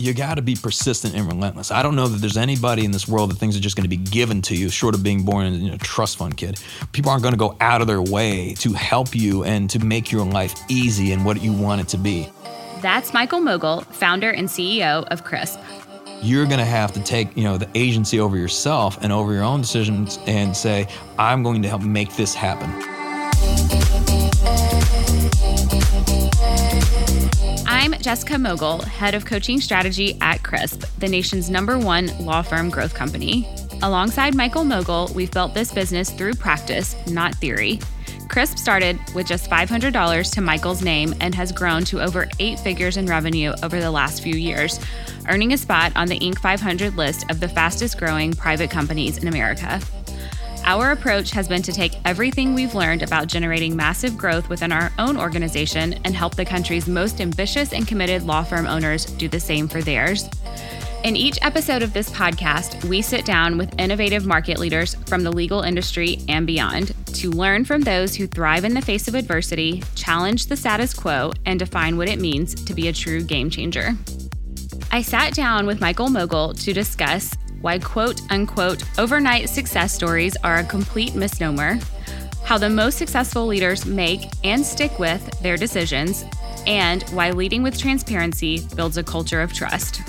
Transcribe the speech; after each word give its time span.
you 0.00 0.14
got 0.14 0.36
to 0.36 0.42
be 0.42 0.56
persistent 0.56 1.14
and 1.14 1.26
relentless. 1.26 1.70
I 1.70 1.82
don't 1.82 1.94
know 1.94 2.08
that 2.08 2.20
there's 2.20 2.36
anybody 2.36 2.84
in 2.84 2.90
this 2.90 3.06
world 3.06 3.30
that 3.30 3.36
things 3.36 3.56
are 3.56 3.60
just 3.60 3.76
going 3.76 3.84
to 3.84 3.88
be 3.88 3.98
given 3.98 4.40
to 4.42 4.56
you, 4.56 4.70
short 4.70 4.94
of 4.94 5.02
being 5.02 5.24
born 5.24 5.46
in 5.46 5.60
you 5.60 5.68
know, 5.68 5.74
a 5.74 5.78
trust 5.78 6.16
fund 6.16 6.36
kid. 6.36 6.60
People 6.92 7.10
aren't 7.10 7.22
going 7.22 7.34
to 7.34 7.38
go 7.38 7.56
out 7.60 7.80
of 7.80 7.86
their 7.86 8.00
way 8.00 8.54
to 8.60 8.72
help 8.72 9.14
you 9.14 9.44
and 9.44 9.68
to 9.70 9.78
make 9.78 10.10
your 10.10 10.24
life 10.24 10.54
easy 10.68 11.12
and 11.12 11.24
what 11.24 11.42
you 11.42 11.52
want 11.52 11.82
it 11.82 11.88
to 11.88 11.98
be. 11.98 12.28
That's 12.80 13.12
Michael 13.12 13.40
Mogill, 13.40 13.84
founder 13.86 14.30
and 14.30 14.48
CEO 14.48 15.04
of 15.08 15.22
Crisp. 15.24 15.60
You're 16.22 16.46
going 16.46 16.58
to 16.58 16.64
have 16.64 16.92
to 16.92 17.02
take, 17.02 17.36
you 17.36 17.44
know, 17.44 17.58
the 17.58 17.68
agency 17.74 18.20
over 18.20 18.36
yourself 18.36 18.98
and 19.02 19.12
over 19.12 19.32
your 19.32 19.42
own 19.42 19.60
decisions 19.60 20.18
and 20.26 20.56
say, 20.56 20.86
I'm 21.18 21.42
going 21.42 21.62
to 21.62 21.68
help 21.68 21.82
make 21.82 22.14
this 22.16 22.34
happen. 22.34 22.70
I'm 27.80 27.94
Jessica 27.94 28.34
Mogill, 28.34 28.84
head 28.84 29.14
of 29.14 29.24
coaching 29.24 29.58
strategy 29.58 30.18
at 30.20 30.42
CRISP, 30.42 30.86
the 30.98 31.08
nation's 31.08 31.48
number 31.48 31.78
one 31.78 32.08
law 32.22 32.42
firm 32.42 32.68
growth 32.68 32.92
company. 32.92 33.48
Alongside 33.80 34.34
Michael 34.34 34.64
Mogill, 34.64 35.10
we've 35.14 35.30
built 35.30 35.54
this 35.54 35.72
business 35.72 36.10
through 36.10 36.34
practice, 36.34 36.94
not 37.06 37.34
theory. 37.36 37.80
CRISP 38.28 38.58
started 38.58 39.00
with 39.14 39.26
just 39.26 39.48
$500 39.48 40.32
to 40.34 40.40
Michael's 40.42 40.82
name 40.82 41.14
and 41.22 41.34
has 41.34 41.52
grown 41.52 41.82
to 41.86 42.02
over 42.02 42.28
eight 42.38 42.60
figures 42.60 42.98
in 42.98 43.06
revenue 43.06 43.54
over 43.62 43.80
the 43.80 43.90
last 43.90 44.22
few 44.22 44.34
years, 44.34 44.78
earning 45.30 45.54
a 45.54 45.56
spot 45.56 45.90
on 45.96 46.06
the 46.06 46.18
Inc. 46.18 46.38
500 46.38 46.98
list 46.98 47.30
of 47.30 47.40
the 47.40 47.48
fastest 47.48 47.98
growing 47.98 48.34
private 48.34 48.70
companies 48.70 49.16
in 49.16 49.26
America. 49.26 49.80
Our 50.64 50.92
approach 50.92 51.30
has 51.32 51.48
been 51.48 51.62
to 51.62 51.72
take 51.72 51.94
everything 52.04 52.54
we've 52.54 52.74
learned 52.74 53.02
about 53.02 53.26
generating 53.26 53.74
massive 53.74 54.16
growth 54.16 54.48
within 54.48 54.72
our 54.72 54.92
own 54.98 55.16
organization 55.16 55.94
and 56.04 56.14
help 56.14 56.34
the 56.34 56.44
country's 56.44 56.86
most 56.86 57.20
ambitious 57.20 57.72
and 57.72 57.88
committed 57.88 58.22
law 58.22 58.42
firm 58.42 58.66
owners 58.66 59.04
do 59.04 59.28
the 59.28 59.40
same 59.40 59.66
for 59.66 59.82
theirs. 59.82 60.28
In 61.02 61.16
each 61.16 61.38
episode 61.40 61.82
of 61.82 61.94
this 61.94 62.10
podcast, 62.10 62.84
we 62.84 63.00
sit 63.00 63.24
down 63.24 63.56
with 63.56 63.78
innovative 63.80 64.26
market 64.26 64.58
leaders 64.58 64.94
from 65.06 65.22
the 65.24 65.32
legal 65.32 65.62
industry 65.62 66.18
and 66.28 66.46
beyond 66.46 66.94
to 67.14 67.30
learn 67.30 67.64
from 67.64 67.80
those 67.80 68.14
who 68.14 68.26
thrive 68.26 68.64
in 68.64 68.74
the 68.74 68.82
face 68.82 69.08
of 69.08 69.14
adversity, 69.14 69.82
challenge 69.94 70.46
the 70.46 70.56
status 70.56 70.92
quo, 70.92 71.32
and 71.46 71.58
define 71.58 71.96
what 71.96 72.08
it 72.08 72.20
means 72.20 72.54
to 72.54 72.74
be 72.74 72.88
a 72.88 72.92
true 72.92 73.22
game 73.22 73.48
changer. 73.48 73.96
I 74.92 75.02
sat 75.02 75.34
down 75.34 75.66
with 75.66 75.80
Michael 75.80 76.08
Mogill 76.08 76.62
to 76.64 76.72
discuss 76.72 77.34
why 77.60 77.78
quote 77.78 78.20
unquote 78.30 78.82
overnight 78.98 79.48
success 79.48 79.92
stories 79.92 80.36
are 80.42 80.56
a 80.58 80.64
complete 80.64 81.14
misnomer, 81.14 81.78
how 82.44 82.58
the 82.58 82.70
most 82.70 82.98
successful 82.98 83.46
leaders 83.46 83.86
make 83.86 84.22
and 84.44 84.64
stick 84.64 84.98
with 84.98 85.22
their 85.42 85.56
decisions, 85.56 86.24
and 86.66 87.02
why 87.10 87.30
leading 87.30 87.62
with 87.62 87.78
transparency 87.78 88.66
builds 88.74 88.96
a 88.96 89.02
culture 89.02 89.40
of 89.40 89.52
trust. 89.52 90.02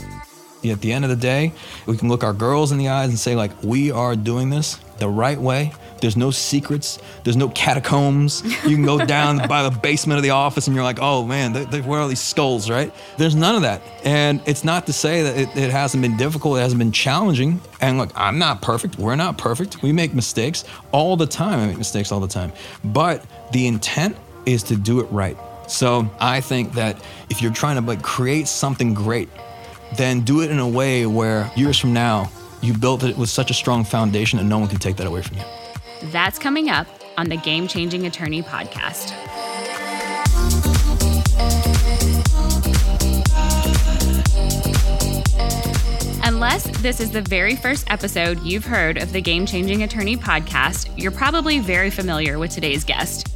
At 0.63 0.81
the 0.81 0.93
end 0.93 1.05
of 1.05 1.09
the 1.09 1.15
day, 1.15 1.53
we 1.87 1.97
can 1.97 2.07
look 2.07 2.23
our 2.23 2.33
girls 2.33 2.71
in 2.71 2.77
the 2.77 2.89
eyes 2.89 3.09
and 3.09 3.17
say, 3.17 3.35
like, 3.35 3.51
we 3.63 3.91
are 3.91 4.15
doing 4.15 4.49
this 4.49 4.75
the 4.99 5.09
right 5.09 5.39
way 5.39 5.73
there's 6.01 6.17
no 6.17 6.31
secrets. 6.31 6.99
There's 7.23 7.37
no 7.37 7.49
catacombs. 7.49 8.43
You 8.65 8.75
can 8.75 8.83
go 8.83 9.05
down 9.05 9.47
by 9.47 9.63
the 9.63 9.71
basement 9.71 10.17
of 10.17 10.23
the 10.23 10.31
office 10.31 10.67
and 10.67 10.75
you're 10.75 10.83
like, 10.83 10.99
oh 11.01 11.25
man, 11.25 11.53
they, 11.53 11.65
they, 11.65 11.81
where 11.81 12.01
are 12.01 12.07
these 12.07 12.19
skulls, 12.19 12.69
right? 12.69 12.93
There's 13.17 13.35
none 13.35 13.55
of 13.55 13.61
that. 13.61 13.81
And 14.03 14.41
it's 14.45 14.63
not 14.63 14.87
to 14.87 14.93
say 14.93 15.23
that 15.23 15.37
it, 15.37 15.55
it 15.55 15.71
hasn't 15.71 16.01
been 16.01 16.17
difficult, 16.17 16.57
it 16.57 16.61
hasn't 16.61 16.79
been 16.79 16.91
challenging. 16.91 17.61
And 17.79 17.97
look, 17.97 18.11
I'm 18.15 18.39
not 18.39 18.61
perfect. 18.61 18.97
We're 18.97 19.15
not 19.15 19.37
perfect. 19.37 19.81
We 19.81 19.91
make 19.91 20.13
mistakes 20.13 20.65
all 20.91 21.15
the 21.15 21.27
time. 21.27 21.59
I 21.59 21.67
make 21.67 21.77
mistakes 21.77 22.11
all 22.11 22.19
the 22.19 22.27
time. 22.27 22.51
But 22.83 23.25
the 23.51 23.67
intent 23.67 24.17
is 24.45 24.63
to 24.63 24.75
do 24.75 24.99
it 24.99 25.05
right. 25.05 25.37
So 25.67 26.09
I 26.19 26.41
think 26.41 26.73
that 26.73 27.01
if 27.29 27.41
you're 27.41 27.53
trying 27.53 27.77
to 27.77 27.81
like 27.81 28.01
create 28.01 28.47
something 28.47 28.93
great, 28.93 29.29
then 29.95 30.21
do 30.21 30.41
it 30.41 30.51
in 30.51 30.59
a 30.59 30.67
way 30.67 31.05
where 31.05 31.51
years 31.55 31.77
from 31.77 31.93
now, 31.93 32.29
you 32.61 32.73
built 32.73 33.03
it 33.03 33.17
with 33.17 33.29
such 33.29 33.51
a 33.51 33.53
strong 33.53 33.83
foundation 33.83 34.37
that 34.37 34.45
no 34.45 34.59
one 34.59 34.67
can 34.67 34.79
take 34.79 34.97
that 34.97 35.07
away 35.07 35.21
from 35.21 35.37
you. 35.37 35.43
That's 36.05 36.39
coming 36.39 36.69
up 36.69 36.87
on 37.17 37.29
the 37.29 37.37
Game 37.37 37.67
Changing 37.67 38.07
Attorney 38.07 38.41
podcast. 38.41 39.13
Unless 46.23 46.81
this 46.81 46.99
is 46.99 47.11
the 47.11 47.21
very 47.21 47.55
first 47.55 47.89
episode 47.91 48.41
you've 48.41 48.65
heard 48.65 48.97
of 48.97 49.13
the 49.13 49.21
Game 49.21 49.45
Changing 49.45 49.83
Attorney 49.83 50.17
podcast, 50.17 50.89
you're 50.97 51.11
probably 51.11 51.59
very 51.59 51.91
familiar 51.91 52.39
with 52.39 52.49
today's 52.49 52.83
guest. 52.83 53.27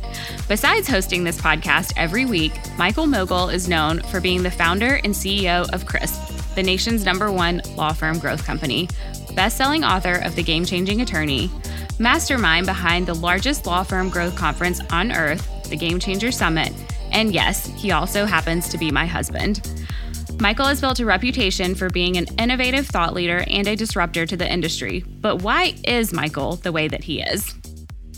Besides 0.47 0.87
hosting 0.87 1.23
this 1.23 1.39
podcast 1.39 1.93
every 1.97 2.25
week, 2.25 2.53
Michael 2.79 3.05
Mogill 3.05 3.53
is 3.53 3.69
known 3.69 4.01
for 4.03 4.19
being 4.19 4.41
the 4.41 4.49
founder 4.49 4.95
and 5.03 5.13
CEO 5.13 5.71
of 5.71 5.85
CRISP, 5.85 6.55
the 6.55 6.63
nation's 6.63 7.05
number 7.05 7.31
one 7.31 7.61
law 7.75 7.93
firm 7.93 8.17
growth 8.17 8.43
company, 8.43 8.89
best 9.35 9.57
selling 9.57 9.83
author 9.83 10.15
of 10.15 10.35
The 10.35 10.43
Game 10.43 10.65
Changing 10.65 11.01
Attorney, 11.01 11.51
mastermind 11.99 12.65
behind 12.65 13.07
the 13.07 13.13
largest 13.13 13.65
law 13.65 13.83
firm 13.83 14.09
growth 14.09 14.35
conference 14.35 14.81
on 14.91 15.11
earth, 15.11 15.69
the 15.69 15.77
Game 15.77 15.99
Changer 15.99 16.31
Summit. 16.31 16.71
And 17.11 17.33
yes, 17.33 17.67
he 17.67 17.91
also 17.91 18.25
happens 18.25 18.69
to 18.69 18.77
be 18.77 18.91
my 18.91 19.05
husband. 19.05 19.85
Michael 20.39 20.65
has 20.65 20.81
built 20.81 20.99
a 20.99 21.05
reputation 21.05 21.75
for 21.75 21.89
being 21.89 22.17
an 22.17 22.25
innovative 22.37 22.87
thought 22.87 23.13
leader 23.13 23.45
and 23.47 23.67
a 23.67 23.75
disruptor 23.75 24.25
to 24.25 24.35
the 24.35 24.51
industry. 24.51 25.03
But 25.21 25.41
why 25.41 25.75
is 25.85 26.11
Michael 26.11 26.57
the 26.57 26.73
way 26.73 26.87
that 26.89 27.03
he 27.03 27.21
is? 27.21 27.53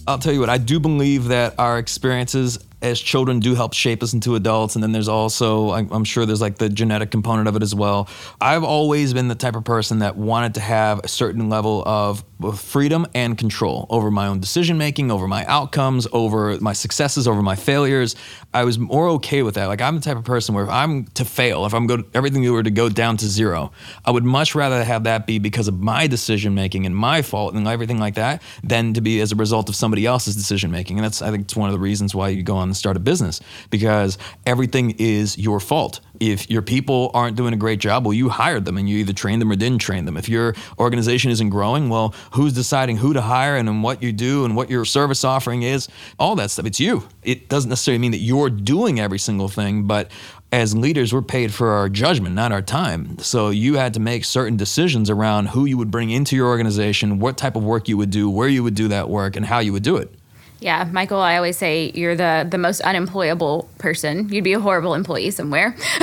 I'll 0.07 0.17
tell 0.17 0.33
you 0.33 0.39
what, 0.39 0.49
I 0.49 0.57
do 0.57 0.79
believe 0.79 1.25
that 1.25 1.53
our 1.59 1.77
experiences 1.77 2.57
as 2.81 2.99
children 2.99 3.39
do 3.39 3.55
help 3.55 3.73
shape 3.73 4.03
us 4.03 4.13
into 4.13 4.35
adults. 4.35 4.75
And 4.75 4.83
then 4.83 4.91
there's 4.91 5.07
also, 5.07 5.71
I'm 5.71 6.03
sure 6.03 6.25
there's 6.25 6.41
like 6.41 6.57
the 6.57 6.69
genetic 6.69 7.09
component 7.11 7.47
of 7.47 7.55
it 7.55 7.63
as 7.63 7.73
well. 7.73 8.07
I've 8.39 8.63
always 8.63 9.13
been 9.13 9.27
the 9.27 9.35
type 9.35 9.55
of 9.55 9.63
person 9.63 9.99
that 9.99 10.15
wanted 10.15 10.53
to 10.55 10.59
have 10.59 11.01
a 11.03 11.07
certain 11.07 11.49
level 11.49 11.83
of 11.85 12.23
freedom 12.59 13.07
and 13.15 13.35
control 13.35 13.88
over 13.89 14.11
my 14.11 14.27
own 14.27 14.39
decision 14.39 14.77
making, 14.77 15.09
over 15.09 15.27
my 15.27 15.43
outcomes, 15.45 16.07
over 16.11 16.59
my 16.59 16.73
successes, 16.73 17.27
over 17.27 17.41
my 17.41 17.55
failures. 17.55 18.15
I 18.53 18.63
was 18.63 18.77
more 18.77 19.09
okay 19.09 19.41
with 19.41 19.55
that. 19.55 19.65
Like 19.65 19.81
I'm 19.81 19.95
the 19.95 20.01
type 20.01 20.17
of 20.17 20.23
person 20.23 20.53
where 20.53 20.63
if 20.63 20.69
I'm 20.69 21.05
to 21.15 21.25
fail, 21.25 21.65
if 21.65 21.73
I'm 21.73 21.88
go 21.88 22.03
everything 22.13 22.44
were 22.51 22.61
to 22.61 22.69
go 22.69 22.89
down 22.89 23.17
to 23.17 23.25
zero, 23.27 23.71
I 24.05 24.11
would 24.11 24.23
much 24.23 24.53
rather 24.53 24.83
have 24.83 25.05
that 25.05 25.25
be 25.25 25.39
because 25.39 25.67
of 25.67 25.79
my 25.79 26.05
decision 26.05 26.53
making 26.53 26.85
and 26.85 26.95
my 26.95 27.23
fault 27.23 27.55
and 27.55 27.67
everything 27.67 27.99
like 27.99 28.15
that 28.15 28.44
than 28.63 28.94
to 28.94 29.01
be 29.01 29.19
as 29.19 29.31
a 29.31 29.35
result 29.35 29.67
of 29.67 29.75
somebody 29.75 30.05
else's 30.05 30.35
decision 30.35 30.69
making. 30.69 30.97
And 30.99 31.05
that's 31.05 31.23
I 31.23 31.31
think 31.31 31.45
it's 31.45 31.55
one 31.55 31.69
of 31.69 31.73
the 31.73 31.79
reasons 31.79 32.13
why 32.13 32.29
you 32.29 32.44
go 32.44 32.55
on 32.55 32.67
start 32.77 32.97
a 32.97 32.99
business 32.99 33.39
because 33.69 34.17
everything 34.45 34.95
is 34.97 35.38
your 35.38 35.59
fault. 35.59 35.99
If 36.19 36.49
your 36.49 36.63
people 36.63 37.11
aren't 37.13 37.38
doing 37.38 37.53
a 37.53 37.57
great 37.57 37.79
job, 37.79 38.05
well, 38.05 38.13
you 38.13 38.29
hired 38.29 38.65
them 38.65 38.77
and 38.77 38.89
you 38.89 38.97
either 38.97 39.13
trained 39.13 39.41
them 39.41 39.51
or 39.51 39.55
didn't 39.55 39.79
train 39.79 40.05
them. 40.05 40.17
If 40.17 40.27
your 40.27 40.55
organization 40.79 41.29
isn't 41.29 41.49
growing, 41.49 41.89
well, 41.89 42.15
who's 42.31 42.53
deciding 42.53 42.97
who 42.97 43.13
to 43.13 43.21
hire 43.21 43.55
and, 43.55 43.83
what 43.83 44.01
you 44.01 44.11
do 44.11 44.43
and 44.43 44.55
what 44.55 44.69
your 44.71 44.85
service 44.85 45.23
offering 45.23 45.61
is? 45.61 45.88
All 46.17 46.35
that 46.38 46.49
stuff. 46.49 46.65
It's 46.65 46.79
you. 46.79 47.07
It 47.21 47.49
doesn't 47.49 47.69
necessarily 47.69 47.99
mean 47.99 48.11
that 48.11 48.17
you're 48.17 48.49
doing 48.49 48.99
every 48.99 49.19
single 49.19 49.47
thing, 49.47 49.83
but 49.83 50.09
as 50.51 50.75
leaders, 50.75 51.13
we're 51.13 51.21
paid 51.21 51.53
for 51.53 51.71
our 51.71 51.89
judgment, 51.89 52.33
not 52.33 52.51
our 52.51 52.61
time. 52.61 53.19
So 53.19 53.49
you 53.49 53.75
had 53.75 53.94
to 53.95 53.99
make 53.99 54.23
certain 54.25 54.57
decisions 54.57 55.09
around 55.09 55.49
who 55.49 55.65
you 55.65 55.77
would 55.77 55.91
bring 55.91 56.09
into 56.09 56.35
your 56.35 56.47
organization, 56.47 57.19
what 57.19 57.38
type 57.38 57.55
of 57.55 57.63
work 57.63 57.88
you 57.88 57.97
would 57.97 58.09
do, 58.09 58.29
where 58.29 58.47
you 58.47 58.63
would 58.63 58.75
do 58.75 58.88
that 58.88 59.09
work, 59.09 59.35
and 59.35 59.45
how 59.45 59.59
you 59.59 59.73
would 59.73 59.83
do 59.83 59.97
it. 59.97 60.13
Yeah, 60.59 60.90
Michael, 60.91 61.19
I 61.19 61.35
always 61.35 61.57
say 61.57 61.91
you're 61.94 62.16
the 62.16 62.47
the 62.50 62.57
most 62.57 62.81
unemployable 62.81 63.69
person. 63.78 64.29
You'd 64.29 64.44
be 64.44 64.53
a 64.53 64.59
horrible 64.59 64.95
employee 64.95 65.31
somewhere. 65.31 65.75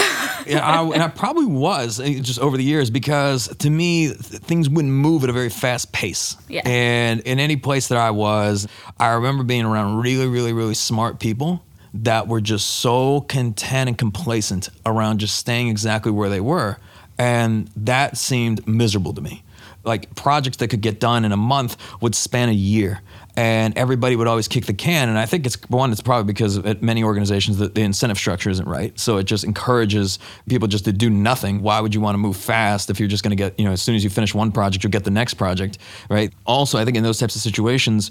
yeah, 0.46 0.60
I, 0.62 0.82
and 0.82 1.02
I 1.02 1.08
probably 1.08 1.46
was 1.46 1.98
eh, 1.98 2.20
just 2.20 2.38
over 2.38 2.56
the 2.56 2.62
years 2.62 2.88
because 2.88 3.48
to 3.58 3.70
me 3.70 4.08
th- 4.08 4.18
things 4.18 4.68
wouldn't 4.68 4.94
move 4.94 5.24
at 5.24 5.30
a 5.30 5.32
very 5.32 5.48
fast 5.48 5.92
pace. 5.92 6.36
Yeah. 6.48 6.62
And 6.64 7.20
in 7.20 7.40
any 7.40 7.56
place 7.56 7.88
that 7.88 7.98
I 7.98 8.10
was, 8.12 8.68
I 8.98 9.14
remember 9.14 9.42
being 9.42 9.64
around 9.64 10.00
really, 10.00 10.28
really, 10.28 10.52
really 10.52 10.74
smart 10.74 11.18
people 11.18 11.64
that 11.94 12.28
were 12.28 12.40
just 12.40 12.66
so 12.66 13.22
content 13.22 13.88
and 13.88 13.98
complacent 13.98 14.68
around 14.86 15.18
just 15.18 15.36
staying 15.36 15.68
exactly 15.68 16.12
where 16.12 16.28
they 16.28 16.40
were, 16.40 16.78
and 17.18 17.68
that 17.76 18.16
seemed 18.16 18.66
miserable 18.68 19.14
to 19.14 19.20
me. 19.20 19.42
Like 19.84 20.14
projects 20.14 20.58
that 20.58 20.68
could 20.68 20.80
get 20.80 21.00
done 21.00 21.24
in 21.24 21.32
a 21.32 21.36
month 21.36 21.76
would 22.00 22.14
span 22.14 22.48
a 22.48 22.52
year 22.52 23.02
and 23.36 23.76
everybody 23.76 24.16
would 24.16 24.26
always 24.26 24.48
kick 24.48 24.66
the 24.66 24.74
can. 24.74 25.08
And 25.08 25.18
I 25.18 25.26
think 25.26 25.46
it's 25.46 25.56
one, 25.68 25.90
it's 25.90 26.00
probably 26.00 26.32
because 26.32 26.58
at 26.58 26.82
many 26.82 27.02
organizations 27.02 27.58
the, 27.58 27.68
the 27.68 27.82
incentive 27.82 28.18
structure 28.18 28.50
isn't 28.50 28.68
right. 28.68 28.98
So 28.98 29.16
it 29.16 29.24
just 29.24 29.44
encourages 29.44 30.18
people 30.48 30.68
just 30.68 30.84
to 30.84 30.92
do 30.92 31.10
nothing. 31.10 31.62
Why 31.62 31.80
would 31.80 31.94
you 31.94 32.00
want 32.00 32.14
to 32.14 32.18
move 32.18 32.36
fast 32.36 32.90
if 32.90 33.00
you're 33.00 33.08
just 33.08 33.24
going 33.24 33.36
to 33.36 33.36
get, 33.36 33.58
you 33.58 33.64
know, 33.64 33.72
as 33.72 33.82
soon 33.82 33.96
as 33.96 34.04
you 34.04 34.10
finish 34.10 34.34
one 34.34 34.52
project, 34.52 34.84
you'll 34.84 34.92
get 34.92 35.04
the 35.04 35.10
next 35.10 35.34
project, 35.34 35.78
right? 36.08 36.32
Also, 36.46 36.78
I 36.78 36.84
think 36.84 36.96
in 36.96 37.02
those 37.02 37.18
types 37.18 37.34
of 37.34 37.42
situations, 37.42 38.10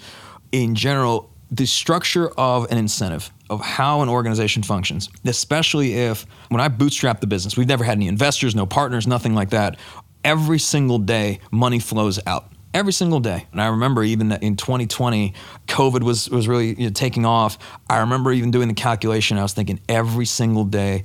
in 0.51 0.75
general, 0.75 1.31
the 1.51 1.65
structure 1.65 2.29
of 2.37 2.69
an 2.71 2.77
incentive 2.77 3.31
of 3.49 3.61
how 3.61 4.01
an 4.01 4.09
organization 4.09 4.63
functions, 4.63 5.09
especially 5.23 5.93
if 5.93 6.25
when 6.49 6.59
I 6.59 6.67
bootstrap 6.67 7.21
the 7.21 7.27
business, 7.27 7.55
we've 7.55 7.67
never 7.67 7.83
had 7.83 7.97
any 7.97 8.07
investors, 8.07 8.55
no 8.55 8.65
partners, 8.65 9.05
nothing 9.05 9.35
like 9.35 9.51
that. 9.51 9.77
Every 10.23 10.57
single 10.57 10.99
day, 10.99 11.39
money 11.51 11.79
flows 11.79 12.19
out 12.25 12.52
every 12.73 12.93
single 12.93 13.19
day. 13.19 13.45
And 13.51 13.61
I 13.61 13.67
remember 13.67 14.03
even 14.03 14.31
in 14.31 14.55
2020, 14.55 15.33
COVID 15.67 16.03
was 16.03 16.29
was 16.29 16.47
really 16.47 16.75
you 16.79 16.87
know, 16.87 16.93
taking 16.93 17.25
off. 17.25 17.57
I 17.89 17.99
remember 17.99 18.31
even 18.31 18.51
doing 18.51 18.67
the 18.67 18.73
calculation. 18.73 19.37
I 19.37 19.43
was 19.43 19.53
thinking 19.53 19.79
every 19.87 20.25
single 20.25 20.65
day, 20.65 21.03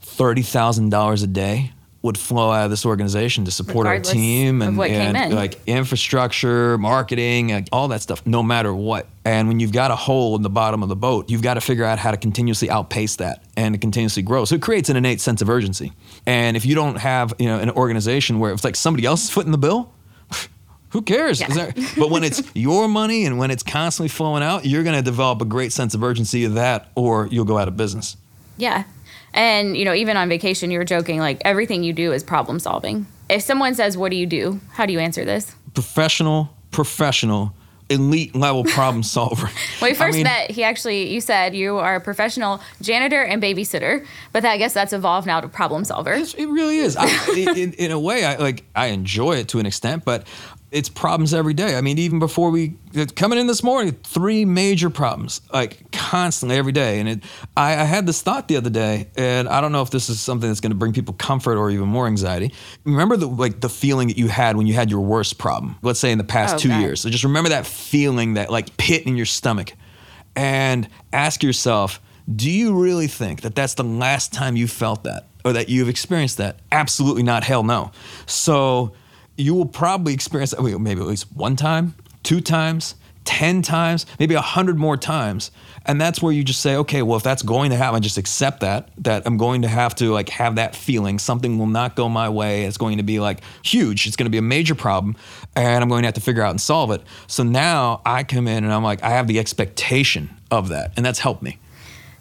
thirty 0.00 0.42
thousand 0.42 0.90
dollars 0.90 1.22
a 1.22 1.26
day 1.26 1.72
would 2.06 2.16
flow 2.16 2.52
out 2.52 2.64
of 2.64 2.70
this 2.70 2.86
organization 2.86 3.44
to 3.44 3.50
support 3.50 3.84
Regardless 3.84 4.10
our 4.10 4.14
team 4.14 4.62
and, 4.62 4.78
and 4.80 5.16
in. 5.16 5.34
like 5.34 5.58
infrastructure, 5.66 6.78
marketing, 6.78 7.48
like, 7.48 7.68
all 7.72 7.88
that 7.88 8.00
stuff, 8.00 8.24
no 8.24 8.44
matter 8.44 8.72
what. 8.72 9.08
And 9.24 9.48
when 9.48 9.58
you've 9.58 9.72
got 9.72 9.90
a 9.90 9.96
hole 9.96 10.36
in 10.36 10.42
the 10.42 10.50
bottom 10.50 10.84
of 10.84 10.88
the 10.88 10.94
boat, 10.94 11.28
you've 11.28 11.42
got 11.42 11.54
to 11.54 11.60
figure 11.60 11.84
out 11.84 11.98
how 11.98 12.12
to 12.12 12.16
continuously 12.16 12.70
outpace 12.70 13.16
that 13.16 13.42
and 13.56 13.74
to 13.74 13.78
continuously 13.78 14.22
grow. 14.22 14.44
So 14.44 14.54
it 14.54 14.62
creates 14.62 14.88
an 14.88 14.96
innate 14.96 15.20
sense 15.20 15.42
of 15.42 15.50
urgency. 15.50 15.92
And 16.26 16.56
if 16.56 16.64
you 16.64 16.76
don't 16.76 16.96
have, 16.96 17.34
you 17.40 17.46
know, 17.46 17.58
an 17.58 17.70
organization 17.70 18.38
where 18.38 18.52
it's 18.52 18.62
like 18.62 18.76
somebody 18.76 19.04
else 19.04 19.24
is 19.24 19.30
footing 19.30 19.50
the 19.50 19.58
bill, 19.58 19.92
who 20.96 21.02
cares? 21.02 21.40
Yeah. 21.40 21.48
Is 21.50 21.54
there- 21.54 21.74
but 21.98 22.08
when 22.10 22.24
it's 22.24 22.42
your 22.54 22.88
money 22.88 23.26
and 23.26 23.36
when 23.38 23.50
it's 23.50 23.62
constantly 23.62 24.08
flowing 24.08 24.42
out, 24.42 24.64
you're 24.64 24.82
going 24.82 24.96
to 24.96 25.02
develop 25.02 25.42
a 25.42 25.44
great 25.44 25.70
sense 25.72 25.94
of 25.94 26.02
urgency 26.02 26.44
of 26.44 26.54
that, 26.54 26.88
or 26.94 27.26
you'll 27.30 27.44
go 27.44 27.58
out 27.58 27.68
of 27.68 27.76
business. 27.76 28.16
Yeah. 28.56 28.84
And, 29.34 29.76
you 29.76 29.84
know, 29.84 29.92
even 29.92 30.16
on 30.16 30.30
vacation, 30.30 30.70
you 30.70 30.78
were 30.78 30.86
joking, 30.86 31.18
like 31.20 31.42
everything 31.44 31.84
you 31.84 31.92
do 31.92 32.12
is 32.12 32.24
problem 32.24 32.58
solving. 32.58 33.04
If 33.28 33.42
someone 33.42 33.74
says, 33.74 33.94
What 33.98 34.10
do 34.10 34.16
you 34.16 34.24
do? 34.26 34.60
How 34.72 34.86
do 34.86 34.94
you 34.94 34.98
answer 35.00 35.24
this? 35.26 35.54
Professional, 35.74 36.48
professional, 36.70 37.52
elite 37.88 38.34
level 38.34 38.64
problem 38.64 39.02
solver. 39.16 39.46
When 39.80 39.90
we 39.90 39.90
I 39.90 39.94
first 39.94 40.14
mean, 40.16 40.24
met, 40.24 40.50
he 40.50 40.64
actually, 40.64 41.12
you 41.12 41.20
said 41.20 41.54
you 41.54 41.76
are 41.76 41.96
a 41.96 42.00
professional 42.00 42.60
janitor 42.80 43.22
and 43.22 43.42
babysitter, 43.42 44.04
but 44.32 44.44
I 44.44 44.56
guess 44.58 44.72
that's 44.72 44.92
evolved 44.92 45.26
now 45.26 45.40
to 45.40 45.48
problem 45.48 45.84
solver. 45.84 46.14
It 46.14 46.34
really 46.36 46.78
is. 46.78 46.96
I, 46.96 47.06
in, 47.36 47.74
in 47.74 47.90
a 47.90 48.00
way, 48.00 48.24
I 48.24 48.36
like 48.36 48.64
I 48.74 48.86
enjoy 48.86 49.36
it 49.36 49.48
to 49.48 49.58
an 49.58 49.66
extent, 49.66 50.04
but 50.04 50.26
it's 50.76 50.90
problems 50.90 51.32
every 51.32 51.54
day. 51.54 51.76
I 51.76 51.80
mean, 51.80 51.96
even 51.98 52.18
before 52.18 52.50
we 52.50 52.74
coming 53.14 53.38
in 53.38 53.46
this 53.46 53.62
morning, 53.62 53.92
three 54.02 54.44
major 54.44 54.90
problems 54.90 55.40
like 55.52 55.90
constantly 55.90 56.56
every 56.56 56.72
day. 56.72 57.00
And 57.00 57.08
it, 57.08 57.24
I, 57.56 57.72
I 57.72 57.84
had 57.84 58.06
this 58.06 58.20
thought 58.20 58.46
the 58.48 58.56
other 58.56 58.68
day, 58.70 59.08
and 59.16 59.48
I 59.48 59.60
don't 59.62 59.72
know 59.72 59.80
if 59.80 59.90
this 59.90 60.10
is 60.10 60.20
something 60.20 60.48
that's 60.50 60.60
going 60.60 60.72
to 60.72 60.76
bring 60.76 60.92
people 60.92 61.14
comfort 61.14 61.56
or 61.56 61.70
even 61.70 61.88
more 61.88 62.06
anxiety. 62.06 62.52
Remember 62.84 63.16
the 63.16 63.26
like 63.26 63.60
the 63.60 63.70
feeling 63.70 64.08
that 64.08 64.18
you 64.18 64.28
had 64.28 64.56
when 64.56 64.66
you 64.66 64.74
had 64.74 64.90
your 64.90 65.00
worst 65.00 65.38
problem. 65.38 65.76
Let's 65.82 65.98
say 65.98 66.12
in 66.12 66.18
the 66.18 66.24
past 66.24 66.56
Oh, 66.56 66.58
two 66.58 66.68
God. 66.68 66.80
years. 66.82 67.00
So 67.00 67.08
just 67.08 67.24
remember 67.24 67.48
that 67.50 67.66
feeling, 67.66 68.34
that 68.34 68.50
like 68.50 68.76
pit 68.76 69.06
in 69.06 69.16
your 69.16 69.26
stomach, 69.26 69.72
and 70.36 70.88
ask 71.12 71.42
yourself. 71.42 72.00
Do 72.34 72.50
you 72.50 72.76
really 72.76 73.06
think 73.06 73.42
that 73.42 73.54
that's 73.54 73.74
the 73.74 73.84
last 73.84 74.32
time 74.32 74.56
you 74.56 74.66
felt 74.66 75.04
that 75.04 75.26
or 75.44 75.52
that 75.52 75.68
you've 75.68 75.88
experienced 75.88 76.38
that? 76.38 76.58
Absolutely 76.72 77.22
not. 77.22 77.44
Hell 77.44 77.62
no. 77.62 77.92
So 78.26 78.92
you 79.36 79.54
will 79.54 79.66
probably 79.66 80.14
experience 80.14 80.52
that 80.52 80.62
maybe 80.62 81.00
at 81.00 81.06
least 81.06 81.26
one 81.34 81.56
time, 81.56 81.94
two 82.22 82.40
times, 82.40 82.94
10 83.26 83.62
times, 83.62 84.06
maybe 84.18 84.34
a 84.34 84.40
hundred 84.40 84.78
more 84.78 84.96
times. 84.96 85.50
And 85.84 86.00
that's 86.00 86.22
where 86.22 86.32
you 86.32 86.42
just 86.42 86.62
say, 86.62 86.76
okay, 86.76 87.02
well, 87.02 87.16
if 87.16 87.22
that's 87.22 87.42
going 87.42 87.70
to 87.70 87.76
happen, 87.76 88.02
just 88.02 88.18
accept 88.18 88.60
that, 88.60 88.88
that 88.98 89.24
I'm 89.26 89.36
going 89.36 89.62
to 89.62 89.68
have 89.68 89.94
to 89.96 90.12
like 90.12 90.28
have 90.30 90.56
that 90.56 90.74
feeling. 90.74 91.18
Something 91.18 91.58
will 91.58 91.66
not 91.66 91.96
go 91.96 92.08
my 92.08 92.28
way. 92.28 92.64
It's 92.64 92.76
going 92.76 92.96
to 92.96 93.02
be 93.02 93.20
like 93.20 93.42
huge. 93.62 94.06
It's 94.06 94.16
going 94.16 94.26
to 94.26 94.30
be 94.30 94.38
a 94.38 94.42
major 94.42 94.74
problem. 94.74 95.16
And 95.54 95.82
I'm 95.82 95.88
going 95.88 96.02
to 96.02 96.06
have 96.06 96.14
to 96.14 96.20
figure 96.20 96.42
out 96.42 96.50
and 96.50 96.60
solve 96.60 96.90
it. 96.92 97.02
So 97.26 97.42
now 97.42 98.00
I 98.06 98.24
come 98.24 98.48
in 98.48 98.64
and 98.64 98.72
I'm 98.72 98.82
like, 98.82 99.02
I 99.02 99.10
have 99.10 99.26
the 99.26 99.38
expectation 99.38 100.30
of 100.50 100.68
that. 100.68 100.92
And 100.96 101.04
that's 101.04 101.18
helped 101.18 101.42
me. 101.42 101.58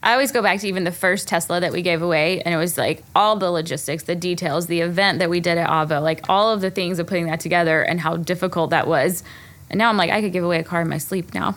I 0.05 0.11
always 0.13 0.31
go 0.31 0.41
back 0.43 0.59
to 0.59 0.67
even 0.67 0.83
the 0.83 0.91
first 0.91 1.27
Tesla 1.27 1.59
that 1.59 1.73
we 1.73 1.81
gave 1.81 2.01
away, 2.03 2.39
and 2.41 2.53
it 2.53 2.57
was 2.57 2.77
like 2.77 3.03
all 3.15 3.35
the 3.37 3.49
logistics, 3.49 4.03
the 4.03 4.15
details, 4.15 4.67
the 4.67 4.81
event 4.81 5.17
that 5.17 5.31
we 5.31 5.39
did 5.39 5.57
at 5.57 5.67
Avo, 5.67 6.01
like 6.01 6.29
all 6.29 6.51
of 6.51 6.61
the 6.61 6.69
things 6.69 6.99
of 6.99 7.07
putting 7.07 7.25
that 7.25 7.39
together 7.39 7.81
and 7.81 7.99
how 7.99 8.15
difficult 8.15 8.69
that 8.69 8.87
was. 8.87 9.23
And 9.71 9.79
now 9.79 9.89
I'm 9.89 9.97
like, 9.97 10.11
I 10.11 10.21
could 10.21 10.31
give 10.31 10.43
away 10.43 10.59
a 10.59 10.63
car 10.63 10.81
in 10.81 10.87
my 10.89 10.99
sleep 10.99 11.33
now. 11.33 11.55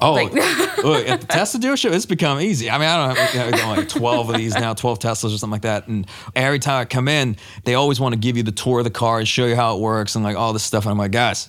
Oh, 0.00 0.12
Like- 0.14 0.32
look, 0.82 1.08
at 1.08 1.20
the 1.20 1.26
Tesla 1.28 1.60
dealership, 1.60 1.92
it's 1.92 2.04
become 2.04 2.40
easy. 2.40 2.68
I 2.68 2.78
mean, 2.78 2.88
I 2.88 3.06
don't 3.06 3.16
have 3.16 3.34
you 3.34 3.52
know, 3.52 3.70
I've 3.70 3.78
like 3.78 3.88
12 3.88 4.28
of 4.28 4.36
these 4.36 4.54
now, 4.54 4.74
12 4.74 4.98
Teslas 4.98 5.32
or 5.32 5.38
something 5.38 5.50
like 5.52 5.62
that. 5.62 5.86
And 5.86 6.06
every 6.34 6.58
time 6.58 6.80
I 6.80 6.84
come 6.84 7.06
in, 7.06 7.36
they 7.62 7.74
always 7.74 8.00
want 8.00 8.12
to 8.12 8.18
give 8.18 8.36
you 8.36 8.42
the 8.42 8.50
tour 8.52 8.80
of 8.80 8.84
the 8.84 8.90
car 8.90 9.20
and 9.20 9.28
show 9.28 9.46
you 9.46 9.54
how 9.54 9.76
it 9.76 9.80
works 9.80 10.16
and 10.16 10.24
like 10.24 10.36
all 10.36 10.52
this 10.52 10.64
stuff. 10.64 10.84
And 10.84 10.90
I'm 10.90 10.98
like, 10.98 11.12
guys, 11.12 11.48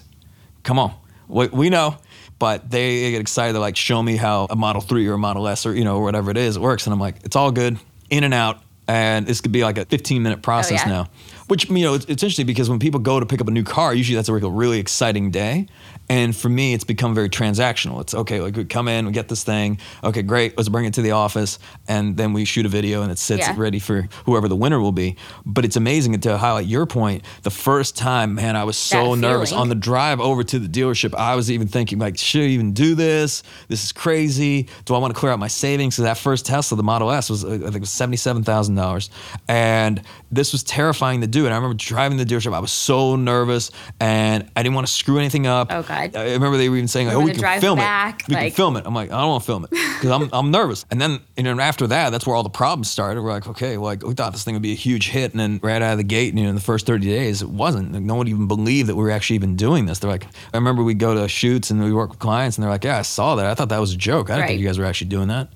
come 0.62 0.78
on. 0.78 0.94
We, 1.28 1.48
we 1.48 1.70
know. 1.72 1.98
But 2.38 2.70
they 2.70 3.12
get 3.12 3.22
excited 3.22 3.54
to 3.54 3.60
like 3.60 3.78
show 3.78 4.04
me 4.04 4.18
how 4.18 4.48
a 4.50 4.56
Model 4.56 4.82
3 4.82 5.08
or 5.08 5.14
a 5.14 5.18
Model 5.18 5.48
S 5.48 5.66
or, 5.66 5.74
you 5.74 5.86
know, 5.86 6.00
whatever 6.00 6.32
it 6.32 6.38
is 6.38 6.58
it 6.58 6.62
works. 6.62 6.86
And 6.86 6.94
I'm 6.94 7.00
like, 7.00 7.16
it's 7.24 7.36
all 7.36 7.52
good, 7.52 7.78
in 8.10 8.24
and 8.24 8.34
out. 8.34 8.62
And 8.88 9.26
this 9.26 9.42
could 9.42 9.52
be 9.52 9.64
like 9.64 9.78
a 9.78 9.86
15 9.86 10.22
minute 10.22 10.42
process 10.42 10.82
yeah. 10.86 10.92
now. 10.92 11.10
Which, 11.48 11.70
you 11.70 11.84
know, 11.84 11.94
it's, 11.94 12.06
it's 12.06 12.24
interesting 12.24 12.46
because 12.46 12.70
when 12.70 12.80
people 12.80 13.00
go 13.00 13.20
to 13.20 13.26
pick 13.26 13.42
up 13.42 13.48
a 13.48 13.52
new 13.52 13.64
car, 13.64 13.94
usually 13.94 14.16
that's 14.16 14.30
a 14.30 14.34
really 14.34 14.80
exciting 14.80 15.32
day. 15.32 15.68
And 16.08 16.36
for 16.36 16.50
me, 16.50 16.74
it's 16.74 16.84
become 16.84 17.16
very 17.16 17.30
transactional. 17.30 18.00
It's 18.02 18.14
okay, 18.14 18.40
like 18.40 18.56
we 18.56 18.66
come 18.66 18.88
in, 18.88 19.06
we 19.08 19.12
get 19.12 19.28
this 19.28 19.44
thing. 19.44 19.80
Okay, 20.04 20.22
great, 20.22 20.56
let's 20.56 20.70
bring 20.70 20.86
it 20.86 20.94
to 20.96 21.02
the 21.02 21.12
office. 21.12 21.58
And 21.88 22.16
then 22.16 22.34
we 22.34 22.46
shoot 22.46 22.66
a 22.66 22.70
video 22.70 23.02
and 23.02 23.12
it 23.12 23.18
sits 23.18 23.48
Yeah. 23.48 23.56
ready 23.58 23.80
for 23.80 24.08
whoever 24.26 24.48
the 24.48 24.56
winner 24.56 24.80
will 24.80 24.92
be. 24.92 25.16
But 25.46 25.66
it's 25.66 25.76
amazing 25.76 26.20
to 26.20 26.38
highlight 26.38 26.68
your 26.68 26.86
point. 26.86 27.24
The 27.44 27.50
first 27.50 27.98
time, 27.98 28.36
man, 28.36 28.56
I 28.56 28.64
was 28.66 28.78
so 28.78 29.16
nervous 29.16 29.52
on 29.52 29.70
the 29.70 29.76
drive 29.76 30.20
over 30.20 30.44
to 30.44 30.60
the 30.60 30.68
dealership. 30.68 31.16
I 31.16 31.36
was 31.36 31.50
even 31.50 31.68
thinking, 31.68 31.98
like, 32.00 32.18
should 32.18 32.42
I 32.42 32.46
even 32.46 32.74
do 32.74 32.94
this? 32.96 33.42
This 33.68 33.84
is 33.84 33.92
crazy. 33.92 34.68
Do 34.86 34.94
I 34.96 35.00
want 35.00 35.14
to 35.14 35.20
clear 35.20 35.32
out 35.32 35.40
my 35.40 35.48
savings? 35.48 35.96
So 35.96 36.04
that 36.04 36.18
first 36.18 36.46
Tesla, 36.46 36.78
the 36.78 36.84
Model 36.84 37.12
S, 37.12 37.30
was 37.30 37.44
I 37.44 37.58
think 37.58 37.80
was 37.80 37.90
seventy-seven 37.90 38.44
thousand 38.44 38.76
dollars, 38.76 39.10
and 39.48 40.02
this 40.32 40.52
was 40.52 40.64
terrifying 40.64 41.22
to 41.22 41.28
do. 41.28 41.46
And 41.46 41.54
I 41.54 41.58
remember 41.58 41.76
driving 41.76 42.18
the 42.18 42.26
dealership. 42.26 42.54
I 42.54 42.60
was 42.60 42.72
so 42.72 43.16
nervous, 43.16 43.72
and 44.00 44.50
I 44.56 44.64
didn't 44.64 44.76
want 44.76 44.88
to 44.88 44.94
screw 44.94 45.18
anything 45.18 45.48
up. 45.48 45.72
Oh, 45.72 45.80
God. 45.96 46.16
I 46.16 46.34
remember 46.34 46.58
they 46.58 46.70
were 46.70 46.78
even 46.78 46.88
saying, 46.88 47.08
like, 47.08 47.16
"Oh, 47.16 47.22
we 47.22 47.32
can 47.32 47.40
drive 47.40 47.62
film 47.62 47.78
back, 47.80 48.22
it. 48.22 48.30
We 48.30 48.36
can 48.36 48.52
film 48.52 48.78
it." 48.78 48.84
I'm 48.86 48.94
like, 48.96 49.12
"I 49.12 49.20
don't 49.22 49.30
want 49.30 49.44
to 49.44 49.46
film 49.46 49.64
it 49.66 49.70
because 49.72 50.12
I'm 50.12 50.30
I'm 50.34 50.52
nervous." 50.52 50.86
And 50.92 51.00
then 51.02 51.20
and 51.38 51.48
then 51.48 51.60
after 51.60 51.88
that, 51.88 52.10
that's 52.12 52.26
where 52.28 52.36
all 52.36 52.44
the 52.44 52.50
problems 52.50 52.90
started. 52.90 53.22
We're 53.22 53.32
like, 53.32 53.48
"Okay, 53.48 53.78
like 53.78 54.04
we 54.06 54.14
thought 54.14 54.34
this 54.34 54.44
thing 54.44 54.54
would 54.56 54.62
be 54.62 54.72
a 54.74 54.76
huge 54.76 55.10
hit," 55.10 55.32
and 55.32 55.40
then 55.40 55.60
right 55.64 55.82
out 55.82 55.94
of 55.94 55.98
the 55.98 56.04
gate, 56.04 56.34
you 56.34 56.44
know, 56.44 56.50
in 56.50 56.56
the 56.56 56.62
first 56.62 56.86
30 56.86 57.08
days, 57.08 57.42
it 57.42 57.50
wasn't. 57.50 57.94
Like, 57.94 58.04
no 58.04 58.16
one 58.16 58.28
even 58.28 58.48
believed 58.48 58.90
that 58.90 58.96
we 58.96 59.04
were 59.04 59.12
actually 59.12 59.36
even 59.38 59.56
doing 59.56 59.86
this. 59.86 60.00
They're 60.00 60.12
like, 60.12 60.26
I 60.54 60.58
remember 60.58 60.84
we 60.84 60.94
go 60.94 61.14
to 61.16 61.28
shoots 61.28 61.72
and 61.72 61.84
we 61.84 61.94
work 61.94 62.10
with 62.12 62.20
clients, 62.20 62.58
and 62.58 62.64
they're 62.64 62.72
like, 62.72 62.84
"Yeah, 62.84 63.00
I 63.00 63.04
saw 63.04 63.36
that. 63.36 63.46
I 63.46 63.54
thought 63.54 63.70
that 63.70 63.80
was 63.80 63.94
a 63.94 63.98
joke. 63.98 64.30
I 64.30 64.34
didn't 64.34 64.42
Right. 64.42 64.48
think 64.50 64.60
you 64.62 64.68
guys 64.68 64.78
were 64.80 64.86
actually 64.86 65.08
doing 65.10 65.28
that." 65.30 65.50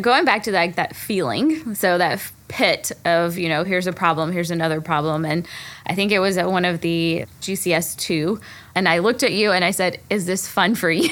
Going 0.00 0.24
back 0.24 0.44
to 0.44 0.52
like 0.52 0.76
that 0.76 0.96
feeling, 0.96 1.74
so 1.74 1.98
that 1.98 2.32
pit 2.48 2.92
of 3.04 3.38
you 3.38 3.48
know, 3.48 3.64
here's 3.64 3.86
a 3.86 3.92
problem, 3.92 4.32
here's 4.32 4.50
another 4.50 4.80
problem, 4.80 5.24
and 5.24 5.46
I 5.86 5.94
think 5.94 6.12
it 6.12 6.18
was 6.18 6.38
at 6.38 6.50
one 6.50 6.64
of 6.64 6.80
the 6.80 7.24
GCS 7.40 7.96
two, 7.96 8.40
and 8.74 8.88
I 8.88 8.98
looked 8.98 9.22
at 9.22 9.32
you 9.32 9.52
and 9.52 9.64
I 9.64 9.70
said, 9.70 10.00
"Is 10.10 10.26
this 10.26 10.48
fun 10.48 10.74
for 10.74 10.90
you?" 10.90 11.10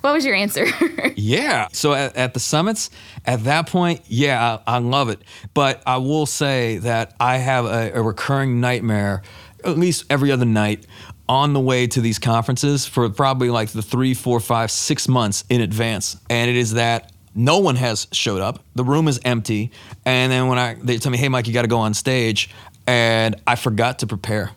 what 0.00 0.12
was 0.12 0.24
your 0.24 0.34
answer? 0.34 0.66
Yeah. 1.18 1.68
So 1.72 1.94
at, 1.94 2.14
at 2.14 2.34
the 2.34 2.40
summits, 2.40 2.90
at 3.24 3.44
that 3.44 3.68
point, 3.68 4.02
yeah, 4.06 4.58
I, 4.66 4.76
I 4.76 4.78
love 4.78 5.08
it. 5.08 5.22
But 5.54 5.82
I 5.86 5.96
will 5.96 6.26
say 6.26 6.76
that 6.78 7.16
I 7.18 7.38
have 7.38 7.64
a, 7.64 7.92
a 7.94 8.02
recurring 8.02 8.60
nightmare, 8.60 9.22
at 9.64 9.78
least 9.78 10.04
every 10.10 10.30
other 10.30 10.44
night, 10.44 10.86
on 11.28 11.54
the 11.54 11.60
way 11.60 11.86
to 11.88 12.00
these 12.00 12.18
conferences 12.18 12.86
for 12.86 13.08
probably 13.08 13.50
like 13.50 13.70
the 13.70 13.82
three, 13.82 14.12
four, 14.14 14.40
five, 14.40 14.70
six 14.70 15.08
months 15.08 15.42
in 15.48 15.62
advance. 15.62 16.16
And 16.28 16.50
it 16.50 16.56
is 16.56 16.74
that 16.74 17.10
no 17.36 17.58
one 17.58 17.76
has 17.76 18.08
showed 18.12 18.40
up. 18.40 18.64
The 18.74 18.82
room 18.84 19.06
is 19.06 19.20
empty. 19.24 19.70
And 20.04 20.32
then 20.32 20.48
when 20.48 20.58
I 20.58 20.74
they 20.74 20.98
tell 20.98 21.12
me, 21.12 21.18
hey 21.18 21.28
Mike, 21.28 21.46
you 21.46 21.52
gotta 21.54 21.68
go 21.68 21.78
on 21.78 21.94
stage, 21.94 22.50
and 22.86 23.36
I 23.46 23.54
forgot 23.54 24.00
to 24.00 24.06
prepare. 24.08 24.50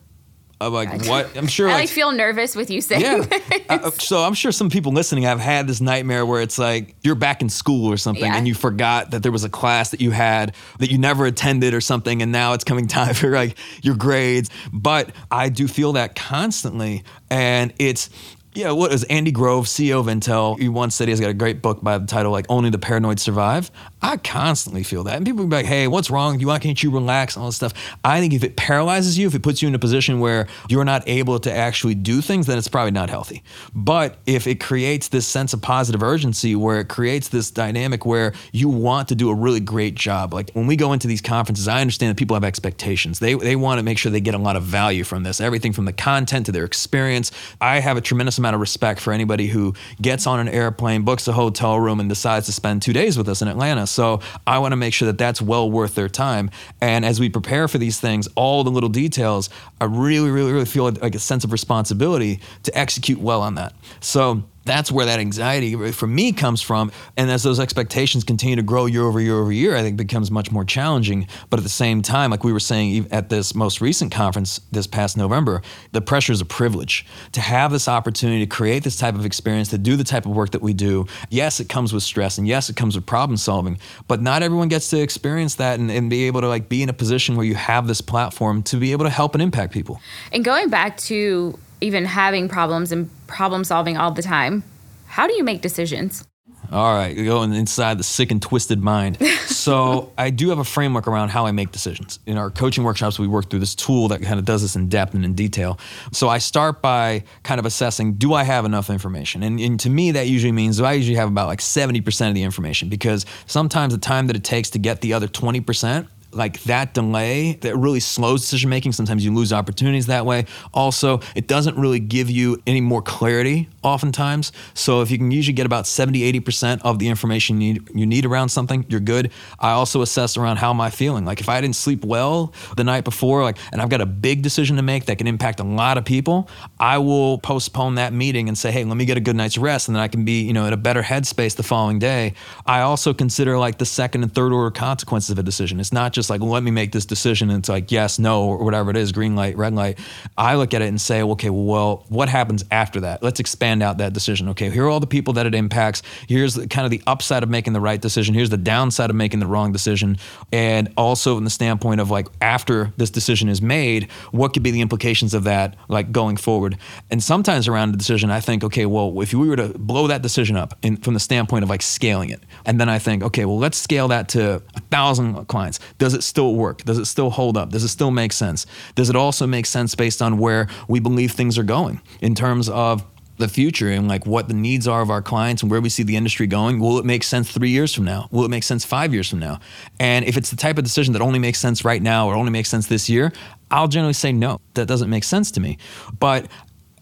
I'm 0.62 0.74
like, 0.74 1.06
what? 1.06 1.38
I'm 1.38 1.48
sure 1.48 1.70
I 1.70 1.72
like 1.72 1.80
like 1.84 1.90
feel 1.90 2.12
nervous 2.12 2.54
with 2.54 2.70
you 2.70 2.82
saying 2.82 3.02
yeah. 3.02 3.58
Uh, 3.70 3.92
so 3.92 4.24
I'm 4.24 4.34
sure 4.34 4.52
some 4.52 4.70
people 4.70 4.92
listening 4.92 5.24
have 5.24 5.40
had 5.40 5.68
this 5.68 5.80
nightmare 5.80 6.26
where 6.26 6.42
it's 6.42 6.58
like 6.60 6.96
you're 7.02 7.16
back 7.16 7.42
in 7.42 7.48
school 7.50 7.90
or 7.90 7.96
something 7.98 8.26
Yeah. 8.26 8.36
and 8.36 8.46
you 8.48 8.54
forgot 8.56 9.12
that 9.12 9.24
there 9.24 9.32
was 9.32 9.44
a 9.46 9.50
class 9.50 9.92
that 9.92 10.02
you 10.02 10.12
had 10.12 10.54
that 10.80 10.92
you 10.92 10.98
never 10.98 11.26
attended 11.26 11.74
or 11.74 11.80
something 11.80 12.22
and 12.22 12.32
now 12.34 12.54
it's 12.54 12.64
coming 12.66 12.88
time 12.88 13.14
for 13.22 13.30
like 13.30 13.58
your 13.84 13.96
grades. 13.96 14.50
But 14.74 15.12
I 15.32 15.48
do 15.48 15.66
feel 15.68 15.94
that 15.94 16.16
constantly 16.16 17.04
and 17.30 17.72
it's 17.80 18.10
yeah, 18.56 18.72
what 18.72 18.92
is 18.92 19.04
Andy 19.06 19.32
Grove, 19.32 19.66
CEO 19.66 20.00
of 20.00 20.08
Intel? 20.08 20.60
He 20.60 20.70
once 20.70 20.96
said 20.96 21.08
he's 21.08 21.20
got 21.20 21.30
a 21.30 21.36
great 21.36 21.62
book 21.62 21.84
by 21.84 22.00
the 22.00 22.08
title 22.08 22.32
like 22.32 22.48
"Only 22.50 22.72
the 22.72 22.80
Paranoid 22.80 23.20
Survive." 23.20 23.70
I 24.02 24.18
constantly 24.18 24.82
feel 24.82 25.04
that, 25.04 25.18
and 25.18 25.26
people 25.26 25.46
be 25.46 25.56
like, 25.56 25.68
"Hey, 25.68 25.88
what's 25.88 26.10
wrong 26.10 26.40
you? 26.40 26.48
Why 26.48 26.58
can't 26.58 26.82
you 26.82 26.90
relax?" 26.90 27.36
and 27.36 27.44
all 27.44 27.50
this 27.50 27.58
stuff. 27.58 27.74
I 28.04 28.20
think 28.20 28.34
if 28.34 28.44
it 28.44 28.56
paralyzes 28.56 29.20
you, 29.20 29.28
if 29.28 29.36
it 29.36 29.44
puts 29.44 29.62
you 29.62 29.68
in 29.68 29.76
a 29.76 29.80
position 29.80 30.20
where 30.20 30.48
you're 30.68 30.84
not 30.84 31.04
able 31.08 31.40
to 31.40 31.54
actually 31.54 31.94
do 31.94 32.22
things, 32.22 32.48
then 32.48 32.58
it's 32.58 32.68
probably 32.68 32.92
not 32.92 33.12
healthy. 33.12 33.44
But 33.76 34.18
if 34.26 34.48
it 34.48 34.60
creates 34.60 35.10
this 35.10 35.28
sense 35.28 35.54
of 35.54 35.62
positive 35.62 36.02
urgency, 36.02 36.56
where 36.56 36.80
it 36.80 36.90
creates 36.90 37.28
this 37.28 37.52
dynamic 37.52 38.04
where 38.04 38.34
you 38.52 38.68
want 38.68 39.10
to 39.10 39.16
do 39.16 39.30
a 39.30 39.36
really 39.36 39.60
great 39.60 39.94
job, 39.94 40.34
like 40.34 40.50
when 40.54 40.66
we 40.66 40.76
go 40.76 40.92
into 40.92 41.08
these 41.08 41.22
conferences, 41.22 41.68
I 41.68 41.82
understand 41.82 42.10
that 42.10 42.18
people 42.18 42.36
have 42.36 42.44
expectations. 42.44 43.20
They 43.20 43.36
they 43.36 43.56
want 43.56 43.78
to 43.78 43.84
make 43.84 44.00
sure 44.00 44.12
they 44.12 44.22
get 44.22 44.34
a 44.34 44.40
lot 44.40 44.56
of 44.56 44.64
value 44.64 45.04
from 45.04 45.22
this, 45.22 45.40
everything 45.40 45.72
from 45.72 45.86
the 45.86 45.94
content 45.94 46.48
to 46.48 46.52
their 46.52 46.66
experience. 46.66 47.32
I 47.62 47.80
have 47.80 47.96
a 47.96 48.02
tremendous 48.02 48.39
amount 48.40 48.56
of 48.56 48.60
respect 48.60 49.00
for 49.00 49.14
anybody 49.14 49.48
who 49.48 49.76
gets 50.02 50.26
on 50.26 50.40
an 50.40 50.48
airplane, 50.48 51.04
books 51.04 51.28
a 51.28 51.34
hotel 51.34 51.80
room, 51.80 52.00
and 52.00 52.10
decides 52.10 52.48
to 52.48 52.52
spend 52.52 52.82
two 52.82 52.94
days 52.94 53.18
with 53.18 53.30
us 53.30 53.42
in 53.42 53.48
Atlanta. 53.48 53.86
So 53.86 54.22
I 54.48 54.58
want 54.58 54.72
to 54.72 54.78
make 54.78 54.94
sure 54.94 55.06
that 55.06 55.18
that's 55.20 55.42
well 55.42 55.70
worth 55.70 55.94
their 55.94 56.10
time. 56.10 56.50
And 56.82 57.06
as 57.06 57.20
we 57.20 57.30
prepare 57.30 57.68
for 57.68 57.78
these 57.78 58.00
things, 58.00 58.28
all 58.36 58.64
the 58.64 58.72
little 58.72 58.90
details, 58.90 59.50
I 59.80 59.86
really, 59.86 60.32
really, 60.32 60.52
really 60.52 60.66
feel 60.66 60.86
like 60.86 61.14
a 61.16 61.20
sense 61.20 61.44
of 61.44 61.52
responsibility 61.52 62.40
to 62.64 62.78
execute 62.78 63.20
well 63.20 63.42
on 63.42 63.56
that. 63.56 63.74
So 64.00 64.44
that's 64.66 64.92
where 64.92 65.06
that 65.06 65.20
anxiety 65.20 65.92
for 65.92 66.08
me 66.08 66.32
comes 66.32 66.62
from. 66.62 66.92
And 67.18 67.30
as 67.32 67.44
those 67.44 67.60
expectations 67.60 68.24
continue 68.24 68.56
to 68.56 68.62
grow 68.62 68.86
year 68.86 69.04
over 69.04 69.20
year 69.20 69.36
over 69.36 69.52
year, 69.52 69.76
I 69.76 69.82
think 69.82 69.98
becomes 69.98 70.30
much 70.30 70.52
more 70.52 70.66
challenging. 70.66 71.28
But 71.50 71.60
at 71.60 71.64
the 71.64 71.70
same 71.70 72.02
time, 72.02 72.32
like 72.32 72.44
we 72.44 72.54
were 72.54 72.60
saying 72.60 73.08
at 73.12 73.30
this 73.30 73.56
most 73.56 73.82
recent 73.82 74.12
conference 74.12 74.60
this 74.72 74.88
past 74.88 75.18
November, 75.18 75.62
the 75.92 76.02
pressure 76.02 76.34
is 76.34 76.42
a 76.42 76.46
privilege 76.46 77.06
to 77.32 77.42
have 77.42 77.72
this 77.72 77.88
opportunity 77.88 78.46
to 78.46 78.48
create 78.48 78.84
this 78.84 78.98
type 78.98 79.16
of 79.16 79.26
experience, 79.26 79.70
to 79.70 79.78
do 79.78 79.96
the 79.96 80.04
type 80.04 80.26
of 80.26 80.32
work 80.32 80.52
that 80.52 80.62
we 80.62 80.74
do. 80.74 81.08
Yes, 81.30 81.60
it 81.60 81.70
comes 81.70 81.94
with 81.94 82.04
stress 82.04 82.38
and 82.38 82.48
yes, 82.48 82.70
it 82.70 82.76
comes 82.76 82.96
with 82.96 83.06
problem 83.06 83.38
solving, 83.38 83.80
but 84.08 84.22
not 84.22 84.44
everyone 84.44 84.68
gets 84.68 84.90
to 84.90 85.02
experience 85.02 85.56
that 85.56 85.80
and, 85.80 85.90
and 85.90 86.10
be 86.10 86.26
able 86.26 86.42
to 86.42 86.48
like 86.48 86.70
be 86.70 86.84
in 86.84 86.90
a 86.90 86.94
position 86.94 87.36
where 87.36 87.46
you 87.46 87.56
have 87.56 87.88
this 87.88 88.02
platform 88.02 88.64
to 88.64 88.78
be 88.78 88.92
able 88.92 89.06
to 89.06 89.12
help 89.12 89.34
and 89.34 89.42
impact 89.42 89.74
people. 89.74 90.00
And 90.32 90.44
going 90.44 90.70
back 90.70 90.98
to 90.98 91.58
even 91.82 92.06
having 92.06 92.50
problems 92.50 92.92
and 92.92 93.10
problem 93.28 93.64
solving 93.64 93.98
all 93.98 94.12
the 94.12 94.22
time, 94.22 94.64
how 95.08 95.28
do 95.28 95.34
you 95.34 95.44
make 95.44 95.62
decisions? 95.62 96.26
All 96.72 96.94
right, 96.94 97.16
going 97.16 97.54
inside 97.54 97.98
the 97.98 98.04
sick 98.04 98.30
and 98.32 98.42
twisted 98.42 98.82
mind. 98.82 99.18
So 99.60 100.14
I 100.18 100.30
do 100.30 100.50
have 100.50 100.60
a 100.60 100.64
framework 100.64 101.06
around 101.06 101.30
how 101.30 101.46
I 101.46 101.52
make 101.52 101.74
decisions. 101.74 102.20
In 102.26 102.38
our 102.38 102.50
coaching 102.50 102.86
workshops, 102.86 103.20
we 103.20 103.28
work 103.28 103.50
through 103.50 103.60
this 103.60 103.76
tool 103.76 104.08
that 104.08 104.22
kind 104.22 104.40
of 104.40 104.46
does 104.46 104.62
this 104.62 104.78
in 104.78 104.88
depth 104.88 105.14
and 105.14 105.26
in 105.26 105.34
detail. 105.34 105.78
So 106.14 106.30
I 106.30 106.38
start 106.38 106.82
by 106.82 107.26
kind 107.44 107.60
of 107.60 107.66
assessing, 107.66 108.14
do 108.14 108.34
I 108.34 108.44
have 108.44 108.64
enough 108.64 108.90
information? 108.90 109.44
And, 109.44 109.60
and 109.60 109.78
to 109.82 109.90
me, 109.90 110.12
that 110.12 110.28
usually 110.28 110.54
means 110.54 110.80
I 110.80 110.94
usually 110.94 111.18
have 111.18 111.28
about 111.28 111.48
like 111.48 111.60
70% 111.60 112.30
of 112.30 112.36
the 112.36 112.44
information 112.44 112.88
because 112.88 113.26
sometimes 113.48 113.94
the 113.94 114.00
time 114.00 114.28
that 114.28 114.38
it 114.38 114.46
takes 114.46 114.70
to 114.70 114.80
get 114.80 115.02
the 115.02 115.12
other 115.12 115.28
20% 115.28 116.08
like 116.32 116.62
that 116.64 116.94
delay 116.94 117.54
that 117.62 117.76
really 117.76 118.00
slows 118.00 118.42
decision 118.42 118.70
making. 118.70 118.92
Sometimes 118.92 119.26
you 119.26 119.34
lose 119.34 119.52
opportunities 119.52 120.08
that 120.08 120.26
way. 120.26 120.46
Also, 120.74 121.22
it 121.36 121.48
doesn't 121.48 121.78
really 121.78 122.00
give 122.00 122.30
you 122.30 122.62
any 122.68 122.82
more 122.82 123.02
clarity 123.02 123.70
oftentimes. 123.84 124.52
So 124.74 125.02
if 125.02 125.12
you 125.12 125.18
can 125.18 125.32
usually 125.32 125.54
get 125.54 125.66
about 125.66 125.88
70, 125.88 126.40
80% 126.40 126.82
of 126.84 127.00
the 127.00 127.08
information 127.08 127.62
you 127.62 127.74
need, 127.74 127.90
you 127.96 128.06
need 128.06 128.26
around 128.26 128.50
something, 128.50 128.86
you're 128.90 129.00
good. 129.00 129.32
I 129.60 129.72
also 129.72 130.02
assess 130.02 130.38
around 130.38 130.58
how 130.58 130.70
am 130.70 130.82
I 130.82 130.90
feeling? 130.90 131.26
Like 131.26 131.40
if 131.40 131.50
I 131.50 131.62
didn't 131.62 131.76
sleep 131.76 132.04
well 132.06 132.54
the 132.76 132.84
night 132.84 133.04
before, 133.04 133.44
like 133.44 133.58
and 133.72 133.82
I've 133.82 133.90
got 133.90 134.02
a 134.02 134.06
big 134.06 134.42
decision 134.42 134.76
to 134.76 134.82
make 134.82 135.06
that 135.06 135.18
can 135.18 135.28
impact 135.28 135.60
a 135.60 135.64
lot 135.64 135.98
of 135.98 136.06
people, 136.06 136.50
I 136.80 136.98
will 136.98 137.40
postpone 137.40 137.96
that 137.96 138.14
meeting 138.14 138.48
and 138.48 138.58
say, 138.58 138.72
hey, 138.72 138.84
let 138.84 138.98
me 138.98 139.06
get 139.06 139.18
a 139.18 139.22
good 139.22 139.36
night's 139.36 139.58
rest 139.58 139.88
and 139.88 139.96
then 139.96 140.04
I 140.04 140.08
can 140.08 140.26
be, 140.26 140.42
you 140.42 140.54
know, 140.54 140.66
in 140.66 140.74
a 140.74 140.78
better 140.78 141.02
headspace 141.02 141.56
the 141.56 141.64
following 141.64 142.00
day. 142.00 142.34
I 142.66 142.82
also 142.82 143.14
consider 143.14 143.58
like 143.58 143.78
the 143.78 143.86
second 143.86 144.24
and 144.24 144.34
third 144.34 144.52
order 144.52 144.72
consequences 144.72 145.32
of 145.32 145.40
a 145.40 145.44
decision. 145.44 145.80
It's 145.80 145.94
not 145.94 146.14
just 146.14 146.19
like, 146.28 146.42
let 146.42 146.64
me 146.64 146.72
make 146.72 146.92
this 146.92 147.06
decision 147.06 147.52
and 147.52 147.60
it's 147.60 147.70
like 147.70 147.92
yes, 147.92 148.18
no, 148.18 148.46
or 148.46 148.66
whatever 148.66 148.90
it 148.90 148.98
is, 148.98 149.12
green 149.12 149.36
light, 149.36 149.56
red 149.56 149.76
light. 149.76 150.00
I 150.36 150.56
look 150.56 150.74
at 150.74 150.82
it 150.82 150.88
and 150.88 151.00
say, 151.00 151.22
okay, 151.22 151.52
well, 151.52 152.04
what 152.10 152.30
happens 152.30 152.66
after 152.72 153.02
that? 153.02 153.22
Let's 153.22 153.40
expand 153.40 153.60
expand 153.60 153.84
out 153.84 153.98
that 153.98 154.14
decision. 154.14 154.50
Okay, 154.50 154.70
here 154.70 154.86
are 154.86 154.90
all 154.90 155.00
the 155.00 155.06
people 155.06 155.34
that 155.34 155.46
it 155.46 155.54
impacts. 155.54 156.02
Here's 156.28 156.56
kind 156.68 156.86
of 156.86 156.92
the 156.92 157.02
upside 157.06 157.44
of 157.44 157.50
making 157.50 157.74
the 157.74 157.82
right 157.82 158.02
decision. 158.02 158.34
Here's 158.34 158.50
the 158.50 158.58
downside 158.58 159.10
of 159.10 159.16
making 159.16 159.42
the 159.42 159.48
wrong 159.48 159.72
decision. 159.72 160.18
And 160.52 160.92
also 160.98 161.38
in 161.38 161.44
the 161.44 161.50
standpoint 161.50 162.02
of 162.02 162.10
like 162.10 162.28
after 162.42 162.94
this 162.98 163.10
decision 163.10 163.50
is 163.50 163.62
made, 163.62 164.10
what 164.32 164.54
could 164.54 164.64
be 164.64 164.72
the 164.72 164.82
implications 164.82 165.34
of 165.34 165.44
that 165.44 165.76
like 165.88 166.12
going 166.12 166.38
forward? 166.38 166.78
And 167.12 167.22
sometimes 167.22 167.68
around 167.68 167.92
the 167.92 167.98
decision, 167.98 168.32
I 168.32 168.40
think, 168.40 168.64
okay, 168.64 168.86
well, 168.86 169.22
if 169.22 169.34
we 169.34 169.48
were 169.48 169.58
to 169.58 169.78
blow 169.78 170.08
that 170.08 170.22
decision 170.22 170.56
up 170.56 170.74
in, 170.82 170.98
from 170.98 171.14
the 171.14 171.20
standpoint 171.20 171.64
of 171.64 171.70
like 171.70 171.82
scaling 171.82 172.30
it, 172.30 172.42
and 172.66 172.80
then 172.80 172.90
I 172.90 172.98
think, 172.98 173.24
okay, 173.24 173.46
well, 173.46 173.60
let's 173.60 173.78
scale 173.78 174.08
that 174.08 174.30
to 174.30 174.64
a 174.76 174.80
thousand 174.90 175.46
clients. 175.48 175.80
Does 175.98 176.09
it 176.14 176.24
still 176.24 176.56
work? 176.56 176.84
Does 176.84 176.98
it 176.98 177.06
still 177.06 177.30
hold 177.30 177.58
up? 177.58 177.70
Does 177.70 177.84
it 177.84 177.90
still 177.90 178.12
make 178.12 178.32
sense? 178.32 178.66
Does 178.96 179.10
it 179.10 179.16
also 179.16 179.48
make 179.48 179.66
sense 179.66 179.96
based 179.96 180.22
on 180.22 180.38
where 180.38 180.68
we 180.88 181.00
believe 181.00 181.32
things 181.32 181.58
are 181.58 181.64
going 181.64 182.02
in 182.22 182.36
terms 182.36 182.70
of 182.70 183.04
the 183.40 183.48
future 183.48 183.90
and 183.90 184.08
like 184.08 184.26
what 184.26 184.50
the 184.50 184.54
needs 184.54 184.88
are 184.88 185.02
of 185.02 185.10
our 185.10 185.22
clients 185.22 185.62
and 185.64 185.72
where 185.72 185.82
we 185.82 185.90
see 185.90 186.04
the 186.04 186.18
industry 186.18 186.46
going. 186.46 186.78
Will 186.80 187.00
it 187.00 187.06
make 187.06 187.24
sense 187.24 187.50
three 187.50 187.70
years 187.70 187.96
from 187.96 188.04
now? 188.04 188.28
Will 188.32 188.44
it 188.44 188.50
make 188.50 188.64
sense 188.64 188.84
five 188.84 189.14
years 189.14 189.30
from 189.30 189.40
now? 189.40 189.60
And 190.00 190.26
if 190.26 190.36
it's 190.36 190.50
the 190.50 190.58
type 190.58 190.78
of 190.78 190.84
decision 190.84 191.14
that 191.14 191.22
only 191.22 191.40
makes 191.40 191.58
sense 191.58 191.86
right 191.86 192.02
now 192.02 192.28
or 192.28 192.36
only 192.36 192.52
makes 192.52 192.70
sense 192.70 192.88
this 192.88 193.10
year, 193.10 193.32
I'll 193.72 193.88
generally 193.88 194.14
say 194.14 194.34
no, 194.34 194.60
that 194.74 194.88
doesn't 194.88 195.10
make 195.10 195.24
sense 195.24 195.52
to 195.52 195.62
me. 195.62 195.78
But 196.20 196.48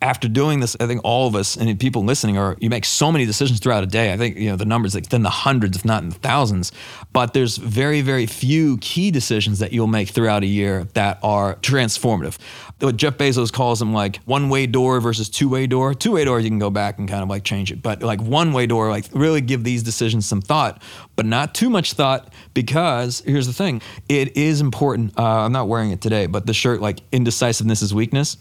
after 0.02 0.28
doing 0.28 0.60
this, 0.60 0.76
I 0.80 0.88
think 0.88 1.02
all 1.04 1.28
of 1.28 1.36
us 1.36 1.56
and 1.56 1.80
people 1.80 2.04
listening 2.04 2.38
are 2.38 2.56
you 2.60 2.70
make 2.70 2.86
so 2.86 3.12
many 3.12 3.26
decisions 3.26 3.60
throughout 3.60 3.84
a 3.84 3.88
day. 3.88 4.14
I 4.14 4.18
think 4.18 4.38
you 4.38 4.50
know 4.50 4.56
the 4.56 4.66
numbers 4.66 4.96
like 4.96 5.12
in 5.12 5.24
the 5.24 5.30
hundreds, 5.30 5.78
if 5.78 5.86
not 5.86 6.04
in 6.04 6.10
the 6.10 6.16
thousands. 6.16 6.72
But 7.14 7.34
there's 7.34 7.58
very, 7.58 8.02
very 8.02 8.26
few 8.26 8.78
key 8.78 9.12
decisions 9.12 9.60
that 9.60 9.74
you'll 9.74 9.88
make 9.88 10.10
throughout 10.10 10.44
a 10.44 10.48
year 10.48 10.86
that 10.94 11.20
are 11.24 11.56
transformative 11.56 12.38
what 12.80 12.96
Jeff 12.98 13.18
Bezos 13.18 13.52
calls 13.52 13.80
them 13.80 13.92
like 13.94 14.18
one 14.26 14.50
way 14.50 14.68
door 14.68 15.00
versus 15.00 15.30
two 15.30 15.50
way 15.50 15.66
door. 15.66 15.94
Two 15.94 16.12
way 16.12 16.26
door, 16.26 16.40
you 16.40 16.50
can 16.50 16.60
go 16.60 16.70
back 16.70 17.00
and 17.00 17.10
kind 17.10 17.24
of 17.24 17.30
like 17.30 17.44
change 17.44 17.72
it. 17.72 17.82
But 17.82 18.04
like 18.04 18.22
one 18.22 18.54
way 18.54 18.68
door, 18.68 18.90
like 18.90 19.06
really 19.14 19.42
give 19.42 19.64
these 19.64 19.82
decisions 19.82 20.28
some 20.28 20.42
thought, 20.42 20.82
but 21.16 21.26
not 21.26 21.56
too 21.56 21.70
much 21.70 21.94
thought 21.94 22.32
because 22.54 23.22
here's 23.26 23.48
the 23.48 23.54
thing 23.54 23.82
it 24.08 24.38
is 24.38 24.62
important. 24.62 25.18
Uh, 25.18 25.24
I'm 25.24 25.52
not 25.52 25.68
wearing 25.68 25.92
it 25.92 26.02
today, 26.02 26.28
but 26.28 26.46
the 26.46 26.54
shirt, 26.54 26.80
like 26.80 27.00
indecisiveness 27.12 27.82
is 27.82 27.94
weakness 27.94 28.38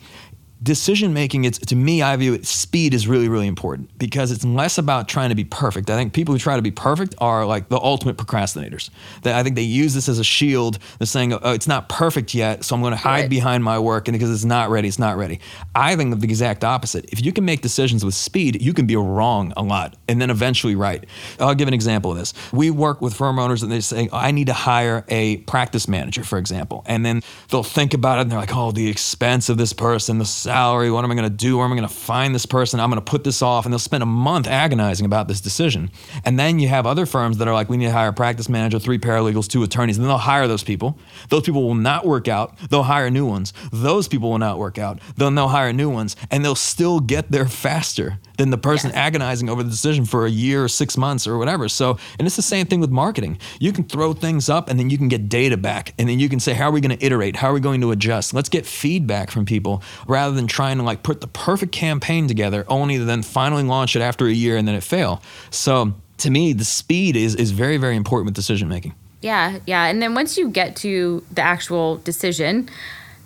decision 0.62 1.12
making 1.12 1.44
it's 1.44 1.58
to 1.58 1.76
me 1.76 2.00
i 2.00 2.16
view 2.16 2.32
it 2.32 2.46
speed 2.46 2.94
is 2.94 3.06
really 3.06 3.28
really 3.28 3.46
important 3.46 3.90
because 3.98 4.30
it's 4.30 4.44
less 4.44 4.78
about 4.78 5.06
trying 5.06 5.28
to 5.28 5.34
be 5.34 5.44
perfect. 5.44 5.90
I 5.90 5.96
think 5.96 6.14
people 6.14 6.34
who 6.34 6.38
try 6.38 6.56
to 6.56 6.62
be 6.62 6.70
perfect 6.70 7.14
are 7.18 7.44
like 7.44 7.68
the 7.68 7.78
ultimate 7.78 8.16
procrastinators. 8.16 8.88
That 9.22 9.34
i 9.34 9.42
think 9.42 9.54
they 9.54 9.62
use 9.62 9.92
this 9.92 10.08
as 10.08 10.18
a 10.18 10.24
shield. 10.24 10.78
They're 10.98 11.06
saying 11.06 11.34
oh 11.34 11.52
it's 11.52 11.68
not 11.68 11.90
perfect 11.90 12.34
yet 12.34 12.64
so 12.64 12.74
i'm 12.74 12.80
going 12.80 12.92
to 12.92 12.96
hide 12.96 13.22
right. 13.22 13.30
behind 13.30 13.64
my 13.64 13.78
work 13.78 14.08
and 14.08 14.14
because 14.14 14.32
it's 14.32 14.44
not 14.44 14.70
ready 14.70 14.88
it's 14.88 14.98
not 14.98 15.18
ready. 15.18 15.40
I 15.74 15.94
think 15.94 16.14
of 16.14 16.20
the 16.20 16.26
exact 16.26 16.64
opposite. 16.64 17.12
If 17.12 17.24
you 17.24 17.32
can 17.32 17.44
make 17.44 17.60
decisions 17.60 18.02
with 18.02 18.14
speed 18.14 18.62
you 18.62 18.72
can 18.72 18.86
be 18.86 18.96
wrong 18.96 19.52
a 19.58 19.62
lot 19.62 19.96
and 20.08 20.22
then 20.22 20.30
eventually 20.30 20.74
right. 20.74 21.04
I'll 21.38 21.54
give 21.54 21.68
an 21.68 21.74
example 21.74 22.12
of 22.12 22.16
this. 22.16 22.32
We 22.52 22.70
work 22.70 23.02
with 23.02 23.12
firm 23.12 23.38
owners 23.38 23.62
and 23.62 23.70
they 23.70 23.80
say 23.80 24.08
oh, 24.10 24.16
i 24.16 24.30
need 24.30 24.46
to 24.46 24.54
hire 24.54 25.04
a 25.08 25.36
practice 25.38 25.86
manager 25.86 26.24
for 26.24 26.38
example 26.38 26.82
and 26.86 27.04
then 27.04 27.22
they'll 27.50 27.62
think 27.62 27.92
about 27.92 28.18
it 28.18 28.22
and 28.22 28.30
they're 28.30 28.38
like 28.38 28.54
oh 28.56 28.72
the 28.72 28.88
expense 28.88 29.50
of 29.50 29.58
this 29.58 29.74
person 29.74 30.18
the 30.18 30.24
salary? 30.46 30.90
What 30.90 31.04
am 31.04 31.10
I 31.10 31.14
going 31.14 31.28
to 31.28 31.36
do? 31.36 31.56
Where 31.58 31.66
am 31.66 31.72
I 31.72 31.76
going 31.76 31.88
to 31.88 31.94
find 31.94 32.34
this 32.34 32.46
person? 32.46 32.80
I'm 32.80 32.88
going 32.88 33.02
to 33.02 33.10
put 33.10 33.24
this 33.24 33.42
off. 33.42 33.66
And 33.66 33.72
they'll 33.72 33.78
spend 33.78 34.02
a 34.02 34.06
month 34.06 34.46
agonizing 34.46 35.04
about 35.04 35.28
this 35.28 35.40
decision. 35.40 35.90
And 36.24 36.38
then 36.38 36.58
you 36.58 36.68
have 36.68 36.86
other 36.86 37.04
firms 37.04 37.38
that 37.38 37.48
are 37.48 37.54
like, 37.54 37.68
we 37.68 37.76
need 37.76 37.86
to 37.86 37.92
hire 37.92 38.08
a 38.08 38.12
practice 38.12 38.48
manager, 38.48 38.78
three 38.78 38.98
paralegals, 38.98 39.48
two 39.48 39.62
attorneys. 39.62 39.96
And 39.96 40.04
then 40.04 40.08
they'll 40.08 40.18
hire 40.18 40.46
those 40.46 40.64
people. 40.64 40.98
Those 41.28 41.42
people 41.42 41.64
will 41.64 41.74
not 41.74 42.06
work 42.06 42.28
out. 42.28 42.56
They'll 42.70 42.84
hire 42.84 43.10
new 43.10 43.26
ones. 43.26 43.52
Those 43.72 44.08
people 44.08 44.30
will 44.30 44.38
not 44.38 44.58
work 44.58 44.78
out. 44.78 45.00
Then 45.16 45.34
they'll 45.34 45.48
hire 45.48 45.72
new 45.72 45.90
ones. 45.90 46.16
And 46.30 46.44
they'll 46.44 46.54
still 46.54 47.00
get 47.00 47.30
there 47.30 47.46
faster 47.66 48.18
than 48.36 48.50
the 48.50 48.58
person 48.58 48.90
yes. 48.90 48.96
agonizing 48.96 49.48
over 49.48 49.62
the 49.62 49.70
decision 49.70 50.04
for 50.04 50.26
a 50.26 50.30
year 50.30 50.64
or 50.64 50.68
six 50.68 50.96
months 50.96 51.26
or 51.26 51.38
whatever. 51.38 51.68
So, 51.68 51.98
and 52.18 52.26
it's 52.26 52.36
the 52.36 52.42
same 52.42 52.66
thing 52.66 52.80
with 52.80 52.90
marketing. 52.90 53.38
You 53.58 53.72
can 53.72 53.84
throw 53.84 54.12
things 54.12 54.48
up 54.48 54.68
and 54.68 54.78
then 54.78 54.90
you 54.90 54.98
can 54.98 55.08
get 55.08 55.28
data 55.28 55.56
back. 55.56 55.94
And 55.98 56.08
then 56.08 56.18
you 56.18 56.28
can 56.28 56.40
say, 56.40 56.52
how 56.52 56.68
are 56.68 56.72
we 56.72 56.80
going 56.80 56.96
to 56.96 57.04
iterate? 57.04 57.36
How 57.36 57.50
are 57.50 57.54
we 57.54 57.60
going 57.60 57.80
to 57.80 57.90
adjust? 57.90 58.34
Let's 58.34 58.48
get 58.48 58.66
feedback 58.66 59.30
from 59.30 59.44
people 59.44 59.82
rather 60.06 60.34
than 60.34 60.46
trying 60.46 60.78
to 60.78 60.82
like 60.82 61.02
put 61.02 61.20
the 61.20 61.28
perfect 61.28 61.72
campaign 61.72 62.28
together 62.28 62.64
only 62.68 62.98
to 62.98 63.04
then 63.04 63.22
finally 63.22 63.62
launch 63.62 63.96
it 63.96 64.02
after 64.02 64.26
a 64.26 64.32
year 64.32 64.56
and 64.56 64.66
then 64.66 64.74
it 64.74 64.82
fail. 64.82 65.22
So, 65.50 65.94
to 66.18 66.30
me, 66.30 66.54
the 66.54 66.64
speed 66.64 67.14
is, 67.14 67.34
is 67.34 67.50
very, 67.50 67.76
very 67.76 67.94
important 67.94 68.26
with 68.26 68.34
decision 68.34 68.68
making. 68.68 68.94
Yeah, 69.20 69.58
yeah. 69.66 69.84
And 69.86 70.00
then 70.00 70.14
once 70.14 70.38
you 70.38 70.48
get 70.48 70.76
to 70.76 71.24
the 71.32 71.42
actual 71.42 71.96
decision, 71.98 72.68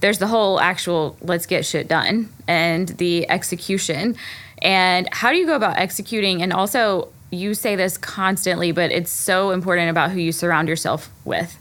there's 0.00 0.18
the 0.18 0.26
whole 0.26 0.60
actual 0.60 1.16
let's 1.20 1.46
get 1.46 1.64
shit 1.64 1.88
done 1.88 2.32
and 2.48 2.88
the 2.88 3.28
execution. 3.30 4.16
And 4.62 5.08
how 5.12 5.30
do 5.30 5.36
you 5.36 5.46
go 5.46 5.56
about 5.56 5.78
executing? 5.78 6.42
And 6.42 6.52
also, 6.52 7.08
you 7.30 7.54
say 7.54 7.76
this 7.76 7.96
constantly, 7.96 8.72
but 8.72 8.90
it's 8.90 9.10
so 9.10 9.50
important 9.50 9.90
about 9.90 10.10
who 10.10 10.20
you 10.20 10.32
surround 10.32 10.68
yourself 10.68 11.10
with. 11.24 11.58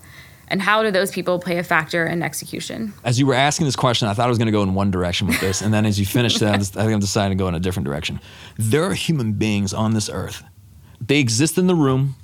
And 0.50 0.62
how 0.62 0.82
do 0.82 0.90
those 0.90 1.12
people 1.12 1.38
play 1.38 1.60
a 1.60 1.64
factor 1.64 2.08
in 2.08 2.24
execution? 2.24 2.94
As 3.04 3.20
you 3.20 3.28
were 3.28 3.36
asking 3.36 3.68
this 3.68 3.76
question, 3.76 4.08
I 4.08 4.14
thought 4.14 4.26
I 4.26 4.30
was 4.30 4.40
going 4.40 4.48
to 4.48 4.52
go 4.52 4.64
in 4.64 4.74
one 4.74 4.90
direction 4.90 5.28
with 5.28 5.40
this. 5.40 5.62
And 5.62 5.72
then 5.72 5.86
as 5.86 6.00
you 6.00 6.08
finished 6.08 6.40
that, 6.40 6.56
I 6.60 6.64
think 6.64 6.92
I'm 6.92 7.00
deciding 7.00 7.38
to 7.38 7.42
go 7.42 7.48
in 7.48 7.54
a 7.54 7.60
different 7.60 7.86
direction. 7.86 8.20
There 8.58 8.84
are 8.84 8.94
human 8.94 9.34
beings 9.34 9.74
on 9.74 9.94
this 9.94 10.10
earth. 10.10 10.44
They 11.00 11.20
exist 11.20 11.58
in 11.58 11.68
the 11.68 11.76
room 11.76 12.16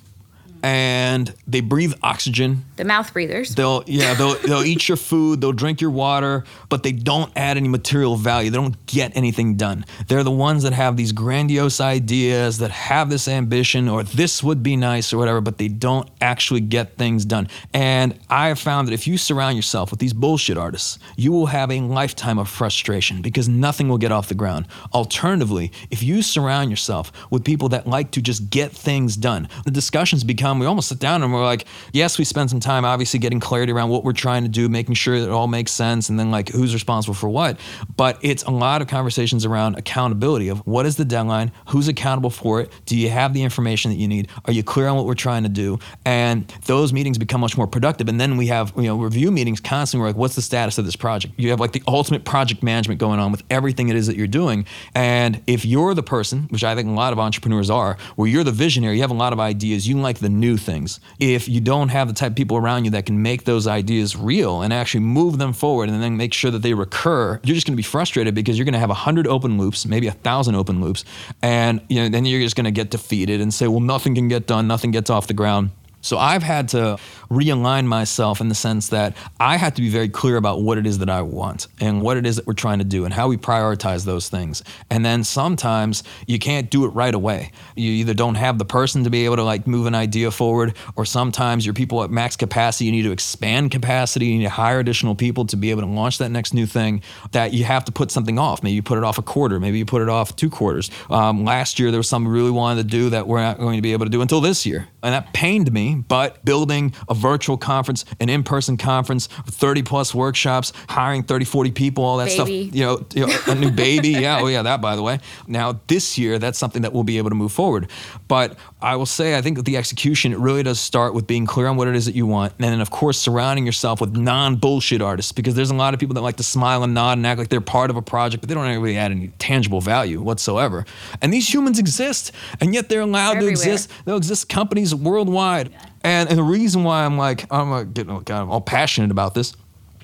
and 0.65 1.31
they 1.45 1.62
breathe 1.62 1.93
oxygen. 2.01 2.65
The 2.77 2.86
mouth 2.86 3.13
breathers. 3.13 3.53
They'll 3.53 3.84
yeah, 3.86 4.15
they'll 4.15 4.34
they'll 4.48 4.63
eat 4.63 4.88
your 4.88 4.98
food, 4.98 5.39
they'll 5.39 5.51
drink 5.51 5.79
your 5.79 5.91
water, 5.91 6.43
but 6.69 6.81
they 6.81 6.91
don't 6.91 7.31
add 7.36 7.57
any 7.57 7.67
material 7.67 8.15
value. 8.15 8.50
They 8.50 8.57
don't 8.57 8.84
get 8.88 9.15
anything 9.15 9.57
done. 9.57 9.86
They're 10.07 10.24
the 10.24 10.31
ones 10.31 10.63
that 10.63 10.74
have 10.74 10.98
these 10.98 11.12
grandiose 11.12 11.79
ideas, 11.79 12.57
that 12.57 12.72
have 12.72 13.12
this 13.12 13.27
ambition 13.27 13.88
or 13.88 14.01
this 14.01 14.41
would 14.41 14.63
be 14.63 14.75
nice 14.75 15.13
or 15.13 15.19
whatever, 15.19 15.39
but 15.39 15.60
they 15.60 15.67
don't 15.67 16.10
actually 16.19 16.62
get 16.62 16.98
things 16.98 17.25
done. 17.25 17.48
And 17.72 18.19
I 18.27 18.48
have 18.48 18.57
found 18.57 18.88
that 18.88 18.93
if 18.93 19.05
you 19.05 19.19
surround 19.19 19.57
yourself 19.57 19.91
with 19.91 20.00
these 20.00 20.13
bullshit 20.13 20.57
artists, 20.57 20.98
you 21.15 21.31
will 21.31 21.45
have 21.45 21.69
a 21.69 21.79
lifetime 21.81 22.39
of 22.39 22.50
frustration 22.50 23.22
because 23.22 23.48
nothing 23.48 23.88
will 23.88 24.00
get 24.00 24.12
off 24.12 24.29
the 24.29 24.34
ground. 24.34 24.65
Alternatively, 24.95 25.72
if 25.91 26.01
you 26.01 26.24
surround 26.24 26.72
yourself 26.72 27.12
with 27.29 27.43
people 27.43 27.69
that 27.69 27.86
like 27.86 28.10
to 28.12 28.22
just 28.22 28.50
get 28.50 28.72
things 28.72 29.15
done, 29.15 29.48
the 29.65 29.69
discussions 29.69 30.24
become 30.24 30.54
down. 30.55 30.59
We 30.59 30.65
almost 30.65 30.89
sit 30.89 31.00
down 31.00 31.24
and 31.24 31.33
we're 31.33 31.43
like, 31.43 31.65
yes, 31.93 32.17
we 32.17 32.25
spend 32.25 32.50
some 32.50 32.59
time 32.59 32.85
obviously 32.85 33.19
getting 33.19 33.39
clarity 33.39 33.71
around 33.71 33.89
what 33.89 34.03
we're 34.03 34.13
trying 34.13 34.43
to 34.43 34.50
do, 34.50 34.69
making 34.69 34.95
sure 34.95 35.19
that 35.19 35.25
it 35.25 35.31
all 35.31 35.47
makes 35.47 35.71
sense, 35.71 36.09
and 36.09 36.19
then 36.19 36.31
like 36.31 36.50
who's 36.50 36.74
responsible 36.74 37.13
for 37.13 37.29
what. 37.29 37.59
But 37.95 38.17
it's 38.21 38.43
a 38.43 38.51
lot 38.51 38.81
of 38.81 38.88
conversations 38.88 39.45
around 39.45 39.77
accountability 39.77 40.50
of 40.50 40.59
what 40.65 40.85
is 40.85 40.95
the 40.95 41.05
deadline, 41.05 41.51
who's 41.69 41.88
accountable 41.88 42.29
for 42.29 42.62
it, 42.62 42.71
do 42.85 42.97
you 42.97 43.09
have 43.09 43.33
the 43.33 43.43
information 43.43 43.91
that 43.91 43.97
you 43.97 44.07
need, 44.07 44.29
are 44.45 44.53
you 44.53 44.63
clear 44.63 44.88
on 44.88 44.95
what 44.95 45.05
we're 45.05 45.13
trying 45.13 45.43
to 45.43 45.50
do, 45.50 45.79
and 46.05 46.47
those 46.65 46.93
meetings 46.93 47.17
become 47.17 47.41
much 47.41 47.57
more 47.57 47.67
productive. 47.67 48.07
And 48.09 48.19
then 48.19 48.38
we 48.38 48.47
have 48.47 48.74
you 48.75 48.83
know 48.83 48.97
review 48.97 49.31
meetings 49.31 49.59
constantly. 49.59 50.03
We're 50.03 50.09
like, 50.09 50.17
what's 50.17 50.35
the 50.35 50.41
status 50.41 50.77
of 50.77 50.85
this 50.85 50.95
project? 50.95 51.33
You 51.38 51.50
have 51.50 51.59
like 51.59 51.74
the 51.74 51.83
ultimate 51.88 52.25
project 52.25 52.63
management 52.63 53.00
going 53.00 53.19
on 53.19 53.31
with 53.31 53.43
everything 53.50 53.89
it 53.89 53.95
is 53.95 54.07
that 54.07 54.15
you're 54.15 54.27
doing. 54.27 54.65
And 54.93 55.41
if 55.47 55.65
you're 55.65 55.93
the 55.93 56.03
person, 56.03 56.43
which 56.50 56.63
I 56.63 56.75
think 56.75 56.88
a 56.88 56.91
lot 56.91 57.13
of 57.13 57.19
entrepreneurs 57.19 57.69
are, 57.69 57.97
where 58.15 58.27
you're 58.27 58.43
the 58.43 58.51
visionary, 58.51 58.95
you 58.95 59.01
have 59.01 59.12
a 59.12 59.15
lot 59.15 59.33
of 59.33 59.39
ideas, 59.39 59.88
you 59.88 60.00
like 60.05 60.19
the 60.19 60.29
new 60.29 60.45
things. 60.58 61.00
If 61.20 61.50
you 61.50 61.60
don't 61.60 61.90
have 61.90 62.08
the 62.08 62.14
type 62.14 62.32
of 62.32 62.36
people 62.36 62.58
around 62.58 62.86
you 62.86 62.92
that 62.92 63.06
can 63.06 63.22
make 63.22 63.44
those 63.46 63.68
ideas 63.68 64.16
real 64.16 64.62
and 64.62 64.72
actually 64.72 65.02
move 65.02 65.38
them 65.38 65.54
forward 65.54 65.90
and 65.90 66.02
then 66.02 66.18
make 66.18 66.34
sure 66.34 66.52
that 66.52 66.62
they 66.62 66.74
recur, 66.74 67.40
you're 67.44 67.56
just 67.56 67.66
going 67.66 67.74
to 67.74 67.78
be 67.78 67.84
frustrated 67.84 68.36
because 68.36 68.58
you're 68.58 68.66
going 68.66 68.74
to 68.74 68.80
have 68.80 68.90
a 68.90 68.94
hundred 68.94 69.28
open 69.28 69.58
loops, 69.58 69.86
maybe 69.86 70.08
a 70.08 70.12
thousand 70.12 70.56
open 70.56 70.82
loops, 70.82 71.04
and 71.42 71.82
you 71.90 71.98
know 72.02 72.10
then 72.10 72.25
you're 72.25 72.42
just 72.42 72.56
going 72.56 72.66
to 72.66 72.72
get 72.72 72.90
defeated 72.92 73.42
and 73.42 73.54
say, 73.54 73.68
well, 73.68 73.80
nothing 73.80 74.16
can 74.16 74.28
get 74.28 74.48
done, 74.48 74.68
nothing 74.68 74.92
gets 74.92 75.10
off 75.10 75.28
the 75.28 75.34
ground. 75.34 75.72
So 76.06 76.20
I've 76.20 76.44
had 76.44 76.70
to 76.70 77.00
realign 77.29 77.86
myself 77.86 78.41
in 78.41 78.50
the 78.50 78.55
sense 78.55 78.89
that 78.89 79.15
I 79.39 79.58
have 79.58 79.74
to 79.75 79.82
be 79.82 79.89
very 79.89 80.10
clear 80.10 80.38
about 80.38 80.62
what 80.62 80.77
it 80.77 80.86
is 80.86 81.00
that 81.00 81.10
I 81.10 81.22
want 81.22 81.67
and 81.79 82.01
what 82.01 82.17
it 82.17 82.25
is 82.25 82.36
that 82.36 82.48
we're 82.48 82.53
trying 82.53 82.79
to 82.79 82.86
do 82.86 83.05
and 83.05 83.13
how 83.13 83.27
we 83.27 83.38
prioritize 83.38 84.05
those 84.05 84.29
things. 84.29 84.63
And 84.89 85.05
then 85.05 85.24
sometimes 85.24 86.03
you 86.27 86.39
can't 86.39 86.70
do 86.70 86.86
it 86.86 86.89
right 86.89 87.13
away. 87.13 87.51
You 87.75 87.91
either 87.91 88.13
don't 88.13 88.36
have 88.36 88.58
the 88.58 88.65
person 88.65 89.03
to 89.03 89.10
be 89.10 89.25
able 89.25 89.38
to 89.38 89.44
like 89.44 89.67
move 89.67 89.86
an 89.86 89.96
idea 89.96 90.32
forward, 90.32 90.75
or 90.96 91.05
sometimes 91.05 91.65
your 91.65 91.74
people 91.74 92.03
at 92.03 92.12
max 92.12 92.36
capacity, 92.36 92.86
you 92.86 92.91
need 92.91 93.03
to 93.03 93.12
expand 93.12 93.72
capacity, 93.72 94.27
you 94.27 94.38
need 94.39 94.44
to 94.44 94.50
hire 94.50 94.79
additional 94.79 95.15
people 95.15 95.46
to 95.46 95.58
be 95.58 95.72
able 95.72 95.82
to 95.82 95.88
launch 95.88 96.17
that 96.20 96.29
next 96.29 96.53
new 96.53 96.65
thing 96.65 97.01
that 97.32 97.53
you 97.53 97.63
have 97.63 97.86
to 97.86 97.91
put 97.91 98.12
something 98.12 98.38
off. 98.38 98.63
Maybe 98.63 98.75
you 98.75 98.84
put 98.84 98.98
it 98.98 99.03
off 99.03 99.17
a 99.17 99.22
quarter, 99.22 99.60
maybe 99.60 99.77
you 99.77 99.86
put 99.86 100.01
it 100.01 100.10
off 100.10 100.36
two 100.36 100.50
quarters. 100.50 100.91
Um, 101.10 101.44
last 101.44 101.79
year, 101.79 101.91
there 101.91 102.00
was 102.00 102.10
something 102.10 102.32
we 102.32 102.38
really 102.38 102.51
wanted 102.51 102.84
to 102.84 102.88
do 102.89 103.10
that 103.12 103.27
we're 103.27 103.41
not 103.41 103.58
going 103.58 103.77
to 103.77 103.82
be 103.82 103.94
able 103.94 104.05
to 104.05 104.12
do 104.12 104.22
until 104.22 104.41
this 104.41 104.65
year. 104.65 104.88
And 105.01 105.13
that 105.13 105.34
pained 105.34 105.72
me, 105.72 105.96
but 106.08 106.44
building 106.46 106.94
a 107.08 107.14
virtual 107.15 107.57
conference, 107.57 108.05
an 108.19 108.29
in-person 108.29 108.77
conference, 108.77 109.27
30 109.27 109.84
plus 109.84 110.13
workshops, 110.13 110.74
hiring 110.89 111.24
30, 111.24 111.45
40 111.45 111.72
people, 111.72 112.03
all 112.03 112.17
that 112.17 112.25
baby. 112.25 112.36
stuff. 112.36 112.75
You 112.75 112.86
know, 112.86 113.05
you 113.13 113.27
know, 113.27 113.34
a 113.48 113.55
new 113.55 113.72
baby. 113.72 114.10
yeah, 114.10 114.39
oh 114.41 114.48
yeah, 114.48 114.62
that 114.63 114.81
by 114.81 114.95
the 114.95 115.01
way. 115.01 115.19
Now 115.48 115.79
this 115.88 116.17
year, 116.17 116.39
that's 116.39 116.57
something 116.60 116.81
that 116.84 116.93
we'll 116.93 117.03
be 117.03 117.17
able 117.17 117.29
to 117.29 117.36
move 117.36 117.51
forward. 117.51 117.89
But 118.27 118.57
I 118.81 118.95
will 118.95 119.05
say, 119.05 119.38
I 119.38 119.41
think 119.41 119.57
that 119.57 119.65
the 119.65 119.77
execution 119.77 120.31
it 120.34 120.39
really 120.39 120.63
does 120.63 120.79
start 120.79 121.13
with 121.13 121.25
being 121.27 121.45
clear 121.45 121.67
on 121.67 121.77
what 121.77 121.88
it 121.88 121.95
is 121.95 122.05
that 122.05 122.15
you 122.15 122.25
want, 122.25 122.53
and 122.60 122.65
then 122.72 122.81
of 122.81 122.91
course 122.91 123.17
surrounding 123.19 123.65
yourself 123.65 124.01
with 124.01 124.15
non-bullshit 124.15 125.01
artists 125.01 125.31
because 125.31 125.55
there's 125.55 125.72
a 125.72 125.75
lot 125.75 125.93
of 125.93 126.00
people 126.00 126.13
that 126.15 126.22
like 126.22 126.36
to 126.38 126.43
smile 126.43 126.84
and 126.84 126.93
nod 126.93 127.17
and 127.17 127.25
act 127.25 127.39
like 127.39 127.50
they're 127.50 127.62
part 127.62 127.89
of 127.89 127.95
a 127.95 128.01
project, 128.01 128.41
but 128.41 128.50
they 128.50 128.55
don't 128.55 128.65
really 128.81 128.98
add 128.98 129.12
any 129.12 129.29
tangible 129.39 129.81
value 129.81 130.22
whatsoever. 130.22 130.86
And 131.22 131.34
these 131.34 131.51
humans 131.51 131.79
exist, 131.79 132.31
and 132.60 132.74
yet 132.74 132.89
they're 132.89 133.01
allowed 133.01 133.34
They're 133.36 133.41
to 133.41 133.48
everywhere. 133.48 133.74
exist. 133.74 133.91
They'll 134.05 134.17
exist 134.17 134.50
companies 134.50 134.93
worldwide. 134.93 135.74
And, 136.05 136.29
and 136.29 136.38
the 136.38 136.43
reason 136.43 136.83
why 136.83 137.03
I'm 137.03 137.17
like, 137.17 137.51
I'm 137.51 137.71
uh, 137.71 137.83
getting 137.83 138.13
kind 138.25 138.43
of 138.43 138.51
all 138.51 138.62
passionate 138.62 139.09
about 139.09 139.33
this 139.33 139.53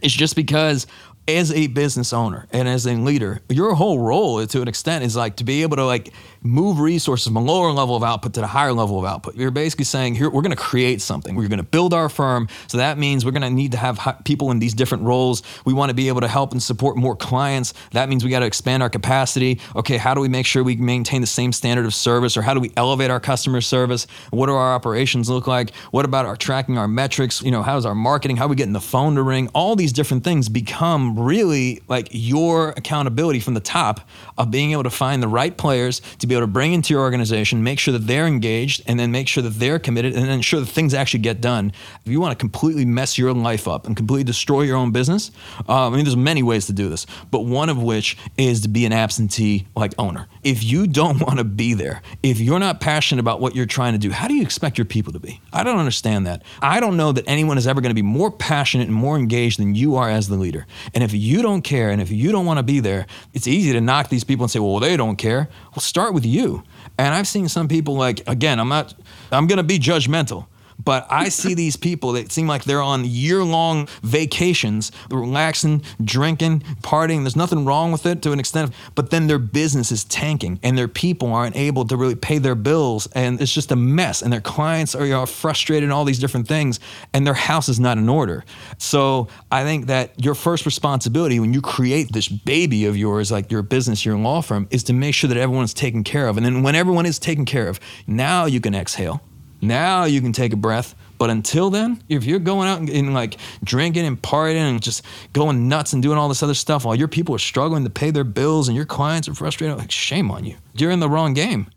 is 0.01 0.11
just 0.11 0.35
because 0.35 0.87
as 1.27 1.51
a 1.51 1.67
business 1.67 2.11
owner 2.11 2.47
and 2.51 2.67
as 2.67 2.87
a 2.87 2.95
leader, 2.95 3.41
your 3.49 3.75
whole 3.75 3.99
role 3.99 4.45
to 4.45 4.61
an 4.63 4.67
extent 4.67 5.03
is 5.03 5.15
like 5.15 5.35
to 5.35 5.43
be 5.43 5.61
able 5.61 5.77
to 5.77 5.85
like 5.85 6.11
move 6.43 6.79
resources 6.79 7.27
from 7.27 7.37
a 7.37 7.41
lower 7.41 7.71
level 7.71 7.95
of 7.95 8.03
output 8.03 8.33
to 8.33 8.41
the 8.41 8.47
higher 8.47 8.73
level 8.73 8.97
of 8.97 9.05
output. 9.05 9.35
You're 9.35 9.51
basically 9.51 9.85
saying 9.85 10.15
here 10.15 10.29
we're 10.29 10.41
going 10.41 10.55
to 10.55 10.57
create 10.57 11.01
something. 11.01 11.35
We're 11.35 11.47
going 11.47 11.57
to 11.57 11.63
build 11.63 11.93
our 11.93 12.09
firm. 12.09 12.47
So 12.67 12.77
that 12.77 12.97
means 12.97 13.23
we're 13.23 13.31
going 13.31 13.41
to 13.43 13.49
need 13.49 13.73
to 13.73 13.77
have 13.77 14.21
people 14.25 14.51
in 14.51 14.59
these 14.59 14.73
different 14.73 15.03
roles. 15.03 15.43
We 15.65 15.73
want 15.73 15.89
to 15.89 15.93
be 15.93 16.07
able 16.07 16.21
to 16.21 16.27
help 16.27 16.51
and 16.51 16.61
support 16.61 16.97
more 16.97 17.15
clients. 17.15 17.73
That 17.91 18.09
means 18.09 18.23
we 18.23 18.29
got 18.29 18.39
to 18.39 18.45
expand 18.45 18.81
our 18.81 18.89
capacity. 18.89 19.59
Okay, 19.75 19.97
how 19.97 20.13
do 20.13 20.21
we 20.21 20.29
make 20.29 20.45
sure 20.45 20.63
we 20.63 20.75
maintain 20.75 21.21
the 21.21 21.27
same 21.27 21.53
standard 21.53 21.85
of 21.85 21.93
service 21.93 22.35
or 22.35 22.41
how 22.41 22.53
do 22.53 22.59
we 22.59 22.71
elevate 22.75 23.11
our 23.11 23.19
customer 23.19 23.61
service? 23.61 24.07
What 24.31 24.47
do 24.47 24.53
our 24.53 24.73
operations 24.73 25.29
look 25.29 25.47
like? 25.47 25.75
What 25.91 26.05
about 26.05 26.25
our 26.25 26.35
tracking 26.35 26.77
our 26.77 26.87
metrics? 26.87 27.41
You 27.41 27.51
know, 27.51 27.61
how's 27.61 27.85
our 27.85 27.95
marketing? 27.95 28.37
How 28.37 28.45
are 28.45 28.49
we 28.49 28.55
getting 28.55 28.73
the 28.73 28.81
phone 28.81 29.15
to 29.15 29.21
ring? 29.21 29.49
All 29.53 29.75
these 29.75 29.93
different 29.93 30.23
things 30.23 30.49
become 30.49 31.19
really 31.19 31.81
like 31.87 32.07
your 32.11 32.69
accountability 32.69 33.39
from 33.39 33.53
the 33.53 33.59
top 33.59 34.01
of 34.37 34.49
being 34.49 34.71
able 34.71 34.83
to 34.83 34.89
find 34.89 35.21
the 35.21 35.27
right 35.27 35.55
players 35.55 36.01
to 36.19 36.30
be 36.31 36.35
able 36.35 36.47
to 36.47 36.51
bring 36.51 36.71
into 36.71 36.93
your 36.93 37.01
organization, 37.03 37.61
make 37.61 37.77
sure 37.77 37.91
that 37.91 38.07
they're 38.07 38.25
engaged, 38.25 38.81
and 38.87 38.99
then 38.99 39.11
make 39.11 39.27
sure 39.27 39.43
that 39.43 39.55
they're 39.55 39.79
committed, 39.79 40.13
and 40.13 40.23
then 40.23 40.31
ensure 40.31 40.61
that 40.61 40.67
things 40.67 40.93
actually 40.93 41.19
get 41.19 41.41
done. 41.41 41.73
If 42.05 42.11
you 42.11 42.21
want 42.21 42.31
to 42.31 42.41
completely 42.41 42.85
mess 42.85 43.17
your 43.17 43.33
life 43.33 43.67
up 43.67 43.85
and 43.85 43.97
completely 43.97 44.23
destroy 44.23 44.61
your 44.61 44.77
own 44.77 44.91
business, 44.91 45.31
uh, 45.67 45.87
I 45.87 45.89
mean, 45.89 46.05
there's 46.05 46.15
many 46.15 46.41
ways 46.41 46.67
to 46.67 46.73
do 46.73 46.89
this, 46.89 47.05
but 47.31 47.41
one 47.41 47.69
of 47.69 47.81
which 47.81 48.17
is 48.37 48.61
to 48.61 48.69
be 48.69 48.85
an 48.85 48.93
absentee 48.93 49.67
like 49.75 49.93
owner. 49.97 50.27
If 50.43 50.63
you 50.63 50.87
don't 50.87 51.19
want 51.25 51.39
to 51.39 51.43
be 51.43 51.73
there, 51.73 52.01
if 52.23 52.39
you're 52.39 52.59
not 52.59 52.79
passionate 52.79 53.19
about 53.19 53.41
what 53.41 53.55
you're 53.55 53.65
trying 53.65 53.93
to 53.93 53.99
do, 53.99 54.11
how 54.11 54.27
do 54.27 54.33
you 54.33 54.41
expect 54.41 54.77
your 54.77 54.85
people 54.85 55.11
to 55.13 55.19
be? 55.19 55.41
I 55.51 55.63
don't 55.63 55.79
understand 55.79 56.27
that. 56.27 56.43
I 56.61 56.79
don't 56.79 56.95
know 56.95 57.11
that 57.11 57.25
anyone 57.27 57.57
is 57.57 57.67
ever 57.67 57.81
going 57.81 57.91
to 57.91 57.95
be 57.95 58.01
more 58.01 58.31
passionate 58.31 58.87
and 58.87 58.95
more 58.95 59.17
engaged 59.17 59.59
than 59.59 59.75
you 59.75 59.97
are 59.97 60.09
as 60.09 60.29
the 60.29 60.35
leader. 60.35 60.65
And 60.93 61.03
if 61.03 61.13
you 61.13 61.41
don't 61.41 61.61
care 61.61 61.89
and 61.89 62.01
if 62.01 62.09
you 62.09 62.31
don't 62.31 62.45
want 62.45 62.57
to 62.59 62.63
be 62.63 62.79
there, 62.79 63.05
it's 63.33 63.47
easy 63.47 63.73
to 63.73 63.81
knock 63.81 64.09
these 64.09 64.23
people 64.23 64.45
and 64.45 64.51
say, 64.51 64.59
well, 64.59 64.79
they 64.79 64.95
don't 64.95 65.17
care. 65.17 65.49
Well, 65.71 65.81
start 65.81 66.13
with 66.13 66.20
you. 66.25 66.63
And 66.97 67.13
I've 67.13 67.27
seen 67.27 67.47
some 67.47 67.67
people 67.67 67.95
like, 67.95 68.21
again, 68.27 68.59
I'm 68.59 68.69
not, 68.69 68.93
I'm 69.31 69.47
going 69.47 69.57
to 69.57 69.63
be 69.63 69.79
judgmental. 69.79 70.47
But 70.83 71.07
I 71.09 71.29
see 71.41 71.53
these 71.53 71.75
people 71.75 72.13
that 72.13 72.31
seem 72.31 72.47
like 72.47 72.63
they're 72.63 72.81
on 72.81 73.05
year 73.05 73.43
long 73.43 73.87
vacations, 74.03 74.91
relaxing, 75.09 75.83
drinking, 76.03 76.61
partying. 76.81 77.23
There's 77.23 77.35
nothing 77.35 77.65
wrong 77.65 77.91
with 77.91 78.05
it 78.05 78.21
to 78.23 78.31
an 78.31 78.39
extent, 78.39 78.73
but 78.95 79.09
then 79.09 79.27
their 79.27 79.39
business 79.39 79.91
is 79.91 80.03
tanking 80.05 80.59
and 80.63 80.77
their 80.77 80.87
people 80.87 81.33
aren't 81.33 81.55
able 81.55 81.85
to 81.85 81.95
really 81.95 82.15
pay 82.15 82.37
their 82.37 82.55
bills. 82.55 83.07
And 83.13 83.41
it's 83.41 83.53
just 83.53 83.71
a 83.71 83.75
mess. 83.75 84.21
And 84.21 84.31
their 84.31 84.41
clients 84.41 84.95
are, 84.95 85.05
you 85.05 85.11
know, 85.11 85.25
frustrated 85.25 85.83
and 85.83 85.93
all 85.93 86.05
these 86.05 86.19
different 86.19 86.47
things. 86.47 86.79
And 87.13 87.25
their 87.25 87.33
house 87.33 87.69
is 87.69 87.79
not 87.79 87.97
in 87.97 88.09
order. 88.09 88.43
So 88.77 89.27
I 89.51 89.63
think 89.63 89.87
that 89.87 90.23
your 90.23 90.35
first 90.35 90.65
responsibility 90.65 91.39
when 91.39 91.53
you 91.53 91.61
create 91.61 92.11
this 92.11 92.27
baby 92.27 92.85
of 92.85 92.97
yours, 92.97 93.31
like 93.31 93.51
your 93.51 93.61
business, 93.61 94.05
your 94.05 94.17
law 94.17 94.41
firm, 94.41 94.67
is 94.71 94.83
to 94.83 94.93
make 94.93 95.15
sure 95.15 95.27
that 95.27 95.37
everyone's 95.37 95.73
taken 95.73 96.03
care 96.03 96.27
of. 96.27 96.37
And 96.37 96.45
then 96.45 96.63
when 96.63 96.75
everyone 96.75 97.05
is 97.05 97.19
taken 97.19 97.45
care 97.45 97.67
of, 97.67 97.79
now 98.07 98.45
you 98.45 98.59
can 98.59 98.75
exhale. 98.75 99.21
Now 99.61 100.05
you 100.05 100.21
can 100.21 100.33
take 100.33 100.53
a 100.53 100.57
breath. 100.57 100.95
But 101.17 101.29
until 101.29 101.69
then, 101.69 102.01
if 102.09 102.25
you're 102.25 102.39
going 102.39 102.67
out 102.67 102.79
and, 102.79 102.89
and, 102.89 103.13
like 103.13 103.37
drinking 103.63 104.07
and 104.07 104.19
partying 104.19 104.55
and 104.55 104.81
just 104.81 105.05
going 105.33 105.69
nuts 105.69 105.93
and 105.93 106.01
doing 106.01 106.17
all 106.17 106.27
this 106.27 106.41
other 106.41 106.55
stuff 106.55 106.83
while 106.83 106.95
your 106.95 107.07
people 107.07 107.35
are 107.35 107.39
struggling 107.39 107.83
to 107.83 107.91
pay 107.91 108.09
their 108.09 108.23
bills 108.23 108.67
and 108.67 108.75
your 108.75 108.87
clients 108.87 109.27
are 109.27 109.35
frustrated, 109.35 109.77
like 109.77 109.91
shame 109.91 110.31
on 110.31 110.45
you. 110.45 110.55
You're 110.73 110.89
in 110.89 110.99
the 110.99 111.09
wrong 111.09 111.35
game. 111.35 111.67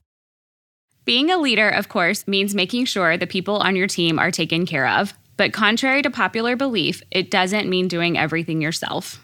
Being 1.04 1.30
a 1.30 1.36
leader, 1.36 1.68
of 1.68 1.90
course, 1.90 2.26
means 2.26 2.54
making 2.54 2.86
sure 2.86 3.18
the 3.18 3.26
people 3.26 3.56
on 3.56 3.76
your 3.76 3.86
team 3.86 4.18
are 4.18 4.30
taken 4.30 4.64
care 4.64 4.88
of. 4.88 5.12
But 5.36 5.52
contrary 5.52 6.00
to 6.00 6.10
popular 6.10 6.56
belief, 6.56 7.02
it 7.10 7.30
doesn't 7.30 7.68
mean 7.68 7.88
doing 7.88 8.16
everything 8.16 8.62
yourself. 8.62 9.20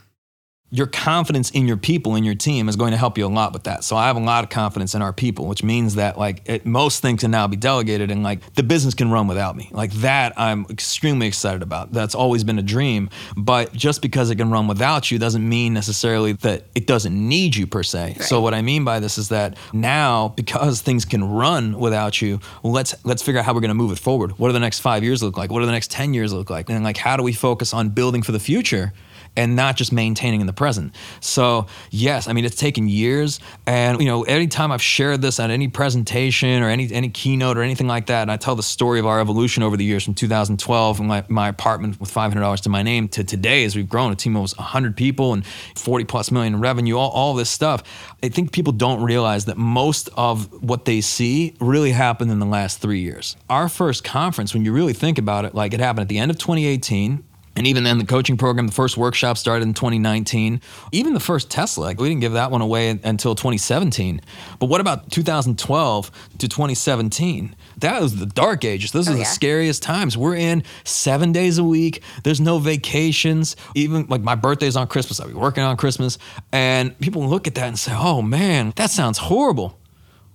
Your 0.72 0.86
confidence 0.86 1.50
in 1.50 1.66
your 1.66 1.76
people 1.76 2.14
in 2.14 2.22
your 2.22 2.34
team 2.34 2.68
is 2.68 2.76
going 2.76 2.92
to 2.92 2.96
help 2.96 3.18
you 3.18 3.26
a 3.26 3.28
lot 3.28 3.52
with 3.52 3.64
that. 3.64 3.82
So 3.82 3.96
I 3.96 4.06
have 4.06 4.16
a 4.16 4.20
lot 4.20 4.44
of 4.44 4.50
confidence 4.50 4.94
in 4.94 5.02
our 5.02 5.12
people, 5.12 5.46
which 5.46 5.64
means 5.64 5.96
that 5.96 6.16
like 6.16 6.42
it, 6.48 6.64
most 6.64 7.02
things 7.02 7.22
can 7.22 7.32
now 7.32 7.48
be 7.48 7.56
delegated 7.56 8.10
and 8.10 8.22
like 8.22 8.54
the 8.54 8.62
business 8.62 8.94
can 8.94 9.10
run 9.10 9.26
without 9.26 9.56
me. 9.56 9.68
Like 9.72 9.92
that 9.94 10.32
I'm 10.36 10.66
extremely 10.70 11.26
excited 11.26 11.62
about. 11.62 11.92
That's 11.92 12.14
always 12.14 12.44
been 12.44 12.58
a 12.58 12.62
dream, 12.62 13.10
but 13.36 13.72
just 13.72 14.00
because 14.00 14.30
it 14.30 14.36
can 14.36 14.50
run 14.50 14.68
without 14.68 15.10
you 15.10 15.18
doesn't 15.18 15.46
mean 15.46 15.74
necessarily 15.74 16.34
that 16.34 16.64
it 16.76 16.86
doesn't 16.86 17.14
need 17.14 17.56
you 17.56 17.66
per 17.66 17.82
se. 17.82 18.18
So 18.20 18.40
what 18.40 18.54
I 18.54 18.62
mean 18.62 18.84
by 18.84 19.00
this 19.00 19.18
is 19.18 19.30
that 19.30 19.56
now 19.72 20.28
because 20.28 20.82
things 20.82 21.04
can 21.04 21.24
run 21.24 21.80
without 21.80 22.22
you, 22.22 22.38
let's 22.62 22.94
let's 23.04 23.22
figure 23.22 23.40
out 23.40 23.44
how 23.44 23.54
we're 23.54 23.60
going 23.60 23.70
to 23.70 23.74
move 23.74 23.90
it 23.90 23.98
forward. 23.98 24.38
What 24.38 24.48
do 24.48 24.52
the 24.52 24.60
next 24.60 24.80
5 24.80 25.02
years 25.02 25.20
look 25.20 25.36
like? 25.36 25.50
What 25.50 25.60
do 25.60 25.66
the 25.66 25.72
next 25.72 25.90
10 25.90 26.14
years 26.14 26.32
look 26.32 26.48
like? 26.48 26.70
And 26.70 26.84
like 26.84 26.96
how 26.96 27.16
do 27.16 27.24
we 27.24 27.32
focus 27.32 27.74
on 27.74 27.88
building 27.88 28.22
for 28.22 28.30
the 28.30 28.38
future? 28.38 28.92
And 29.36 29.56
not 29.56 29.76
just 29.76 29.92
maintaining 29.92 30.40
in 30.40 30.46
the 30.46 30.52
present. 30.52 30.94
So, 31.20 31.66
yes, 31.90 32.28
I 32.28 32.32
mean 32.32 32.44
it's 32.44 32.56
taken 32.56 32.88
years 32.88 33.40
and 33.66 34.00
you 34.00 34.06
know, 34.06 34.22
anytime 34.24 34.72
I've 34.72 34.82
shared 34.82 35.22
this 35.22 35.40
at 35.40 35.50
any 35.50 35.68
presentation 35.68 36.62
or 36.62 36.68
any 36.68 36.92
any 36.92 37.08
keynote 37.08 37.56
or 37.56 37.62
anything 37.62 37.86
like 37.86 38.06
that, 38.06 38.22
and 38.22 38.32
I 38.32 38.36
tell 38.36 38.56
the 38.56 38.62
story 38.62 38.98
of 38.98 39.06
our 39.06 39.20
evolution 39.20 39.62
over 39.62 39.76
the 39.76 39.84
years 39.84 40.04
from 40.04 40.14
2012 40.14 40.98
and 40.98 41.08
my, 41.08 41.24
my 41.28 41.48
apartment 41.48 42.00
with 42.00 42.12
$500 42.12 42.60
to 42.62 42.68
my 42.68 42.82
name 42.82 43.08
to 43.08 43.24
today 43.24 43.64
as 43.64 43.76
we've 43.76 43.88
grown 43.88 44.12
a 44.12 44.16
team 44.16 44.34
of 44.34 44.38
almost 44.38 44.58
100 44.58 44.96
people 44.96 45.32
and 45.32 45.46
40 45.46 46.04
plus 46.04 46.30
million 46.30 46.54
in 46.54 46.60
revenue, 46.60 46.96
all, 46.96 47.10
all 47.10 47.34
this 47.34 47.50
stuff. 47.50 47.82
I 48.22 48.28
think 48.28 48.52
people 48.52 48.72
don't 48.72 49.02
realize 49.02 49.44
that 49.46 49.56
most 49.56 50.08
of 50.16 50.62
what 50.62 50.84
they 50.84 51.00
see 51.00 51.54
really 51.60 51.92
happened 51.92 52.30
in 52.30 52.38
the 52.38 52.46
last 52.46 52.80
3 52.80 53.00
years. 53.00 53.36
Our 53.48 53.68
first 53.68 54.04
conference 54.04 54.54
when 54.54 54.64
you 54.64 54.72
really 54.72 54.92
think 54.92 55.18
about 55.18 55.44
it, 55.44 55.54
like 55.54 55.74
it 55.74 55.80
happened 55.80 56.02
at 56.02 56.08
the 56.08 56.18
end 56.18 56.30
of 56.30 56.38
2018 56.38 57.24
And 57.60 57.66
even 57.66 57.84
then, 57.84 57.98
the 57.98 58.06
coaching 58.06 58.38
program, 58.38 58.66
the 58.66 58.72
first 58.72 58.96
workshop 58.96 59.36
started 59.36 59.68
in 59.68 59.74
2019. 59.74 60.62
Even 60.92 61.12
the 61.12 61.20
first 61.20 61.50
Tesla, 61.50 61.82
like, 61.84 62.00
we 62.00 62.08
didn't 62.08 62.22
give 62.22 62.32
that 62.32 62.50
one 62.50 62.62
away 62.62 62.98
until 63.04 63.34
2017. 63.34 64.22
But 64.58 64.70
what 64.70 64.80
about 64.80 65.10
2012 65.10 66.10
to 66.38 66.48
2017? 66.48 67.54
That 67.76 68.00
was 68.00 68.16
the 68.16 68.24
dark 68.24 68.64
ages. 68.64 68.92
Those 68.92 69.08
Oh, 69.08 69.10
are 69.10 69.14
the 69.16 69.20
yeah. 69.20 69.26
scariest 69.26 69.82
times. 69.82 70.16
We're 70.16 70.36
in 70.36 70.62
seven 70.84 71.32
days 71.32 71.58
a 71.58 71.64
week. 71.64 72.02
There's 72.24 72.40
no 72.40 72.60
vacations. 72.60 73.56
Even 73.74 74.06
like 74.06 74.22
my 74.22 74.36
birthday's 74.36 74.74
on 74.74 74.86
Christmas. 74.86 75.20
I'll 75.20 75.28
be 75.28 75.34
working 75.34 75.62
on 75.62 75.76
Christmas. 75.76 76.16
And 76.52 76.98
people 77.00 77.28
look 77.28 77.46
at 77.46 77.56
that 77.56 77.68
and 77.68 77.78
say, 77.78 77.92
oh 77.94 78.22
man, 78.22 78.72
that 78.76 78.88
sounds 78.90 79.18
horrible. 79.18 79.78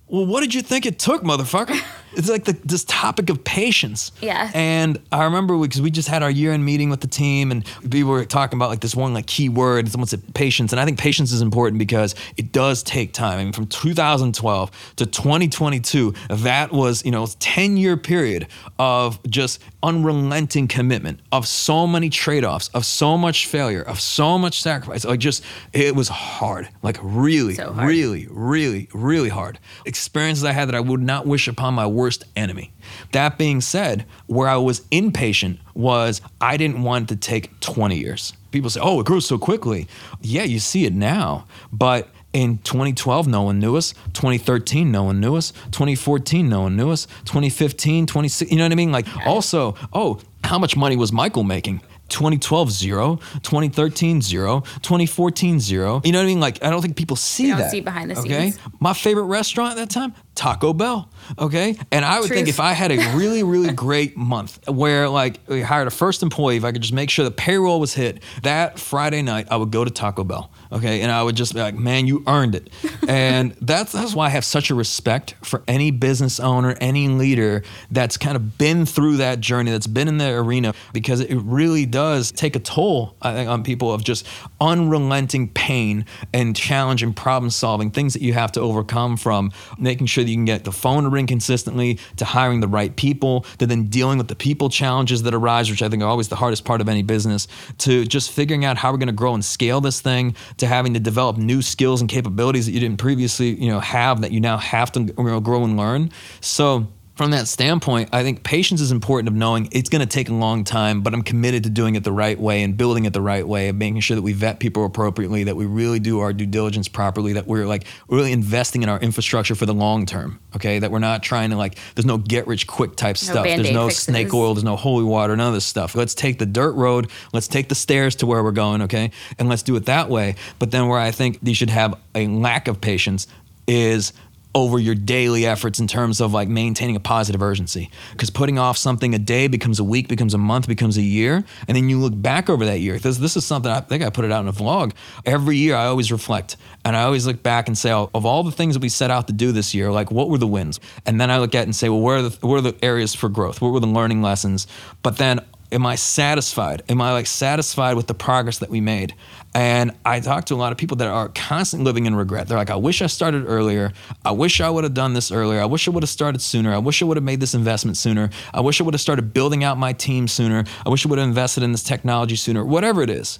Well, 0.06 0.26
what 0.26 0.42
did 0.42 0.54
you 0.54 0.62
think 0.62 0.86
it 0.86 1.00
took, 1.00 1.24
motherfucker? 1.24 1.76
It's 2.16 2.28
like 2.28 2.44
the, 2.44 2.52
this 2.64 2.84
topic 2.84 3.30
of 3.30 3.44
patience. 3.44 4.10
Yeah. 4.20 4.50
And 4.54 4.98
I 5.12 5.24
remember 5.24 5.58
because 5.58 5.82
we 5.82 5.90
just 5.90 6.08
had 6.08 6.22
our 6.22 6.30
year-end 6.30 6.64
meeting 6.64 6.88
with 6.90 7.00
the 7.00 7.06
team, 7.06 7.50
and 7.50 7.64
we 7.92 8.02
were 8.04 8.24
talking 8.24 8.58
about 8.58 8.70
like 8.70 8.80
this 8.80 8.94
one 8.96 9.14
like 9.14 9.26
key 9.26 9.48
word. 9.48 9.88
Someone 9.90 10.08
said 10.08 10.22
patience, 10.34 10.72
and 10.72 10.80
I 10.80 10.84
think 10.84 10.98
patience 10.98 11.30
is 11.32 11.42
important 11.42 11.78
because 11.78 12.14
it 12.36 12.52
does 12.52 12.82
take 12.82 13.12
time. 13.12 13.38
I 13.38 13.44
mean, 13.44 13.52
from 13.52 13.66
2012 13.66 14.70
to 14.96 15.06
2022, 15.06 16.14
that 16.30 16.72
was 16.72 17.04
you 17.04 17.10
know 17.10 17.24
a 17.24 17.26
10-year 17.26 17.96
period 17.96 18.46
of 18.78 19.22
just 19.24 19.60
unrelenting 19.82 20.68
commitment, 20.68 21.20
of 21.32 21.46
so 21.46 21.86
many 21.86 22.08
trade-offs, 22.08 22.68
of 22.74 22.84
so 22.86 23.16
much 23.16 23.46
failure, 23.46 23.82
of 23.82 24.00
so 24.00 24.38
much 24.38 24.60
sacrifice. 24.62 25.04
Like 25.04 25.20
just 25.20 25.44
it 25.72 25.94
was 25.94 26.08
hard, 26.08 26.68
like 26.82 26.98
really, 27.02 27.54
So 27.54 27.72
hard. 27.72 27.88
really, 27.88 28.26
really, 28.30 28.88
really 28.94 29.28
hard. 29.28 29.58
Experiences 29.84 30.44
I 30.44 30.52
had 30.52 30.68
that 30.68 30.74
I 30.74 30.80
would 30.80 31.02
not 31.02 31.26
wish 31.26 31.46
upon 31.48 31.74
my 31.74 31.86
worst 31.86 32.05
enemy. 32.34 32.72
That 33.12 33.38
being 33.38 33.60
said, 33.60 34.04
where 34.26 34.48
I 34.48 34.56
was 34.56 34.82
impatient 34.90 35.60
was 35.74 36.20
I 36.40 36.56
didn't 36.56 36.82
want 36.82 37.10
it 37.10 37.14
to 37.14 37.16
take 37.16 37.58
20 37.60 37.96
years. 37.96 38.32
People 38.50 38.70
say, 38.70 38.80
oh, 38.82 39.00
it 39.00 39.06
grew 39.06 39.20
so 39.20 39.38
quickly. 39.38 39.86
Yeah, 40.20 40.44
you 40.44 40.58
see 40.58 40.86
it 40.86 40.94
now. 40.94 41.46
But 41.72 42.08
in 42.32 42.58
2012, 42.58 43.26
no 43.26 43.42
one 43.42 43.58
knew 43.58 43.76
us. 43.76 43.92
2013, 44.12 44.90
no 44.90 45.04
one 45.04 45.20
knew 45.20 45.36
us. 45.36 45.52
2014, 45.72 46.48
no 46.48 46.62
one 46.62 46.76
knew 46.76 46.90
us. 46.90 47.06
2015, 47.24 48.06
2016, 48.06 48.54
you 48.54 48.58
know 48.58 48.64
what 48.64 48.72
I 48.72 48.76
mean? 48.76 48.92
Like, 48.92 49.06
also, 49.26 49.74
oh, 49.92 50.20
how 50.44 50.58
much 50.58 50.76
money 50.76 50.96
was 50.96 51.12
Michael 51.12 51.44
making? 51.44 51.80
2012 52.08 52.70
zero 52.70 53.16
2013 53.42 54.22
zero 54.22 54.60
2014 54.82 55.58
zero 55.58 56.00
you 56.04 56.12
know 56.12 56.18
what 56.18 56.22
i 56.22 56.26
mean 56.26 56.38
like 56.38 56.62
i 56.62 56.70
don't 56.70 56.80
think 56.80 56.96
people 56.96 57.16
see 57.16 57.48
don't 57.48 57.58
that 57.58 57.70
see 57.70 57.80
behind 57.80 58.10
the 58.10 58.18
okay 58.18 58.50
scenes. 58.52 58.58
my 58.78 58.92
favorite 58.92 59.24
restaurant 59.24 59.72
at 59.72 59.76
that 59.76 59.90
time 59.90 60.14
taco 60.36 60.72
bell 60.72 61.08
okay? 61.38 61.76
And 61.90 62.04
i 62.04 62.20
would 62.20 62.28
think 62.28 62.46
if 62.48 62.60
i 62.60 62.72
had 62.72 62.92
a 62.92 63.16
really 63.16 63.42
really 63.42 63.72
great 63.86 64.16
month 64.16 64.68
where 64.68 65.08
like 65.08 65.40
we 65.48 65.62
hired 65.62 65.88
a 65.88 65.90
first 65.90 66.22
employee 66.22 66.56
if 66.56 66.64
i 66.64 66.72
could 66.72 66.82
just 66.82 66.94
make 66.94 67.10
sure 67.10 67.24
the 67.24 67.30
payroll 67.30 67.80
was 67.80 67.94
hit 67.94 68.22
that 68.42 68.78
friday 68.78 69.22
night 69.22 69.48
i 69.50 69.56
would 69.56 69.70
go 69.70 69.84
to 69.84 69.90
taco 69.90 70.22
bell 70.22 70.50
okay? 70.70 71.00
And 71.00 71.10
i 71.10 71.22
would 71.22 71.36
just 71.36 71.54
be 71.54 71.60
like 71.60 71.74
man 71.74 72.06
you 72.06 72.22
earned 72.26 72.54
it. 72.54 72.70
And 73.08 73.52
that's 73.60 73.92
that's 73.92 74.14
why 74.14 74.26
i 74.26 74.28
have 74.30 74.44
such 74.44 74.70
a 74.70 74.74
respect 74.74 75.36
for 75.42 75.62
any 75.68 75.92
business 75.92 76.40
owner 76.40 76.76
any 76.80 77.06
leader 77.06 77.62
that's 77.90 78.16
kind 78.16 78.34
of 78.34 78.58
been 78.58 78.84
through 78.84 79.18
that 79.18 79.40
journey 79.40 79.70
that's 79.70 79.86
been 79.86 80.08
in 80.08 80.18
the 80.18 80.30
arena 80.30 80.74
because 80.92 81.20
it 81.20 81.36
really 81.36 81.86
does 81.86 82.32
take 82.32 82.56
a 82.56 82.58
toll 82.58 83.14
i 83.22 83.32
think 83.32 83.48
on 83.48 83.62
people 83.62 83.92
of 83.92 84.02
just 84.02 84.26
unrelenting 84.60 85.48
pain 85.48 86.04
and 86.32 86.56
challenge 86.56 87.02
and 87.02 87.14
problem 87.14 87.48
solving 87.48 87.92
things 87.92 88.12
that 88.12 88.22
you 88.22 88.32
have 88.32 88.50
to 88.52 88.60
overcome 88.60 89.16
from 89.16 89.52
making 89.78 90.06
sure 90.06 90.24
you 90.28 90.36
can 90.36 90.44
get 90.44 90.64
the 90.64 90.72
phone 90.72 91.04
to 91.04 91.08
ring 91.08 91.26
consistently 91.26 91.98
to 92.16 92.24
hiring 92.24 92.60
the 92.60 92.68
right 92.68 92.96
people 92.96 93.42
to 93.58 93.66
then 93.66 93.84
dealing 93.84 94.18
with 94.18 94.28
the 94.28 94.36
people 94.36 94.68
challenges 94.68 95.22
that 95.22 95.34
arise 95.34 95.70
which 95.70 95.82
i 95.82 95.88
think 95.88 96.02
are 96.02 96.08
always 96.08 96.28
the 96.28 96.36
hardest 96.36 96.64
part 96.64 96.80
of 96.80 96.88
any 96.88 97.02
business 97.02 97.48
to 97.78 98.04
just 98.04 98.30
figuring 98.30 98.64
out 98.64 98.76
how 98.76 98.90
we're 98.90 98.98
going 98.98 99.06
to 99.06 99.12
grow 99.12 99.34
and 99.34 99.44
scale 99.44 99.80
this 99.80 100.00
thing 100.00 100.34
to 100.56 100.66
having 100.66 100.94
to 100.94 101.00
develop 101.00 101.36
new 101.36 101.62
skills 101.62 102.00
and 102.00 102.10
capabilities 102.10 102.66
that 102.66 102.72
you 102.72 102.80
didn't 102.80 102.98
previously 102.98 103.50
you 103.62 103.70
know 103.70 103.80
have 103.80 104.20
that 104.20 104.32
you 104.32 104.40
now 104.40 104.56
have 104.56 104.92
to 104.92 105.04
grow 105.40 105.64
and 105.64 105.76
learn. 105.76 106.10
So 106.40 106.86
from 107.16 107.30
that 107.30 107.48
standpoint, 107.48 108.10
I 108.12 108.22
think 108.22 108.42
patience 108.42 108.82
is 108.82 108.92
important 108.92 109.28
of 109.28 109.34
knowing 109.34 109.70
it's 109.72 109.88
going 109.88 110.00
to 110.00 110.06
take 110.06 110.28
a 110.28 110.34
long 110.34 110.64
time, 110.64 111.00
but 111.00 111.14
I'm 111.14 111.22
committed 111.22 111.64
to 111.64 111.70
doing 111.70 111.94
it 111.94 112.04
the 112.04 112.12
right 112.12 112.38
way 112.38 112.62
and 112.62 112.76
building 112.76 113.06
it 113.06 113.14
the 113.14 113.22
right 113.22 113.46
way 113.46 113.68
and 113.68 113.78
making 113.78 114.00
sure 114.00 114.16
that 114.16 114.22
we 114.22 114.34
vet 114.34 114.60
people 114.60 114.84
appropriately, 114.84 115.44
that 115.44 115.56
we 115.56 115.64
really 115.64 115.98
do 115.98 116.20
our 116.20 116.34
due 116.34 116.44
diligence 116.44 116.88
properly, 116.88 117.32
that 117.32 117.46
we're 117.46 117.66
like 117.66 117.86
really 118.08 118.32
investing 118.32 118.82
in 118.82 118.90
our 118.90 119.00
infrastructure 119.00 119.54
for 119.54 119.64
the 119.64 119.72
long 119.72 120.04
term. 120.04 120.38
Okay. 120.54 120.78
That 120.78 120.90
we're 120.90 120.98
not 120.98 121.22
trying 121.22 121.50
to 121.50 121.56
like, 121.56 121.78
there's 121.94 122.04
no 122.04 122.18
get 122.18 122.46
rich 122.46 122.66
quick 122.66 122.96
type 122.96 123.16
stuff. 123.16 123.46
There's 123.46 123.70
no 123.70 123.88
fixes. 123.88 124.04
snake 124.04 124.34
oil. 124.34 124.52
There's 124.52 124.64
no 124.64 124.76
holy 124.76 125.04
water, 125.04 125.34
none 125.34 125.48
of 125.48 125.54
this 125.54 125.64
stuff. 125.64 125.94
Let's 125.94 126.14
take 126.14 126.38
the 126.38 126.46
dirt 126.46 126.72
road. 126.72 127.10
Let's 127.32 127.48
take 127.48 127.70
the 127.70 127.74
stairs 127.74 128.16
to 128.16 128.26
where 128.26 128.44
we're 128.44 128.52
going. 128.52 128.82
Okay. 128.82 129.10
And 129.38 129.48
let's 129.48 129.62
do 129.62 129.74
it 129.76 129.86
that 129.86 130.10
way. 130.10 130.34
But 130.58 130.70
then 130.70 130.86
where 130.86 131.00
I 131.00 131.12
think 131.12 131.38
you 131.42 131.54
should 131.54 131.70
have 131.70 131.98
a 132.14 132.26
lack 132.26 132.68
of 132.68 132.78
patience 132.82 133.26
is 133.66 134.12
over 134.56 134.78
your 134.78 134.94
daily 134.94 135.44
efforts 135.44 135.78
in 135.78 135.86
terms 135.86 136.18
of 136.18 136.32
like 136.32 136.48
maintaining 136.48 136.96
a 136.96 137.00
positive 137.00 137.42
urgency. 137.42 137.90
Because 138.12 138.30
putting 138.30 138.58
off 138.58 138.78
something 138.78 139.14
a 139.14 139.18
day 139.18 139.48
becomes 139.48 139.78
a 139.78 139.84
week, 139.84 140.08
becomes 140.08 140.32
a 140.32 140.38
month, 140.38 140.66
becomes 140.66 140.96
a 140.96 141.02
year. 141.02 141.44
And 141.68 141.76
then 141.76 141.90
you 141.90 142.00
look 142.00 142.14
back 142.16 142.48
over 142.48 142.64
that 142.64 142.80
year. 142.80 142.98
This, 142.98 143.18
this 143.18 143.36
is 143.36 143.44
something 143.44 143.70
I 143.70 143.80
think 143.80 144.02
I 144.02 144.08
put 144.08 144.24
it 144.24 144.32
out 144.32 144.40
in 144.40 144.48
a 144.48 144.54
vlog. 144.54 144.94
Every 145.26 145.58
year 145.58 145.76
I 145.76 145.84
always 145.84 146.10
reflect 146.10 146.56
and 146.86 146.96
I 146.96 147.02
always 147.02 147.26
look 147.26 147.42
back 147.42 147.68
and 147.68 147.76
say, 147.76 147.92
oh, 147.92 148.08
of 148.14 148.24
all 148.24 148.44
the 148.44 148.50
things 148.50 148.74
that 148.74 148.80
we 148.80 148.88
set 148.88 149.10
out 149.10 149.26
to 149.26 149.34
do 149.34 149.52
this 149.52 149.74
year, 149.74 149.92
like 149.92 150.10
what 150.10 150.30
were 150.30 150.38
the 150.38 150.46
wins? 150.46 150.80
And 151.04 151.20
then 151.20 151.30
I 151.30 151.36
look 151.36 151.54
at 151.54 151.64
and 151.64 151.76
say, 151.76 151.90
well, 151.90 152.00
where 152.00 152.16
are 152.16 152.22
the, 152.22 152.46
where 152.46 152.56
are 152.56 152.62
the 152.62 152.76
areas 152.82 153.14
for 153.14 153.28
growth? 153.28 153.60
What 153.60 153.72
were 153.74 153.80
the 153.80 153.86
learning 153.86 154.22
lessons? 154.22 154.66
But 155.02 155.18
then 155.18 155.40
am 155.76 155.84
I 155.84 155.94
satisfied? 155.94 156.82
Am 156.88 157.02
I 157.02 157.12
like 157.12 157.26
satisfied 157.26 157.96
with 157.96 158.06
the 158.06 158.14
progress 158.14 158.58
that 158.58 158.70
we 158.70 158.80
made? 158.80 159.14
And 159.54 159.92
I 160.06 160.20
talk 160.20 160.46
to 160.46 160.54
a 160.54 160.56
lot 160.56 160.72
of 160.72 160.78
people 160.78 160.96
that 160.96 161.08
are 161.08 161.28
constantly 161.28 161.84
living 161.84 162.06
in 162.06 162.14
regret. 162.14 162.48
They're 162.48 162.56
like, 162.56 162.70
I 162.70 162.76
wish 162.76 163.02
I 163.02 163.06
started 163.06 163.44
earlier. 163.46 163.92
I 164.24 164.30
wish 164.30 164.62
I 164.62 164.70
would 164.70 164.84
have 164.84 164.94
done 164.94 165.12
this 165.12 165.30
earlier. 165.30 165.60
I 165.60 165.66
wish 165.66 165.86
I 165.86 165.90
would 165.90 166.02
have 166.02 166.10
started 166.10 166.40
sooner. 166.40 166.74
I 166.74 166.78
wish 166.78 167.02
I 167.02 167.04
would 167.04 167.18
have 167.18 167.24
made 167.24 167.40
this 167.40 167.54
investment 167.54 167.98
sooner. 167.98 168.30
I 168.54 168.60
wish 168.60 168.80
I 168.80 168.84
would 168.84 168.94
have 168.94 169.02
started 169.02 169.34
building 169.34 169.64
out 169.64 169.76
my 169.76 169.92
team 169.92 170.28
sooner. 170.28 170.64
I 170.84 170.88
wish 170.88 171.04
I 171.04 171.10
would 171.10 171.18
have 171.18 171.28
invested 171.28 171.62
in 171.62 171.72
this 171.72 171.82
technology 171.82 172.36
sooner. 172.36 172.64
Whatever 172.64 173.02
it 173.02 173.10
is, 173.10 173.38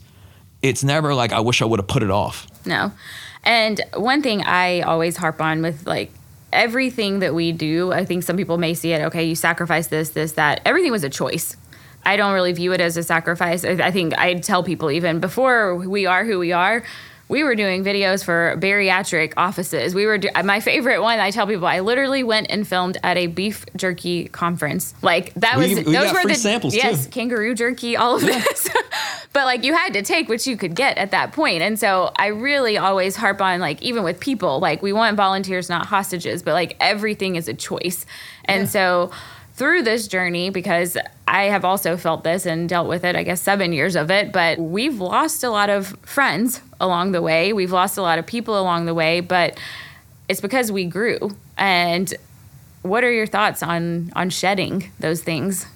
it's 0.61 0.85
never 0.85 1.15
like 1.15 1.33
I 1.33 1.41
wish 1.41 1.63
I 1.63 1.65
would 1.65 1.81
have 1.81 1.89
put 1.89 2.03
it 2.03 2.11
off. 2.11 2.47
No. 2.67 2.93
And 3.45 3.81
one 3.95 4.21
thing 4.21 4.43
I 4.43 4.83
always 4.83 5.17
harp 5.17 5.41
on 5.41 5.63
with 5.63 5.87
like 5.87 6.13
everything 6.53 7.21
that 7.21 7.35
we 7.35 7.53
do, 7.53 7.93
I 7.93 8.05
think 8.05 8.25
some 8.25 8.37
people 8.37 8.59
may 8.59 8.75
see 8.75 8.93
it, 8.93 9.01
okay, 9.07 9.25
you 9.25 9.35
sacrifice 9.35 9.87
this, 9.87 10.11
this, 10.11 10.33
that. 10.33 10.61
Everything 10.67 10.93
was 10.93 11.05
a 11.05 11.11
choice. 11.11 11.57
I 12.07 12.17
don't 12.17 12.33
really 12.33 12.53
view 12.53 12.73
it 12.73 12.81
as 12.81 12.97
a 12.97 13.03
sacrifice. 13.03 13.65
I 13.65 13.73
I 13.73 13.91
think 13.91 14.17
I 14.19 14.35
tell 14.35 14.63
people 14.63 14.91
even 14.91 15.21
before 15.21 15.75
we 15.77 16.07
are 16.07 16.25
who 16.25 16.39
we 16.39 16.53
are, 16.53 16.83
we 17.29 17.43
were 17.43 17.57
doing 17.57 17.83
videos 17.83 18.25
for 18.25 18.55
bariatric 18.59 19.33
offices. 19.37 19.95
We 19.97 20.07
were 20.07 20.17
do- 20.17 20.31
my 20.45 20.61
favorite 20.61 21.03
one. 21.03 21.19
I 21.19 21.33
tell 21.33 21.47
people 21.47 21.67
I 21.67 21.81
literally 21.81 22.23
went 22.23 22.47
and 22.51 22.67
filmed 22.67 22.99
at 23.03 23.17
a 23.17 23.27
beef 23.27 23.67
jerky 23.77 24.29
conference. 24.29 24.95
Like 25.03 25.35
that 25.35 25.59
We- 25.59 25.75
was 25.75 25.85
we 25.87 25.93
those 25.93 26.13
were 26.13 26.23
the 26.23 26.37
samples, 26.37 26.73
too. 26.75 26.79
yes 26.79 27.09
kangaroo 27.09 27.55
jerky, 27.57 27.97
all 27.97 28.15
of 28.15 28.23
this. 28.23 28.69
but 29.33 29.45
like 29.45 29.65
you 29.65 29.75
had 29.75 29.93
to 29.95 30.03
take 30.03 30.29
what 30.29 30.47
you 30.47 30.57
could 30.57 30.77
get 30.77 30.99
at 30.99 31.11
that 31.11 31.33
point. 31.33 31.63
And 31.63 31.77
so 31.79 32.13
I 32.17 32.29
really 32.29 32.79
always 32.79 33.17
harp 33.17 33.41
on 33.43 33.59
like 33.59 33.83
even 33.83 34.05
with 34.05 34.21
people, 34.21 34.61
like 34.61 34.81
we 34.81 34.93
want 34.93 35.17
volunteers, 35.17 35.69
not 35.69 35.87
hostages, 35.87 36.45
but 36.45 36.53
like 36.55 36.77
everything 36.79 37.35
is 37.35 37.49
a 37.49 37.55
choice. 37.55 38.07
And 38.45 38.69
so 38.69 39.11
through 39.57 39.83
this 39.83 40.07
journey, 40.07 40.51
because 40.51 40.97
I 41.27 41.45
have 41.45 41.65
also 41.65 41.97
felt 41.97 42.25
this 42.25 42.47
and 42.47 42.69
dealt 42.69 42.89
with 42.89 43.05
it, 43.05 43.17
I 43.17 43.23
guess 43.23 43.41
seven 43.41 43.73
years 43.73 43.97
of 43.97 44.11
it, 44.11 44.31
but 44.31 44.59
we've 44.59 45.01
lost 45.01 45.43
a 45.43 45.51
lot 45.51 45.71
of 45.71 45.97
friends 46.03 46.61
along 46.79 47.13
the 47.13 47.23
way. 47.23 47.53
We've 47.53 47.73
lost 47.73 47.97
a 47.97 48.03
lot 48.03 48.19
of 48.19 48.27
people 48.27 48.61
along 48.61 48.85
the 48.85 48.95
way, 48.95 49.21
but 49.21 49.59
it's 50.29 50.41
because 50.41 50.71
we 50.71 50.85
grew. 50.85 51.31
And 51.57 52.13
what 52.83 53.03
are 53.03 53.11
your 53.11 53.27
thoughts 53.27 53.63
on 53.63 54.13
on 54.15 54.31
shedding 54.31 54.93
those 55.01 55.23
things? 55.23 55.67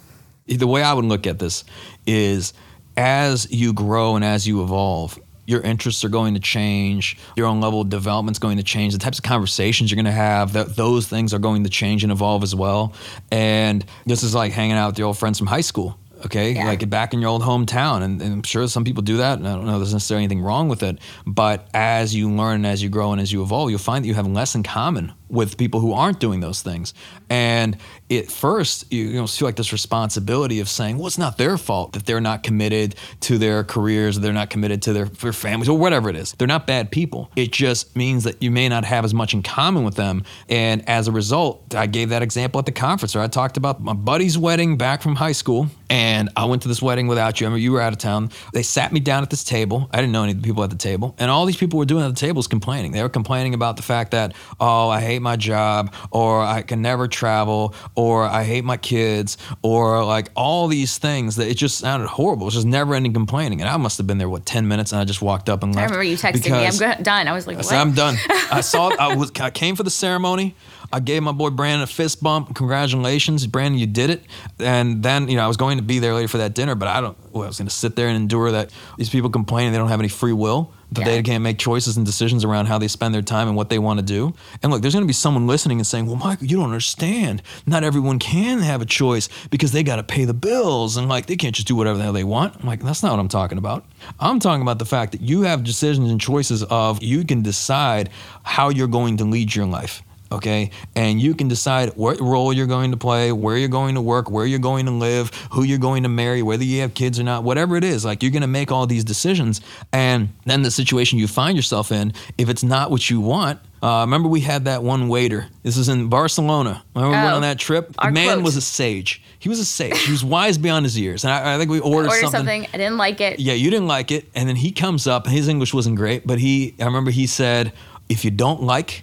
the 0.46 0.66
way 0.66 0.82
I 0.82 0.92
would 0.92 1.04
look 1.04 1.26
at 1.26 1.38
this 1.38 1.64
is 2.06 2.52
as 2.96 3.50
you 3.50 3.72
grow 3.72 4.16
and 4.16 4.24
as 4.24 4.46
you 4.46 4.62
evolve, 4.62 5.18
your 5.50 5.60
interests 5.62 6.04
are 6.04 6.08
going 6.08 6.34
to 6.34 6.40
change, 6.40 7.16
your 7.36 7.46
own 7.46 7.60
level 7.60 7.80
of 7.80 7.88
development 7.88 8.36
is 8.36 8.38
going 8.38 8.56
to 8.58 8.62
change, 8.62 8.92
the 8.92 8.98
types 8.98 9.18
of 9.18 9.24
conversations 9.24 9.90
you're 9.90 9.96
going 9.96 10.04
to 10.06 10.12
have, 10.12 10.52
that 10.54 10.76
those 10.76 11.08
things 11.08 11.34
are 11.34 11.38
going 11.40 11.64
to 11.64 11.70
change 11.70 12.02
and 12.04 12.12
evolve 12.12 12.42
as 12.42 12.54
well. 12.54 12.92
And 13.32 13.84
this 14.06 14.22
is 14.22 14.34
like 14.34 14.52
hanging 14.52 14.76
out 14.76 14.88
with 14.90 14.98
your 14.98 15.08
old 15.08 15.18
friends 15.18 15.38
from 15.38 15.48
high 15.48 15.60
school. 15.60 15.98
Okay, 16.26 16.52
Yeah. 16.52 16.66
like 16.66 16.86
back 16.90 17.14
in 17.14 17.20
your 17.22 17.30
old 17.30 17.40
hometown, 17.40 18.02
and, 18.02 18.20
and 18.20 18.32
I'm 18.34 18.42
sure 18.42 18.68
some 18.68 18.84
people 18.84 19.02
do 19.02 19.16
that, 19.16 19.38
and 19.38 19.48
I 19.48 19.54
don't 19.54 19.64
know 19.64 19.78
there's 19.78 19.94
necessarily 19.94 20.24
anything 20.24 20.42
wrong 20.42 20.68
with 20.68 20.82
it. 20.82 20.98
But 21.26 21.66
as 21.72 22.14
you 22.14 22.30
learn, 22.30 22.56
and 22.56 22.66
as 22.66 22.82
you 22.82 22.90
grow, 22.90 23.12
and 23.12 23.20
as 23.22 23.32
you 23.32 23.42
evolve, 23.42 23.70
you'll 23.70 23.78
find 23.78 24.04
that 24.04 24.08
you 24.08 24.12
have 24.14 24.26
less 24.26 24.54
in 24.54 24.62
common 24.62 25.12
with 25.30 25.56
people 25.56 25.80
who 25.80 25.94
aren't 25.94 26.20
doing 26.20 26.40
those 26.40 26.60
things. 26.60 26.92
And 27.30 27.78
at 28.10 28.30
first, 28.30 28.92
you, 28.92 29.04
you 29.04 29.14
know, 29.14 29.26
feel 29.26 29.46
like 29.46 29.56
this 29.56 29.72
responsibility 29.72 30.60
of 30.60 30.68
saying, 30.68 30.98
well, 30.98 31.06
it's 31.06 31.18
not 31.18 31.38
their 31.38 31.56
fault 31.56 31.92
that 31.92 32.06
they're 32.06 32.20
not 32.20 32.42
committed 32.42 32.96
to 33.20 33.38
their 33.38 33.62
careers, 33.64 34.18
they're 34.18 34.32
not 34.32 34.50
committed 34.50 34.82
to 34.82 34.92
their, 34.92 35.04
their 35.04 35.32
families, 35.32 35.68
or 35.68 35.78
whatever 35.78 36.10
it 36.10 36.16
is. 36.16 36.32
They're 36.32 36.48
not 36.48 36.66
bad 36.66 36.90
people. 36.90 37.30
It 37.36 37.52
just 37.52 37.94
means 37.96 38.24
that 38.24 38.42
you 38.42 38.50
may 38.50 38.68
not 38.68 38.84
have 38.84 39.04
as 39.04 39.14
much 39.14 39.34
in 39.34 39.42
common 39.42 39.84
with 39.84 39.94
them. 39.94 40.24
And 40.48 40.88
as 40.88 41.08
a 41.08 41.12
result, 41.12 41.74
I 41.74 41.86
gave 41.86 42.08
that 42.08 42.22
example 42.22 42.58
at 42.58 42.66
the 42.66 42.72
conference 42.72 43.14
where 43.14 43.22
I 43.22 43.28
talked 43.28 43.56
about 43.56 43.80
my 43.80 43.92
buddy's 43.92 44.36
wedding 44.36 44.76
back 44.76 45.02
from 45.02 45.16
high 45.16 45.32
school 45.32 45.68
And 45.90 46.30
I 46.36 46.44
went 46.44 46.62
to 46.62 46.68
this 46.68 46.80
wedding 46.80 47.08
without 47.08 47.40
you. 47.40 47.46
I 47.46 47.48
remember 47.48 47.62
you 47.62 47.72
were 47.72 47.80
out 47.80 47.92
of 47.92 47.98
town. 47.98 48.30
They 48.52 48.62
sat 48.62 48.92
me 48.92 49.00
down 49.00 49.24
at 49.24 49.30
this 49.30 49.42
table. 49.42 49.90
I 49.92 49.96
didn't 49.96 50.12
know 50.12 50.22
any 50.22 50.32
of 50.32 50.40
the 50.40 50.46
people 50.46 50.62
at 50.62 50.70
the 50.70 50.76
table. 50.76 51.16
And 51.18 51.30
all 51.32 51.46
these 51.46 51.56
people 51.56 51.80
were 51.80 51.84
doing 51.84 52.04
at 52.04 52.08
the 52.08 52.20
table 52.20 52.38
was 52.38 52.46
complaining. 52.46 52.92
They 52.92 53.02
were 53.02 53.08
complaining 53.08 53.54
about 53.54 53.76
the 53.76 53.82
fact 53.82 54.12
that, 54.12 54.32
oh, 54.60 54.88
I 54.88 55.00
hate 55.00 55.20
my 55.20 55.34
job, 55.34 55.92
or 56.12 56.42
I 56.42 56.62
can 56.62 56.80
never 56.80 57.08
travel, 57.08 57.74
or 58.00 58.24
I 58.24 58.44
hate 58.44 58.64
my 58.64 58.78
kids, 58.78 59.36
or 59.60 60.02
like 60.02 60.30
all 60.34 60.68
these 60.68 60.96
things 60.96 61.36
that 61.36 61.48
it 61.48 61.58
just 61.58 61.76
sounded 61.76 62.08
horrible. 62.08 62.44
It 62.44 62.46
was 62.46 62.54
just 62.54 62.66
never 62.66 62.94
ending 62.94 63.12
complaining. 63.12 63.60
And 63.60 63.68
I 63.68 63.76
must 63.76 63.98
have 63.98 64.06
been 64.06 64.16
there, 64.16 64.28
what, 64.28 64.46
10 64.46 64.66
minutes? 64.66 64.92
And 64.92 65.00
I 65.02 65.04
just 65.04 65.20
walked 65.20 65.50
up 65.50 65.62
and 65.62 65.74
I 65.74 65.82
left. 65.82 65.90
remember 65.90 66.04
you 66.04 66.16
texting 66.16 66.50
me, 66.50 66.66
I'm 66.66 66.96
go- 66.96 67.02
done. 67.02 67.28
I 67.28 67.32
was 67.34 67.46
like, 67.46 67.58
I 67.58 67.60
said, 67.60 67.78
I'm 67.78 67.92
done. 67.92 68.16
I 68.50 68.60
saw, 68.72 68.88
I 68.98 69.14
was, 69.14 69.30
I 69.38 69.50
came 69.50 69.76
for 69.76 69.82
the 69.82 69.90
ceremony. 69.90 70.54
I 70.90 71.00
gave 71.00 71.22
my 71.22 71.32
boy 71.32 71.50
Brandon 71.50 71.82
a 71.82 71.86
fist 71.86 72.22
bump. 72.22 72.56
Congratulations, 72.56 73.46
Brandon, 73.46 73.78
you 73.78 73.86
did 73.86 74.08
it. 74.08 74.22
And 74.58 75.02
then, 75.02 75.28
you 75.28 75.36
know, 75.36 75.44
I 75.44 75.46
was 75.46 75.58
going 75.58 75.76
to 75.76 75.84
be 75.84 75.98
there 75.98 76.14
later 76.14 76.28
for 76.28 76.38
that 76.38 76.54
dinner, 76.54 76.74
but 76.74 76.88
I 76.88 77.02
don't, 77.02 77.18
well, 77.32 77.44
I 77.44 77.48
was 77.48 77.58
going 77.58 77.68
to 77.68 77.74
sit 77.74 77.96
there 77.96 78.08
and 78.08 78.16
endure 78.16 78.50
that 78.52 78.70
these 78.96 79.10
people 79.10 79.28
complaining 79.28 79.72
they 79.72 79.78
don't 79.78 79.88
have 79.88 80.00
any 80.00 80.08
free 80.08 80.32
will, 80.32 80.72
that 80.92 81.00
Yeah. 81.02 81.12
they 81.12 81.22
can't 81.22 81.42
make 81.42 81.58
choices 81.58 81.96
and 81.96 82.04
decisions 82.04 82.44
around 82.44 82.66
how 82.66 82.78
they 82.78 82.88
spend 82.88 83.14
their 83.14 83.22
time 83.22 83.46
and 83.48 83.56
what 83.56 83.68
they 83.68 83.78
want 83.78 83.98
to 84.00 84.04
do. 84.04 84.34
And 84.62 84.72
look, 84.72 84.82
there's 84.82 84.94
going 84.94 85.04
to 85.04 85.06
be 85.06 85.12
someone 85.12 85.46
listening 85.46 85.78
and 85.78 85.86
saying, 85.86 86.06
well, 86.06 86.16
Michael, 86.16 86.46
you 86.46 86.56
don't 86.56 86.66
understand. 86.66 87.42
Not 87.66 87.84
everyone 87.84 88.18
can 88.18 88.58
have 88.60 88.82
a 88.82 88.86
choice 88.86 89.28
because 89.50 89.72
they 89.72 89.82
got 89.82 89.96
to 89.96 90.02
pay 90.02 90.24
the 90.24 90.34
bills 90.34 90.96
and 90.96 91.08
like 91.08 91.26
they 91.26 91.36
can't 91.36 91.54
just 91.54 91.68
do 91.68 91.76
whatever 91.76 91.96
the 91.98 92.04
hell 92.04 92.12
they 92.12 92.24
want. 92.24 92.56
I'm 92.60 92.66
like, 92.66 92.82
that's 92.82 93.02
not 93.02 93.12
what 93.12 93.20
I'm 93.20 93.28
talking 93.28 93.58
about. 93.58 93.84
I'm 94.18 94.40
talking 94.40 94.62
about 94.62 94.78
the 94.78 94.84
fact 94.86 95.12
that 95.12 95.20
you 95.20 95.42
have 95.42 95.62
decisions 95.64 96.10
and 96.10 96.20
choices 96.20 96.62
of 96.64 97.02
you 97.02 97.24
can 97.24 97.42
decide 97.42 98.10
how 98.42 98.68
you're 98.68 98.88
going 98.88 99.16
to 99.18 99.24
lead 99.24 99.54
your 99.54 99.66
life 99.66 100.02
okay? 100.32 100.70
And 100.94 101.20
you 101.20 101.34
can 101.34 101.48
decide 101.48 101.90
what 101.90 102.20
role 102.20 102.52
you're 102.52 102.66
going 102.66 102.90
to 102.92 102.96
play, 102.96 103.32
where 103.32 103.56
you're 103.56 103.68
going 103.68 103.94
to 103.94 104.00
work, 104.00 104.30
where 104.30 104.46
you're 104.46 104.58
going 104.58 104.86
to 104.86 104.92
live, 104.92 105.30
who 105.52 105.62
you're 105.62 105.78
going 105.78 106.02
to 106.04 106.08
marry, 106.08 106.42
whether 106.42 106.64
you 106.64 106.80
have 106.82 106.94
kids 106.94 107.18
or 107.18 107.22
not, 107.24 107.44
whatever 107.44 107.76
it 107.76 107.84
is. 107.84 108.04
Like 108.04 108.22
you're 108.22 108.32
going 108.32 108.42
to 108.42 108.48
make 108.48 108.70
all 108.70 108.86
these 108.86 109.04
decisions. 109.04 109.60
And 109.92 110.30
then 110.46 110.62
the 110.62 110.70
situation 110.70 111.18
you 111.18 111.28
find 111.28 111.56
yourself 111.56 111.90
in, 111.92 112.12
if 112.38 112.48
it's 112.48 112.62
not 112.62 112.90
what 112.90 113.08
you 113.10 113.20
want, 113.20 113.58
uh, 113.82 114.00
remember 114.02 114.28
we 114.28 114.40
had 114.40 114.66
that 114.66 114.82
one 114.82 115.08
waiter. 115.08 115.46
This 115.62 115.78
is 115.78 115.88
in 115.88 116.08
Barcelona. 116.10 116.82
Remember 116.94 117.16
we 117.16 117.22
went 117.22 117.32
Oh, 117.32 117.36
on 117.36 117.42
that 117.42 117.58
trip? 117.58 117.94
The 117.96 118.10
man 118.10 118.34
quote. 118.34 118.44
was 118.44 118.56
a 118.56 118.60
sage. 118.60 119.22
He 119.38 119.48
was 119.48 119.58
a 119.58 119.64
sage. 119.64 119.98
He 120.04 120.12
was 120.12 120.22
wise 120.22 120.58
beyond 120.58 120.84
his 120.84 120.98
years. 120.98 121.24
And 121.24 121.32
I, 121.32 121.54
I 121.54 121.58
think 121.58 121.70
we 121.70 121.80
ordered, 121.80 122.08
Order 122.08 122.20
something. 122.20 122.38
something. 122.40 122.66
I 122.74 122.76
didn't 122.76 122.98
like 122.98 123.22
it. 123.22 123.40
Yeah, 123.40 123.54
you 123.54 123.70
didn't 123.70 123.86
like 123.88 124.10
it. 124.10 124.28
And 124.34 124.46
then 124.46 124.56
he 124.56 124.70
comes 124.70 125.06
up, 125.06 125.26
his 125.26 125.48
English 125.48 125.72
wasn't 125.72 125.96
great, 125.96 126.26
but 126.26 126.38
he, 126.38 126.74
I 126.78 126.84
remember 126.84 127.10
he 127.10 127.26
said, 127.26 127.72
if 128.10 128.22
you 128.22 128.30
don't 128.30 128.62
like, 128.62 129.02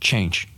change. 0.00 0.48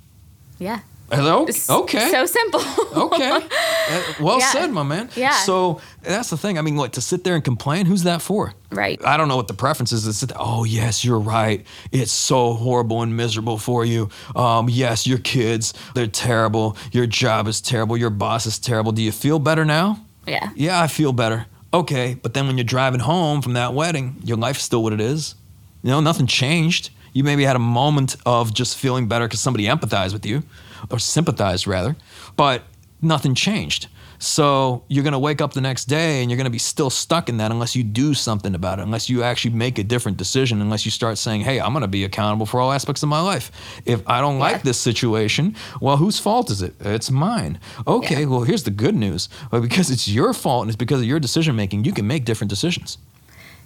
Yeah. 0.61 0.81
Hello? 1.11 1.45
Okay. 1.69 2.11
So 2.13 2.25
simple. 2.25 2.61
okay. 3.07 3.31
Uh, 3.33 4.03
well 4.21 4.39
Yeah. 4.39 4.53
said, 4.53 4.71
my 4.71 4.85
man. 4.85 5.09
Yeah. 5.17 5.33
So 5.39 5.81
that's 6.03 6.31
the 6.31 6.37
thing. 6.37 6.57
I 6.57 6.63
mean, 6.63 6.77
what 6.77 6.93
to 6.93 7.01
sit 7.01 7.25
there 7.25 7.35
and 7.35 7.43
complain? 7.43 7.87
Who's 7.87 8.05
that 8.05 8.23
for? 8.23 8.55
Right. 8.71 9.01
I 9.05 9.17
don't 9.17 9.27
know 9.27 9.35
what 9.35 9.49
the 9.49 9.55
preference 9.55 9.91
is. 9.91 10.07
It's, 10.07 10.33
oh 10.39 10.63
yes, 10.63 11.05
you're 11.05 11.19
right. 11.19 11.67
It's 11.91 12.13
so 12.13 12.53
horrible 12.53 13.03
and 13.03 13.17
miserable 13.17 13.59
for 13.59 13.85
you. 13.85 14.09
Um, 14.37 14.69
yes, 14.69 15.05
your 15.05 15.19
kids, 15.19 15.75
they're 15.97 16.07
terrible. 16.07 16.77
Your 16.93 17.07
job 17.07 17.49
is 17.49 17.61
terrible. 17.61 17.97
Your 17.97 18.11
boss 18.11 18.47
is 18.47 18.61
terrible. 18.61 18.93
Do 18.93 19.03
you 19.03 19.11
feel 19.13 19.41
better 19.41 19.65
now? 19.65 19.99
yeah. 20.29 20.51
Yeah, 20.55 20.81
I 20.81 20.87
feel 20.87 21.13
better. 21.13 21.47
Okay, 21.75 22.15
but 22.23 22.35
then 22.35 22.47
when 22.47 22.57
you're 22.57 22.65
driving 22.65 23.01
home 23.01 23.43
from 23.43 23.55
that 23.55 23.75
wedding, 23.75 24.17
your 24.25 24.37
life's 24.37 24.63
still 24.63 24.83
what 24.85 24.93
it 24.93 25.01
is. 25.01 25.35
You 25.83 25.91
know, 25.91 26.01
nothing 26.01 26.27
changed. 26.29 26.91
You 27.13 27.25
maybe 27.25 27.45
had 27.45 27.57
a 27.57 27.61
moment 27.61 28.17
of 28.27 28.53
just 28.55 28.77
feeling 28.79 29.09
better 29.09 29.27
because 29.27 29.41
somebody 29.41 29.65
empathized 29.65 30.13
with 30.13 30.25
you, 30.27 30.43
or 30.91 30.99
sympathized 30.99 31.67
rather, 31.67 31.97
but 32.37 32.63
nothing 33.03 33.35
changed. 33.35 33.89
So 34.23 34.85
you're 34.89 35.03
gonna 35.03 35.19
wake 35.19 35.41
up 35.41 35.55
the 35.55 35.63
next 35.63 35.87
day 35.87 36.21
and 36.21 36.31
you're 36.31 36.37
gonna 36.37 36.51
be 36.51 36.59
still 36.59 36.91
stuck 36.91 37.31
in 37.31 37.39
that 37.39 37.51
unless 37.51 37.75
you 37.75 37.83
do 37.83 38.13
something 38.13 38.55
about 38.55 38.79
it, 38.79 38.83
unless 38.83 39.09
you 39.09 39.23
actually 39.23 39.55
make 39.55 39.79
a 39.79 39.83
different 39.83 40.19
decision, 40.19 40.61
unless 40.61 40.85
you 40.85 40.91
start 40.91 41.17
saying, 41.17 41.41
hey, 41.41 41.59
I'm 41.59 41.73
gonna 41.73 41.89
be 41.89 42.05
accountable 42.05 42.45
for 42.45 42.61
all 42.61 42.71
aspects 42.71 43.03
of 43.03 43.09
my 43.09 43.21
life. 43.23 43.51
If 43.87 44.07
I 44.07 44.21
don't 44.21 44.39
like 44.39 44.63
this 44.63 44.79
situation, 44.79 45.57
well, 45.81 45.97
whose 45.97 46.19
fault 46.19 46.51
is 46.51 46.61
it? 46.61 46.75
It's 46.81 47.11
mine. 47.11 47.59
Okay, 47.87 48.21
Yeah. 48.21 48.27
well, 48.27 48.43
here's 48.43 48.65
the 48.65 48.71
good 48.71 48.95
news. 48.95 49.31
Well, 49.51 49.63
because 49.63 49.91
it's 49.91 50.07
your 50.07 50.35
fault 50.35 50.65
and 50.65 50.69
it's 50.71 50.77
because 50.77 51.01
of 51.01 51.07
your 51.07 51.19
decision 51.19 51.57
making, 51.57 51.85
you 51.87 51.93
can 51.93 52.07
make 52.07 52.27
different 52.27 52.51
decisions. 52.51 52.99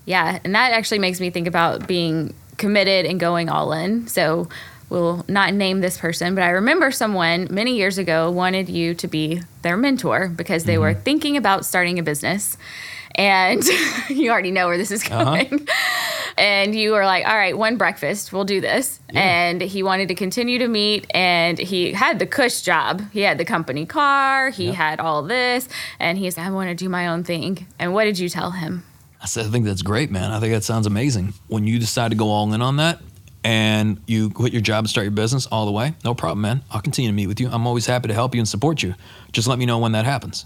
Yeah, 0.07 0.39
and 0.45 0.55
that 0.55 0.71
actually 0.73 1.01
makes 1.01 1.19
me 1.19 1.31
think 1.31 1.49
about 1.49 1.89
being 1.89 2.33
committed 2.57 3.07
and 3.07 3.19
going 3.19 3.49
all 3.49 3.73
in. 3.73 4.07
So 4.09 4.49
we'll 4.89 5.25
not 5.29 5.55
name 5.55 5.81
this 5.81 5.99
person, 5.99 6.35
but 6.35 6.43
I 6.43 6.51
remember 6.51 6.91
someone 6.91 7.49
many 7.51 7.77
years 7.77 7.99
ago 7.99 8.31
wanted 8.31 8.69
you 8.69 8.95
to 8.95 9.09
be 9.09 9.43
their 9.63 9.77
mentor 9.77 10.29
because 10.29 10.65
they 10.65 10.79
were 10.79 10.93
mm-hmm. 10.93 11.03
thinking 11.03 11.37
about 11.37 11.65
starting 11.65 11.99
a 11.99 12.03
business. 12.03 12.57
And 13.17 13.63
you 14.09 14.31
already 14.31 14.51
know 14.51 14.67
where 14.67 14.79
this 14.79 14.91
is 14.91 15.05
uh-huh. 15.05 15.25
going. 15.25 15.69
And 16.37 16.75
you 16.75 16.93
were 16.93 17.05
like, 17.05 17.25
all 17.27 17.37
right, 17.37 17.57
one 17.57 17.77
breakfast, 17.77 18.33
we'll 18.33 18.45
do 18.45 18.61
this. 18.61 18.99
And 19.11 19.61
he 19.61 19.85
wanted 19.85 20.09
to 20.09 20.17
continue 20.17 20.59
to 20.59 20.67
meet, 20.67 21.07
and 21.11 21.57
he 21.57 21.93
had 21.93 22.19
the 22.19 22.27
cush 22.27 22.63
job. 22.63 23.03
He 23.13 23.21
had 23.21 23.39
the 23.39 23.45
company 23.45 23.87
car, 23.87 24.51
he 24.51 24.73
had 24.73 24.99
all 24.99 25.23
this, 25.23 25.69
and 26.01 26.19
he's, 26.19 26.37
I 26.37 26.51
want 26.51 26.71
to 26.71 26.75
do 26.75 26.89
my 26.89 27.07
own 27.07 27.23
thing. 27.23 27.69
And 27.79 27.95
what 27.95 28.05
did 28.05 28.19
you 28.19 28.29
tell 28.29 28.51
him? 28.51 28.83
I 29.25 29.27
said, 29.27 29.47
I 29.47 29.49
think 29.49 29.65
that's 29.65 29.81
great, 29.83 30.11
man. 30.11 30.31
I 30.33 30.39
think 30.39 30.53
that 30.53 30.65
sounds 30.65 30.87
amazing. 30.87 31.33
When 31.49 31.67
you 31.67 31.79
decide 31.79 32.11
to 32.11 32.17
go 32.17 32.29
all 32.29 32.53
in 32.53 32.61
on 32.61 32.77
that 32.77 33.01
and 33.43 33.99
you 34.07 34.29
quit 34.31 34.53
your 34.53 34.61
job 34.63 34.81
and 34.85 34.91
start 34.91 35.05
your 35.07 35.13
business 35.13 35.47
all 35.47 35.65
the 35.67 35.73
way, 35.73 35.95
no 36.05 36.15
problem, 36.15 36.43
man. 36.43 36.63
I'll 36.71 36.83
continue 36.83 37.11
to 37.11 37.15
meet 37.15 37.27
with 37.27 37.41
you. 37.41 37.49
I'm 37.51 37.67
always 37.67 37.87
happy 37.87 38.09
to 38.09 38.15
help 38.15 38.35
you 38.35 38.41
and 38.41 38.49
support 38.49 38.83
you. 38.83 38.95
Just 39.33 39.49
let 39.49 39.59
me 39.59 39.65
know 39.67 39.79
when 39.79 39.93
that 39.93 40.05
happens. 40.05 40.45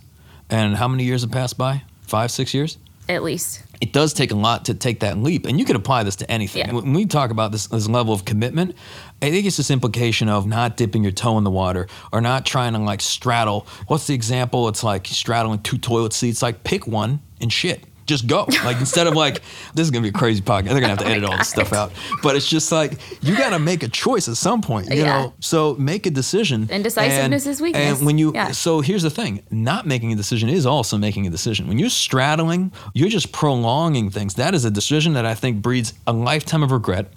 And 0.49 0.77
how 0.77 0.87
many 0.88 1.03
years 1.05 1.23
have 1.23 1.33
passed 1.33 1.59
by? 1.59 1.83
Five, 2.03 2.31
six 2.31 2.55
years? 2.55 2.79
At 3.09 3.23
least. 3.23 3.62
it 3.81 3.93
does 3.95 4.12
take 4.12 4.31
a 4.33 4.35
lot 4.35 4.67
to 4.67 4.75
take 4.75 5.01
that 5.01 5.17
leap 5.19 5.47
and 5.47 5.59
you 5.59 5.64
can 5.64 5.77
apply 5.77 6.03
this 6.03 6.17
to 6.17 6.31
anything 6.31 6.67
Yeah. 6.67 6.73
when 6.75 6.93
we 6.93 7.07
talk 7.07 7.31
about 7.31 7.53
this, 7.53 7.67
this 7.69 7.88
level 7.88 8.12
of 8.12 8.25
commitment 8.27 8.75
i 9.23 9.31
think 9.31 9.47
it's 9.47 9.57
this 9.57 9.71
implication 9.71 10.29
of 10.29 10.47
not 10.47 10.77
dipping 10.77 11.03
your 11.05 11.12
toe 11.12 11.38
in 11.38 11.45
the 11.45 11.51
water 11.51 11.87
or 12.12 12.21
not 12.21 12.45
trying 12.45 12.75
to 12.75 12.81
like 12.81 13.01
straddle 13.01 13.67
what's 13.87 14.07
the 14.09 14.14
example 14.14 14.69
it's 14.69 14.83
like 14.85 15.07
straddling 15.07 15.61
two 15.62 15.79
toilet 15.79 16.12
seats 16.12 16.43
like 16.43 16.64
pick 16.64 16.87
one 16.87 17.21
and 17.41 17.51
shit 17.51 17.83
just 18.09 18.27
go 18.27 18.44
like 18.64 18.79
instead 18.81 19.07
of 19.07 19.14
like 19.14 19.42
this 19.75 19.85
is 19.85 19.90
gonna 19.92 20.03
be 20.03 20.09
a 20.09 20.12
crazy 20.12 20.40
podcast 20.42 20.64
they're 20.64 20.81
gonna 20.81 20.88
have 20.88 20.99
to 20.99 21.05
oh 21.07 21.11
edit 21.11 21.25
all 21.25 21.37
this 21.38 21.49
stuff 21.49 21.73
out 21.73 21.92
but 22.23 22.35
it's 22.35 22.49
just 22.49 22.73
like 22.73 22.99
you 23.23 23.37
gotta 23.37 23.59
make 23.61 23.83
a 23.85 23.88
choice 23.88 24.29
at 24.29 24.37
some 24.37 24.61
point 24.61 24.88
you 24.90 24.97
Yeah. 25.03 25.05
know 25.23 25.35
so 25.40 25.77
make 25.79 26.07
a 26.07 26.11
decision 26.11 26.68
Indecisiveness 26.71 27.44
and, 27.47 27.53
is 27.53 27.61
weakness. 27.61 27.99
and 27.99 28.07
when 28.07 28.18
you 28.18 28.33
Yeah. 28.35 28.51
so 28.51 28.81
here's 28.81 29.03
the 29.03 29.11
thing 29.11 29.42
not 29.51 29.87
making 29.87 30.12
a 30.12 30.16
decision 30.16 30.49
is 30.49 30.66
also 30.66 30.97
making 30.99 31.27
a 31.27 31.31
decision. 31.31 31.68
When 31.68 31.79
you're 31.79 31.90
straddling, 31.90 32.73
you're 32.94 33.09
just 33.11 33.31
prolonging 33.33 34.11
things. 34.11 34.35
That 34.35 34.55
is 34.55 34.64
a 34.64 34.71
decision 34.71 35.12
that 35.12 35.27
I 35.27 35.35
think 35.35 35.61
breeds 35.62 35.92
a 36.07 36.12
lifetime 36.12 36.62
of 36.62 36.71
regret. 36.73 37.12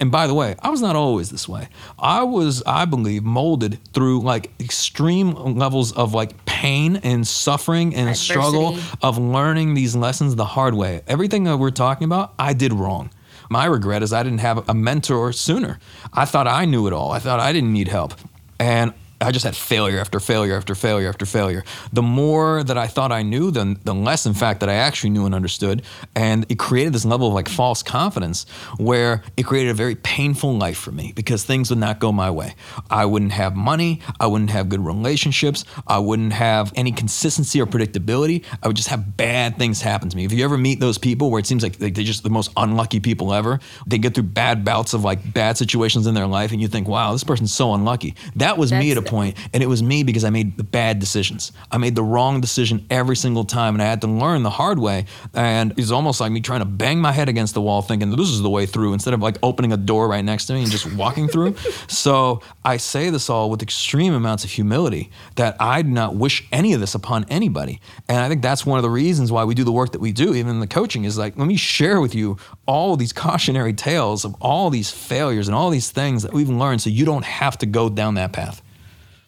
And 0.00 0.10
by 0.10 0.26
the 0.26 0.34
way, 0.34 0.56
I 0.60 0.70
was 0.70 0.82
not 0.82 0.96
always 0.96 1.30
this 1.30 1.48
way. 1.48 1.68
I 1.98 2.24
was, 2.24 2.62
I 2.66 2.84
believe, 2.84 3.22
molded 3.22 3.78
through 3.94 4.20
like 4.22 4.50
extreme 4.60 5.32
levels 5.56 5.92
of 5.92 6.12
like 6.14 6.43
pain 6.64 6.96
and 6.96 7.26
suffering 7.26 7.94
and 7.94 8.16
struggle 8.16 8.78
of 9.02 9.18
learning 9.18 9.74
these 9.74 9.94
lessons 9.94 10.34
the 10.34 10.46
hard 10.46 10.72
way. 10.72 11.02
Everything 11.06 11.44
that 11.44 11.58
we're 11.58 11.70
talking 11.70 12.06
about, 12.06 12.32
I 12.38 12.54
did 12.54 12.72
wrong. 12.72 13.10
My 13.50 13.66
regret 13.66 14.02
is 14.02 14.14
I 14.14 14.22
didn't 14.22 14.38
have 14.38 14.66
a 14.66 14.72
mentor 14.72 15.30
sooner. 15.34 15.78
I 16.14 16.24
thought 16.24 16.48
I 16.48 16.64
knew 16.64 16.86
it 16.86 16.94
all. 16.94 17.12
I 17.12 17.18
thought 17.18 17.38
I 17.38 17.52
didn't 17.52 17.74
need 17.74 17.88
help. 17.88 18.14
And 18.58 18.94
I 19.20 19.30
just 19.30 19.44
had 19.44 19.56
failure 19.56 19.98
after 20.00 20.20
failure 20.20 20.56
after 20.56 20.74
failure 20.74 21.08
after 21.08 21.24
failure. 21.26 21.64
The 21.92 22.02
more 22.02 22.62
that 22.64 22.76
I 22.76 22.86
thought 22.86 23.12
I 23.12 23.22
knew, 23.22 23.50
the, 23.50 23.76
the 23.84 23.94
less, 23.94 24.26
in 24.26 24.34
fact, 24.34 24.60
that 24.60 24.68
I 24.68 24.74
actually 24.74 25.10
knew 25.10 25.24
and 25.24 25.34
understood. 25.34 25.82
And 26.14 26.44
it 26.48 26.58
created 26.58 26.92
this 26.92 27.04
level 27.04 27.28
of 27.28 27.34
like 27.34 27.48
false 27.48 27.82
confidence 27.82 28.44
where 28.78 29.22
it 29.36 29.44
created 29.44 29.70
a 29.70 29.74
very 29.74 29.94
painful 29.94 30.56
life 30.58 30.76
for 30.78 30.92
me 30.92 31.12
because 31.14 31.44
things 31.44 31.70
would 31.70 31.78
not 31.78 32.00
go 32.00 32.12
my 32.12 32.30
way. 32.30 32.54
I 32.90 33.06
wouldn't 33.06 33.32
have 33.32 33.56
money. 33.56 34.00
I 34.20 34.26
wouldn't 34.26 34.50
have 34.50 34.68
good 34.68 34.84
relationships. 34.84 35.64
I 35.86 35.98
wouldn't 35.98 36.32
have 36.32 36.72
any 36.76 36.92
consistency 36.92 37.60
or 37.60 37.66
predictability. 37.66 38.44
I 38.62 38.66
would 38.66 38.76
just 38.76 38.88
have 38.88 39.16
bad 39.16 39.56
things 39.58 39.80
happen 39.80 40.08
to 40.08 40.16
me. 40.16 40.24
If 40.24 40.32
you 40.32 40.44
ever 40.44 40.58
meet 40.58 40.80
those 40.80 40.98
people 40.98 41.30
where 41.30 41.38
it 41.40 41.46
seems 41.46 41.62
like 41.62 41.78
they- 41.78 41.90
they're 41.90 42.04
just 42.04 42.22
the 42.24 42.30
most 42.30 42.50
unlucky 42.56 43.00
people 43.00 43.32
ever, 43.32 43.60
they 43.86 43.98
get 43.98 44.14
through 44.14 44.24
bad 44.24 44.64
bouts 44.64 44.92
of 44.94 45.04
like 45.04 45.32
bad 45.32 45.56
situations 45.56 46.06
in 46.06 46.14
their 46.14 46.26
life, 46.26 46.50
and 46.52 46.60
you 46.60 46.68
think, 46.68 46.88
wow, 46.88 47.12
this 47.12 47.24
person's 47.24 47.52
so 47.52 47.72
unlucky. 47.74 48.14
That 48.36 48.58
was 48.58 48.72
me 48.72 48.90
at 48.90 48.96
a 48.96 49.00
That's- 49.00 49.03
point, 49.06 49.36
and 49.52 49.62
it 49.62 49.66
was 49.66 49.82
me 49.82 50.02
because 50.02 50.24
I 50.24 50.30
made 50.30 50.56
the 50.56 50.64
bad 50.64 50.98
decisions. 50.98 51.52
I 51.70 51.78
made 51.78 51.94
the 51.94 52.02
wrong 52.02 52.40
decision 52.40 52.86
every 52.90 53.16
single 53.16 53.44
time, 53.44 53.74
and 53.74 53.82
I 53.82 53.86
had 53.86 54.00
to 54.02 54.06
learn 54.06 54.42
the 54.42 54.50
hard 54.50 54.78
way. 54.78 55.06
And 55.32 55.72
it's 55.76 55.90
almost 55.90 56.20
like 56.20 56.32
me 56.32 56.40
trying 56.40 56.60
to 56.60 56.66
bang 56.66 57.00
my 57.00 57.12
head 57.12 57.28
against 57.28 57.54
the 57.54 57.60
wall, 57.60 57.82
thinking 57.82 58.10
this 58.10 58.30
is 58.30 58.42
the 58.42 58.50
way 58.50 58.66
through, 58.66 58.92
instead 58.92 59.14
of 59.14 59.20
like 59.20 59.36
opening 59.42 59.72
a 59.72 59.76
door 59.76 60.08
right 60.08 60.24
next 60.24 60.46
to 60.46 60.54
me 60.54 60.62
and 60.62 60.70
just 60.70 60.92
walking 60.94 61.28
through. 61.28 61.54
So 61.86 62.40
I 62.64 62.76
say 62.76 63.10
this 63.10 63.28
all 63.28 63.50
with 63.50 63.62
extreme 63.62 64.14
amounts 64.14 64.44
of 64.44 64.50
humility 64.50 65.10
that 65.36 65.56
I 65.60 65.82
do 65.82 65.88
not 65.88 66.14
wish 66.14 66.46
any 66.50 66.72
of 66.72 66.80
this 66.80 66.94
upon 66.94 67.24
anybody. 67.28 67.80
And 68.08 68.18
I 68.18 68.28
think 68.28 68.42
that's 68.42 68.66
one 68.66 68.78
of 68.78 68.82
the 68.82 68.90
reasons 68.90 69.30
why 69.30 69.44
we 69.44 69.54
do 69.54 69.64
the 69.64 69.72
work 69.72 69.92
that 69.92 70.00
we 70.00 70.12
do, 70.12 70.34
even 70.34 70.52
in 70.52 70.60
the 70.60 70.66
coaching, 70.66 71.04
is 71.04 71.18
like, 71.18 71.36
let 71.36 71.46
me 71.46 71.56
share 71.56 72.00
with 72.00 72.14
you 72.14 72.36
all 72.66 72.96
these 72.96 73.12
cautionary 73.12 73.72
tales 73.72 74.24
of 74.24 74.34
all 74.40 74.70
these 74.70 74.90
failures 74.90 75.48
and 75.48 75.54
all 75.54 75.70
these 75.70 75.90
things 75.90 76.22
that 76.22 76.32
we've 76.32 76.48
learned 76.48 76.80
so 76.80 76.90
you 76.90 77.04
don't 77.04 77.24
have 77.24 77.58
to 77.58 77.66
go 77.66 77.88
down 77.88 78.14
that 78.14 78.32
path. 78.32 78.62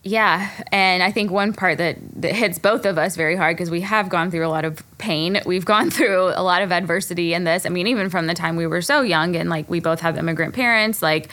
Yeah, 0.06 0.48
and 0.70 1.02
I 1.02 1.10
think 1.10 1.32
one 1.32 1.52
part 1.52 1.78
that, 1.78 1.98
that 2.22 2.32
hits 2.32 2.60
both 2.60 2.86
of 2.86 2.96
us 2.96 3.16
very 3.16 3.34
hard 3.34 3.56
because 3.56 3.72
we 3.72 3.80
have 3.80 4.08
gone 4.08 4.30
through 4.30 4.46
a 4.46 4.48
lot 4.48 4.64
of 4.64 4.84
pain. 4.98 5.40
We've 5.44 5.64
gone 5.64 5.90
through 5.96 6.28
a 6.28 6.44
lot 6.44 6.62
of 6.62 6.70
adversity 6.70 7.34
in 7.34 7.42
this. 7.42 7.66
I 7.66 7.70
mean, 7.70 7.88
even 7.88 8.08
from 8.08 8.28
the 8.28 8.34
time 8.34 8.54
we 8.54 8.68
were 8.68 8.82
so 8.82 9.00
young, 9.00 9.34
and 9.34 9.50
like 9.50 9.68
we 9.68 9.80
both 9.80 9.98
have 10.00 10.16
immigrant 10.16 10.54
parents, 10.54 11.02
like 11.02 11.28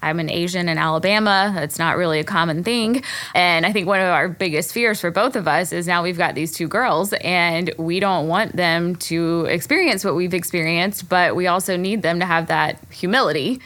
I'm 0.00 0.20
an 0.20 0.30
Asian 0.30 0.68
in 0.68 0.78
Alabama. 0.78 1.50
That's 1.56 1.76
not 1.76 1.96
really 1.96 2.20
a 2.20 2.24
common 2.24 2.62
thing. 2.62 3.02
And 3.34 3.66
I 3.66 3.72
think 3.72 3.88
one 3.88 3.98
of 3.98 4.06
our 4.06 4.28
biggest 4.28 4.72
fears 4.72 5.00
for 5.00 5.10
both 5.10 5.34
of 5.34 5.48
us 5.48 5.72
is 5.72 5.88
now 5.88 6.04
we've 6.04 6.16
got 6.16 6.36
these 6.36 6.52
two 6.52 6.68
girls 6.68 7.14
and 7.14 7.74
we 7.78 7.98
don't 7.98 8.28
want 8.28 8.54
them 8.54 8.94
to 9.10 9.46
experience 9.46 10.04
what 10.04 10.14
we've 10.14 10.34
experienced, 10.34 11.08
but 11.08 11.34
we 11.34 11.48
also 11.48 11.76
need 11.76 12.02
them 12.02 12.20
to 12.20 12.26
have 12.26 12.46
that 12.46 12.78
humility. 12.92 13.60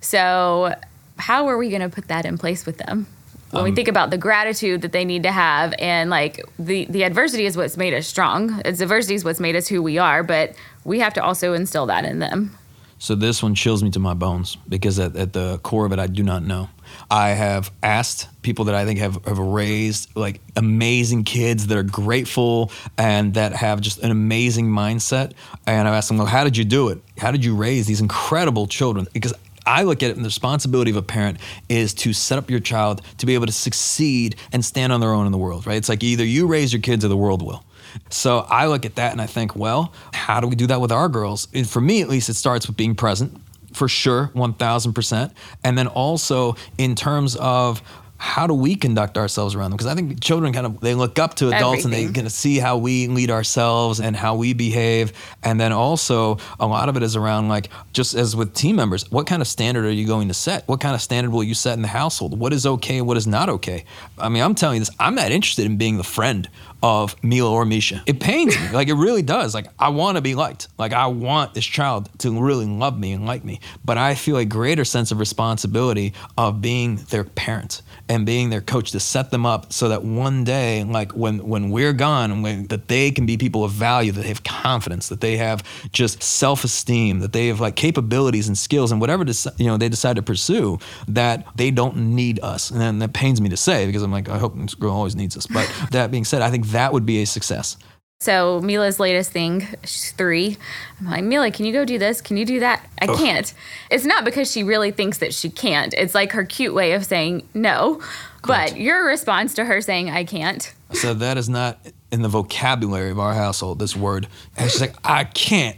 So, 0.00 0.76
how 1.16 1.48
are 1.48 1.58
we 1.58 1.68
going 1.68 1.82
to 1.82 1.88
put 1.88 2.06
that 2.06 2.24
in 2.24 2.38
place 2.38 2.64
with 2.64 2.78
them? 2.78 3.08
When 3.50 3.60
um, 3.60 3.64
we 3.64 3.74
think 3.74 3.88
about 3.88 4.10
the 4.10 4.18
gratitude 4.18 4.82
that 4.82 4.92
they 4.92 5.04
need 5.04 5.22
to 5.22 5.32
have 5.32 5.74
and 5.78 6.10
like 6.10 6.44
the 6.58 6.84
the 6.86 7.04
adversity 7.04 7.46
is 7.46 7.56
what's 7.56 7.76
made 7.76 7.94
us 7.94 8.06
strong. 8.06 8.60
It's 8.64 8.80
adversity 8.80 9.14
is 9.14 9.24
what's 9.24 9.40
made 9.40 9.56
us 9.56 9.68
who 9.68 9.82
we 9.82 9.98
are 9.98 10.22
but 10.22 10.54
we 10.84 11.00
have 11.00 11.14
to 11.14 11.22
also 11.22 11.52
instill 11.52 11.86
that 11.86 12.04
in 12.04 12.18
them. 12.18 12.56
So 13.00 13.14
this 13.14 13.42
one 13.42 13.54
chills 13.54 13.82
me 13.82 13.90
to 13.92 14.00
my 14.00 14.14
bones 14.14 14.56
because 14.68 14.98
at, 14.98 15.14
at 15.14 15.32
the 15.32 15.58
core 15.58 15.86
of 15.86 15.92
it 15.92 15.98
i 15.98 16.06
do 16.06 16.22
not 16.22 16.42
know. 16.42 16.68
I 17.10 17.28
have 17.30 17.70
asked 17.82 18.28
people 18.42 18.66
that 18.66 18.74
i 18.74 18.84
think 18.84 18.98
have, 18.98 19.24
have 19.24 19.38
raised 19.38 20.14
like 20.16 20.40
amazing 20.56 21.24
kids 21.24 21.68
that 21.68 21.78
are 21.78 21.82
grateful 21.82 22.70
and 22.96 23.34
that 23.34 23.52
have 23.52 23.80
just 23.80 24.00
an 24.00 24.10
amazing 24.10 24.66
mindset. 24.66 25.32
And 25.66 25.88
i've 25.88 25.94
asked 25.94 26.08
them 26.08 26.18
well 26.18 26.26
how 26.26 26.44
did 26.44 26.56
you 26.56 26.64
do 26.64 26.88
it? 26.88 27.00
How 27.16 27.30
did 27.30 27.44
you 27.44 27.54
raise 27.54 27.86
these 27.86 28.00
incredible 28.00 28.66
children? 28.66 29.06
Because 29.12 29.32
I 29.68 29.82
look 29.82 30.02
at 30.02 30.10
it, 30.10 30.16
and 30.16 30.24
the 30.24 30.28
responsibility 30.28 30.90
of 30.90 30.96
a 30.96 31.02
parent 31.02 31.38
is 31.68 31.92
to 31.94 32.12
set 32.12 32.38
up 32.38 32.50
your 32.50 32.60
child 32.60 33.02
to 33.18 33.26
be 33.26 33.34
able 33.34 33.46
to 33.46 33.52
succeed 33.52 34.36
and 34.50 34.64
stand 34.64 34.92
on 34.92 35.00
their 35.00 35.12
own 35.12 35.26
in 35.26 35.32
the 35.32 35.38
world, 35.38 35.66
right? 35.66 35.76
It's 35.76 35.88
like 35.88 36.02
either 36.02 36.24
you 36.24 36.46
raise 36.46 36.72
your 36.72 36.82
kids 36.82 37.04
or 37.04 37.08
the 37.08 37.16
world 37.16 37.42
will. 37.42 37.64
So 38.10 38.46
I 38.48 38.66
look 38.66 38.86
at 38.86 38.96
that 38.96 39.12
and 39.12 39.20
I 39.20 39.26
think, 39.26 39.56
well, 39.56 39.92
how 40.12 40.40
do 40.40 40.46
we 40.46 40.56
do 40.56 40.66
that 40.68 40.80
with 40.80 40.92
our 40.92 41.08
girls? 41.08 41.48
And 41.52 41.68
for 41.68 41.80
me, 41.80 42.00
at 42.00 42.08
least, 42.08 42.28
it 42.28 42.34
starts 42.34 42.66
with 42.66 42.76
being 42.76 42.94
present 42.94 43.40
for 43.72 43.88
sure, 43.88 44.30
1000%. 44.34 45.32
And 45.64 45.78
then 45.78 45.86
also 45.86 46.56
in 46.78 46.94
terms 46.94 47.36
of 47.36 47.82
how 48.18 48.48
do 48.48 48.54
we 48.54 48.74
conduct 48.74 49.16
ourselves 49.16 49.54
around 49.54 49.70
them? 49.70 49.76
Because 49.76 49.86
I 49.86 49.94
think 49.94 50.20
children 50.20 50.52
kind 50.52 50.66
of 50.66 50.80
they 50.80 50.94
look 50.94 51.20
up 51.20 51.34
to 51.36 51.48
adults 51.48 51.84
Everything. 51.84 52.06
and 52.06 52.10
they 52.10 52.12
kind 52.12 52.26
of 52.26 52.32
see 52.32 52.58
how 52.58 52.76
we 52.76 53.06
lead 53.06 53.30
ourselves 53.30 54.00
and 54.00 54.16
how 54.16 54.34
we 54.34 54.52
behave. 54.52 55.12
And 55.44 55.60
then 55.60 55.72
also 55.72 56.38
a 56.58 56.66
lot 56.66 56.88
of 56.88 56.96
it 56.96 57.04
is 57.04 57.14
around 57.14 57.48
like 57.48 57.70
just 57.92 58.14
as 58.14 58.34
with 58.34 58.54
team 58.54 58.74
members, 58.74 59.08
what 59.12 59.28
kind 59.28 59.40
of 59.40 59.46
standard 59.46 59.84
are 59.84 59.92
you 59.92 60.06
going 60.06 60.26
to 60.28 60.34
set? 60.34 60.66
What 60.66 60.80
kind 60.80 60.96
of 60.96 61.00
standard 61.00 61.30
will 61.30 61.44
you 61.44 61.54
set 61.54 61.74
in 61.74 61.82
the 61.82 61.88
household? 61.88 62.38
What 62.38 62.52
is 62.52 62.66
okay 62.66 62.98
and 62.98 63.06
what 63.06 63.16
is 63.16 63.26
not 63.26 63.48
okay? 63.48 63.84
I 64.18 64.28
mean, 64.28 64.42
I'm 64.42 64.56
telling 64.56 64.76
you 64.76 64.80
this, 64.80 64.90
I'm 64.98 65.14
not 65.14 65.30
interested 65.30 65.64
in 65.66 65.76
being 65.76 65.96
the 65.96 66.04
friend 66.04 66.48
of 66.82 67.16
Mila 67.22 67.50
or 67.50 67.64
Misha. 67.64 68.02
It 68.06 68.20
pains 68.20 68.58
me. 68.58 68.70
Like 68.70 68.88
it 68.88 68.94
really 68.94 69.22
does. 69.22 69.54
Like 69.54 69.66
I 69.78 69.88
want 69.88 70.16
to 70.16 70.22
be 70.22 70.34
liked. 70.34 70.68
Like 70.78 70.92
I 70.92 71.06
want 71.06 71.54
this 71.54 71.64
child 71.64 72.08
to 72.18 72.40
really 72.40 72.66
love 72.66 72.98
me 72.98 73.12
and 73.12 73.26
like 73.26 73.44
me. 73.44 73.60
But 73.84 73.98
I 73.98 74.14
feel 74.14 74.36
a 74.36 74.44
greater 74.44 74.84
sense 74.84 75.10
of 75.10 75.18
responsibility 75.18 76.14
of 76.36 76.60
being 76.60 76.96
their 77.10 77.24
parent 77.24 77.82
and 78.08 78.24
being 78.24 78.50
their 78.50 78.60
coach 78.60 78.92
to 78.92 79.00
set 79.00 79.30
them 79.30 79.44
up 79.44 79.72
so 79.72 79.88
that 79.88 80.02
one 80.02 80.44
day, 80.44 80.84
like 80.84 81.12
when 81.12 81.46
when 81.46 81.70
we're 81.70 81.92
gone, 81.92 82.42
when, 82.42 82.66
that 82.68 82.88
they 82.88 83.10
can 83.10 83.26
be 83.26 83.36
people 83.36 83.64
of 83.64 83.72
value, 83.72 84.12
that 84.12 84.22
they 84.22 84.28
have 84.28 84.44
confidence, 84.44 85.08
that 85.08 85.20
they 85.20 85.36
have 85.36 85.62
just 85.92 86.22
self-esteem, 86.22 87.20
that 87.20 87.32
they 87.32 87.48
have 87.48 87.60
like 87.60 87.76
capabilities 87.76 88.48
and 88.48 88.56
skills 88.56 88.92
and 88.92 89.00
whatever 89.00 89.24
you 89.56 89.66
know 89.66 89.76
they 89.76 89.88
decide 89.88 90.16
to 90.16 90.22
pursue, 90.22 90.78
that 91.08 91.46
they 91.56 91.70
don't 91.70 91.96
need 91.96 92.40
us. 92.40 92.70
And 92.70 93.02
that 93.02 93.12
pains 93.12 93.40
me 93.40 93.48
to 93.48 93.56
say 93.56 93.86
because 93.86 94.02
I'm 94.02 94.12
like 94.12 94.28
I 94.28 94.38
hope 94.38 94.56
this 94.56 94.74
girl 94.74 94.92
always 94.92 95.16
needs 95.16 95.36
us. 95.36 95.46
But 95.46 95.70
that 95.90 96.10
being 96.10 96.24
said, 96.24 96.42
I 96.42 96.50
think 96.50 96.64
that 96.72 96.92
would 96.92 97.06
be 97.06 97.22
a 97.22 97.26
success. 97.26 97.76
So 98.20 98.60
Mila's 98.60 98.98
latest 98.98 99.30
thing, 99.30 99.68
she's 99.84 100.10
three. 100.10 100.56
I'm 100.98 101.06
like, 101.06 101.22
Mila, 101.22 101.52
can 101.52 101.66
you 101.66 101.72
go 101.72 101.84
do 101.84 101.98
this? 101.98 102.20
Can 102.20 102.36
you 102.36 102.44
do 102.44 102.58
that? 102.60 102.84
I 103.00 103.06
can't. 103.06 103.54
It's 103.90 104.04
not 104.04 104.24
because 104.24 104.50
she 104.50 104.64
really 104.64 104.90
thinks 104.90 105.18
that 105.18 105.32
she 105.32 105.50
can't. 105.50 105.94
It's 105.94 106.16
like 106.16 106.32
her 106.32 106.44
cute 106.44 106.74
way 106.74 106.94
of 106.94 107.06
saying 107.06 107.48
no. 107.54 108.02
But 108.44 108.76
your 108.76 109.06
response 109.06 109.54
to 109.54 109.64
her 109.64 109.80
saying 109.80 110.10
I 110.10 110.24
can't. 110.24 110.72
So 110.94 111.14
that 111.14 111.38
is 111.38 111.48
not 111.48 111.78
in 112.10 112.22
the 112.22 112.28
vocabulary 112.28 113.10
of 113.10 113.20
our 113.20 113.34
household, 113.34 113.78
this 113.78 113.94
word. 113.94 114.26
And 114.56 114.68
she's 114.68 114.80
like, 114.80 114.96
I 115.04 115.22
can't 115.22 115.76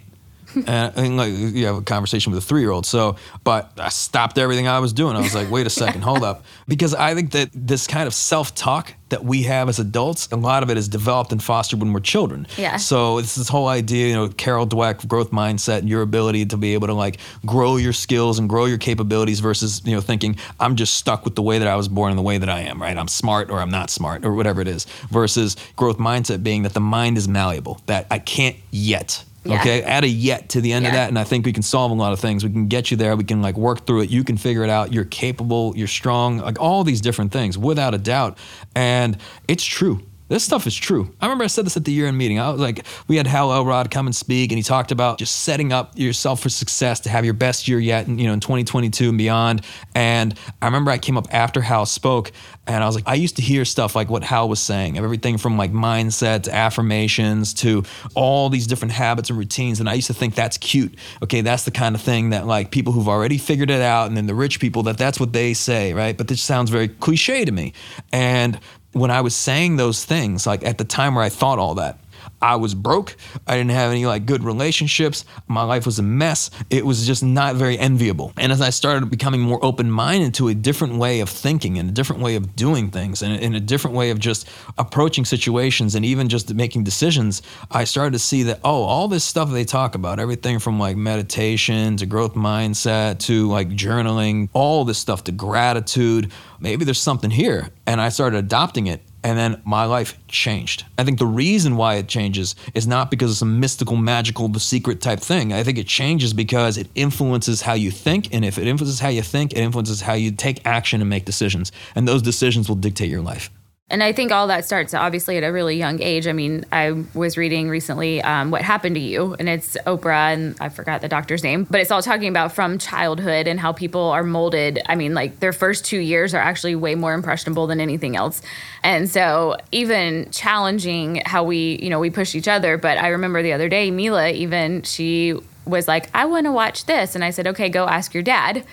and, 0.67 0.93
and, 0.97 1.17
like 1.17 1.33
you 1.33 1.67
have 1.67 1.77
a 1.77 1.83
conversation 1.83 2.33
with 2.33 2.43
a 2.43 2.47
three 2.47 2.61
year 2.61 2.71
old. 2.71 2.87
So, 2.87 3.17
but 3.45 3.73
I 3.79 3.89
stopped 3.89 4.39
everything 4.39 4.69
I 4.69 4.79
was 4.79 4.93
doing. 4.93 5.17
I 5.17 5.21
was 5.21 5.35
like, 5.35 5.51
wait 5.51 5.67
a 5.67 5.71
second, 5.71 6.03
hold 6.03 6.23
up, 6.23 6.45
because 6.69 6.95
I 6.95 7.15
think 7.15 7.33
that 7.33 7.51
this 7.55 7.87
kind 7.87 8.07
of 8.07 8.15
self 8.15 8.55
talk 8.55 8.95
that 9.11 9.25
we 9.25 9.43
have 9.43 9.69
as 9.69 9.79
adults, 9.79 10.29
a 10.33 10.37
lot 10.37 10.63
of 10.63 10.71
it 10.71 10.79
is 10.79 10.89
developed 10.89 11.33
and 11.33 11.43
fostered 11.43 11.81
when 11.81 11.93
we're 11.93 12.01
children. 12.01 12.47
Yeah. 12.57 12.77
So 12.77 13.19
it's 13.19 13.35
this 13.35 13.49
whole 13.49 13.69
idea, 13.69 14.09
you 14.09 14.15
know, 14.15 14.29
Carol 14.29 14.67
Dweck, 14.67 15.07
growth 15.07 15.31
mindset, 15.31 15.79
and 15.79 15.89
your 15.89 16.03
ability 16.03 16.47
to 16.47 16.57
be 16.57 16.75
able 16.75 16.87
to 16.87 16.95
like 16.95 17.19
grow 17.45 17.77
your 17.77 17.93
skills 17.93 18.39
and 18.39 18.49
grow 18.49 18.65
your 18.67 18.79
capabilities 18.79 19.41
versus 19.41 19.83
you 19.85 19.95
know 19.95 20.01
thinking 20.01 20.37
I'm 20.59 20.77
just 20.77 20.95
stuck 20.95 21.25
with 21.25 21.35
the 21.35 21.43
way 21.43 21.59
that 21.59 21.69
I 21.69 21.77
was 21.77 21.89
born 21.89 22.11
and 22.11 22.19
the 22.19 22.23
way 22.23 22.39
that 22.39 22.49
I 22.49 22.61
am. 22.61 22.81
Right. 22.81 22.97
I'm 22.97 23.09
smart 23.09 23.51
or 23.51 23.59
I'm 23.59 23.71
not 23.71 23.91
smart 23.91 24.25
or 24.25 24.35
whatever 24.35 24.61
it 24.61 24.69
is. 24.69 24.87
Versus 25.11 25.57
growth 25.77 25.99
mindset 25.99 26.43
being 26.43 26.63
that 26.63 26.75
the 26.75 26.81
mind 26.81 27.19
is 27.19 27.29
malleable. 27.29 27.81
That 27.87 28.07
I 28.11 28.19
can't 28.19 28.57
yet 28.71 29.25
yeah. 29.44 29.61
Okay, 29.61 29.83
add 29.83 30.05
a 30.05 30.09
yet 30.09 30.50
to 30.50 30.61
the 30.61 30.72
end 30.72 30.85
yeah. 30.85 30.90
of 30.90 30.94
that, 30.94 31.09
and 31.09 31.18
I 31.18 31.24
think 31.24 31.46
we 31.46 31.53
can 31.53 31.62
solve 31.62 31.90
a 31.90 31.94
lot 31.94 32.12
of 32.12 32.20
things. 32.20 32.44
We 32.44 32.50
can 32.50 32.68
get 32.68 32.90
you 32.90 32.96
there. 32.96 33.16
We 33.16 33.24
can 33.24 33.40
like 33.40 33.57
work 33.57 33.87
through 33.87 34.03
it. 34.03 34.11
You 34.11 34.22
can 34.22 34.37
figure 34.37 34.62
it 34.62 34.70
out. 34.70 34.92
You're 34.92 35.05
capable. 35.05 35.72
You're 35.76 35.87
strong. 35.87 36.38
Like 36.38 36.61
all 36.61 36.85
these 36.85 37.00
different 37.00 37.33
things, 37.33 37.57
without 37.57 37.94
a 37.94 37.98
doubt. 37.98 38.37
And 38.74 39.16
it's 39.48 39.64
true. 39.64 40.03
This 40.31 40.45
stuff 40.45 40.69
is 40.69 40.77
true. 40.77 41.12
I 41.21 41.27
remember 41.27 41.43
I 41.43 41.49
said 41.49 41.66
this 41.66 41.77
at 41.77 41.85
the 41.85 41.90
year 41.90 42.07
end 42.07 42.16
meeting. 42.16 42.38
I 42.38 42.51
was 42.51 42.61
like, 42.61 42.87
we 43.09 43.16
had 43.16 43.27
Hal 43.27 43.53
Elrod 43.53 43.90
come 43.90 44.07
and 44.07 44.14
speak, 44.14 44.53
and 44.53 44.59
he 44.59 44.62
talked 44.62 44.93
about 44.93 45.19
just 45.19 45.40
setting 45.40 45.73
up 45.73 45.99
yourself 45.99 46.40
for 46.40 46.49
success 46.49 47.01
to 47.01 47.09
have 47.09 47.25
your 47.25 47.35
best 47.35 47.66
year 47.66 47.81
yet, 47.81 48.09
you 48.09 48.29
know, 48.29 48.33
in 48.33 48.38
2022 48.38 49.09
and 49.09 49.19
beyond. 49.19 49.62
And 49.93 50.38
I 50.62 50.66
remember 50.66 50.93
I 50.93 50.99
came 50.99 51.16
up 51.16 51.27
after 51.33 51.61
Hal 51.61 51.85
spoke, 51.85 52.31
and 52.69 52.85
I 52.85 52.87
was 52.87 52.95
like, 52.95 53.09
I 53.09 53.14
used 53.14 53.37
to 53.37 53.43
hear 53.43 53.64
stuff 53.64 53.97
like 53.97 54.09
what 54.09 54.23
Hal 54.23 54.49
was 54.49 54.61
saying, 54.61 54.97
everything 54.97 55.37
from 55.37 55.59
like 55.59 55.73
mindset 55.73 56.45
to 56.45 56.55
affirmations 56.55 57.53
to 57.55 57.83
all 58.14 58.49
these 58.51 58.69
different 58.69 58.93
habits 58.93 59.31
and 59.31 59.38
routines. 59.38 59.81
And 59.81 59.88
I 59.88 59.95
used 59.95 60.07
to 60.07 60.14
think 60.14 60.37
that's 60.37 60.59
cute. 60.59 60.95
Okay, 61.25 61.40
that's 61.40 61.64
the 61.64 61.73
kind 61.73 61.97
of 61.97 62.03
thing 62.03 62.31
that 62.31 62.47
like 62.47 62.71
people 62.71 62.93
who've 62.93 63.09
already 63.09 63.37
figured 63.37 63.71
it 63.71 63.83
out, 63.83 64.07
and 64.07 64.16
then 64.16 64.27
the 64.27 64.37
rich 64.37 64.61
people 64.61 64.85
that 64.85 64.97
that's 64.97 65.19
what 65.19 65.33
they 65.33 65.55
say, 65.55 65.93
right? 65.93 66.16
But 66.16 66.29
this 66.29 66.40
sounds 66.40 66.71
very 66.71 66.87
cliche 66.87 67.45
to 67.45 67.51
me. 67.51 67.73
And 68.12 68.61
when 68.92 69.11
I 69.11 69.20
was 69.20 69.35
saying 69.35 69.76
those 69.76 70.05
things, 70.05 70.46
like 70.46 70.64
at 70.64 70.79
the 70.79 70.85
time 70.85 71.14
where 71.14 71.24
I 71.24 71.29
thought 71.29 71.59
all 71.59 71.74
that, 71.76 71.98
I 72.42 72.57
was 72.57 72.74
broke. 72.74 73.16
I 73.46 73.57
didn't 73.57 73.72
have 73.72 73.90
any 73.90 74.07
like 74.07 74.26
good 74.26 74.42
relationships. 74.42 75.24
My 75.46 75.62
life 75.62 75.87
was 75.87 75.98
a 75.98 76.03
mess. 76.03 76.50
It 76.70 76.87
was 76.87 77.07
just 77.07 77.22
not 77.22 77.57
very 77.57 77.79
enviable. 77.79 78.33
And 78.38 78.53
as 78.53 78.61
I 78.61 78.70
started 78.70 79.11
becoming 79.11 79.40
more 79.40 79.62
open 79.62 79.90
minded 79.90 80.35
to 80.35 80.48
a 80.48 80.55
different 80.55 80.96
way 80.96 81.20
of 81.20 81.29
thinking 81.29 81.79
and 81.79 81.88
a 81.90 81.92
different 81.92 82.22
way 82.22 82.37
of 82.37 82.57
doing 82.57 82.90
things 82.90 83.22
and, 83.22 83.33
and 83.42 83.55
a 83.55 83.61
different 83.61 83.96
way 83.96 84.11
of 84.11 84.18
just 84.18 84.48
approaching 84.79 85.24
situations 85.24 85.94
and 85.94 86.05
even 86.05 86.29
just 86.29 86.53
making 86.55 86.85
decisions, 86.85 87.42
I 87.70 87.85
started 87.85 88.12
to 88.12 88.18
see 88.18 88.44
that, 88.44 88.61
oh, 88.64 88.83
all 88.85 89.09
this 89.09 89.24
stuff 89.24 89.50
they 89.50 89.64
talk 89.64 89.94
about, 89.94 90.18
everything 90.18 90.59
from 90.59 90.79
like 90.79 90.96
meditation 90.96 91.96
to 91.98 92.07
growth 92.07 92.35
mindset 92.35 93.18
to 93.20 93.48
like 93.48 93.68
journaling, 93.68 94.48
all 94.53 94.85
this 94.85 94.98
stuff 94.98 95.24
to 95.24 95.33
gratitude, 95.33 96.33
maybe 96.59 96.85
there's 96.85 97.00
something 97.00 97.31
here. 97.31 97.68
And 97.87 98.00
I 98.00 98.09
started 98.09 98.38
adopting 98.38 98.87
it 98.87 99.03
and 99.22 99.38
then 99.38 99.61
my 99.64 99.85
life 99.85 100.18
changed. 100.28 100.85
I 100.98 101.04
think 101.04 101.18
the 101.18 101.26
reason 101.26 101.76
why 101.76 101.96
it 101.96 102.09
changes 102.09 102.54
is 102.74 102.87
not 102.87 103.11
because 103.11 103.30
it's 103.30 103.42
a 103.42 103.46
mystical, 103.46 103.96
magical, 103.96 104.48
the 104.48 104.61
secret 104.61 105.00
type 105.00 105.20
thing. 105.20 105.52
I 105.52 105.62
think 105.62 105.78
it 105.78 105.87
changes 105.87 106.33
because 106.33 106.78
it 106.78 106.88
influences 106.94 107.62
how 107.62 107.74
you 107.74 107.90
think. 107.90 108.33
And 108.33 108.44
if 108.44 108.59
it 108.59 108.66
influences 108.66 109.00
how 109.00 109.09
you 109.09 109.22
think, 109.22 109.52
it 109.52 109.59
influences 109.59 110.00
how 110.00 110.14
you 110.14 110.30
take 110.30 110.66
action 110.66 111.00
and 111.00 111.11
make 111.11 111.24
decisions. 111.24 111.72
And 111.94 112.09
those 112.09 112.22
decisions 112.22 112.68
will 112.68 112.76
dictate 112.76 113.11
your 113.11 113.22
life 113.22 113.50
and 113.90 114.05
I 114.05 114.12
think 114.12 114.31
all 114.31 114.46
that 114.46 114.64
starts 114.64 114.94
obviously 114.94 115.37
at 115.37 115.42
a 115.42 115.53
really 115.53 115.76
young 115.76 116.00
age. 116.00 116.29
I 116.29 116.33
mean, 116.33 116.64
I 116.70 117.05
was 117.12 117.37
reading 117.37 117.68
recently 117.68 118.22
um, 118.22 118.53
What 118.53 118.62
Happened 118.62 118.94
to 118.94 119.00
You, 119.00 119.35
and 119.38 119.48
it's 119.48 119.76
Oprah, 119.85 120.33
and 120.33 120.57
I 120.61 120.68
forgot 120.68 121.00
the 121.00 121.09
doctor's 121.09 121.42
name, 121.42 121.66
but 121.68 121.81
it's 121.81 121.90
all 121.90 122.00
talking 122.00 122.29
about 122.29 122.53
from 122.53 122.79
childhood 122.79 123.48
and 123.48 123.59
how 123.59 123.72
people 123.72 124.03
are 124.03 124.22
molded. 124.22 124.81
I 124.87 124.94
mean, 124.94 125.12
like 125.12 125.40
their 125.40 125.53
first 125.53 125.85
two 125.85 125.98
years 125.98 126.35
are 126.35 126.40
actually 126.40 126.76
way 126.76 126.94
more 126.94 127.14
impressionable 127.14 127.66
than 127.66 127.81
anything 127.81 128.14
else. 128.14 128.42
And 128.85 129.11
so, 129.11 129.57
even 129.72 130.31
challenging 130.31 131.22
how 131.26 131.42
we, 131.42 131.81
you 131.83 131.90
know, 131.90 131.98
we 131.98 132.11
push 132.11 132.37
each 132.37 132.48
other. 132.48 132.79
But 132.79 132.96
I 132.96 133.09
remember 133.09 133.42
the 133.42 133.53
other 133.53 133.68
day, 133.68 133.90
Mila, 133.90 134.31
even 134.31 134.83
she 134.83 135.35
was 135.64 135.88
like, 135.88 136.09
I 136.14 136.26
want 136.26 136.46
to 136.46 136.53
watch 136.53 136.87
this. 136.87 137.16
And 137.16 137.24
I 137.24 137.31
said, 137.31 137.48
okay, 137.48 137.68
go 137.68 137.87
ask 137.87 138.14
your 138.14 138.22
dad. 138.22 138.64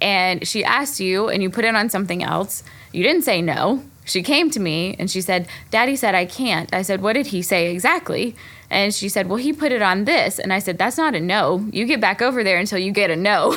And 0.00 0.46
she 0.46 0.64
asked 0.64 1.00
you, 1.00 1.28
and 1.28 1.42
you 1.42 1.50
put 1.50 1.64
it 1.64 1.74
on 1.74 1.88
something 1.90 2.22
else. 2.22 2.62
You 2.92 3.02
didn't 3.02 3.22
say 3.22 3.42
no 3.42 3.82
she 4.04 4.22
came 4.22 4.50
to 4.50 4.60
me 4.60 4.96
and 4.98 5.10
she 5.10 5.20
said, 5.20 5.48
Daddy 5.70 5.96
said 5.96 6.14
I 6.14 6.24
can't. 6.24 6.72
I 6.74 6.82
said, 6.82 7.02
What 7.02 7.14
did 7.14 7.28
he 7.28 7.42
say 7.42 7.72
exactly? 7.72 8.36
And 8.70 8.94
she 8.94 9.08
said, 9.08 9.28
Well, 9.28 9.36
he 9.36 9.52
put 9.52 9.72
it 9.72 9.82
on 9.82 10.04
this. 10.04 10.38
And 10.38 10.52
I 10.52 10.58
said, 10.58 10.78
That's 10.78 10.96
not 10.96 11.14
a 11.14 11.20
no. 11.20 11.66
You 11.72 11.86
get 11.86 12.00
back 12.00 12.22
over 12.22 12.42
there 12.42 12.58
until 12.58 12.78
you 12.78 12.92
get 12.92 13.10
a 13.10 13.16
no. 13.16 13.52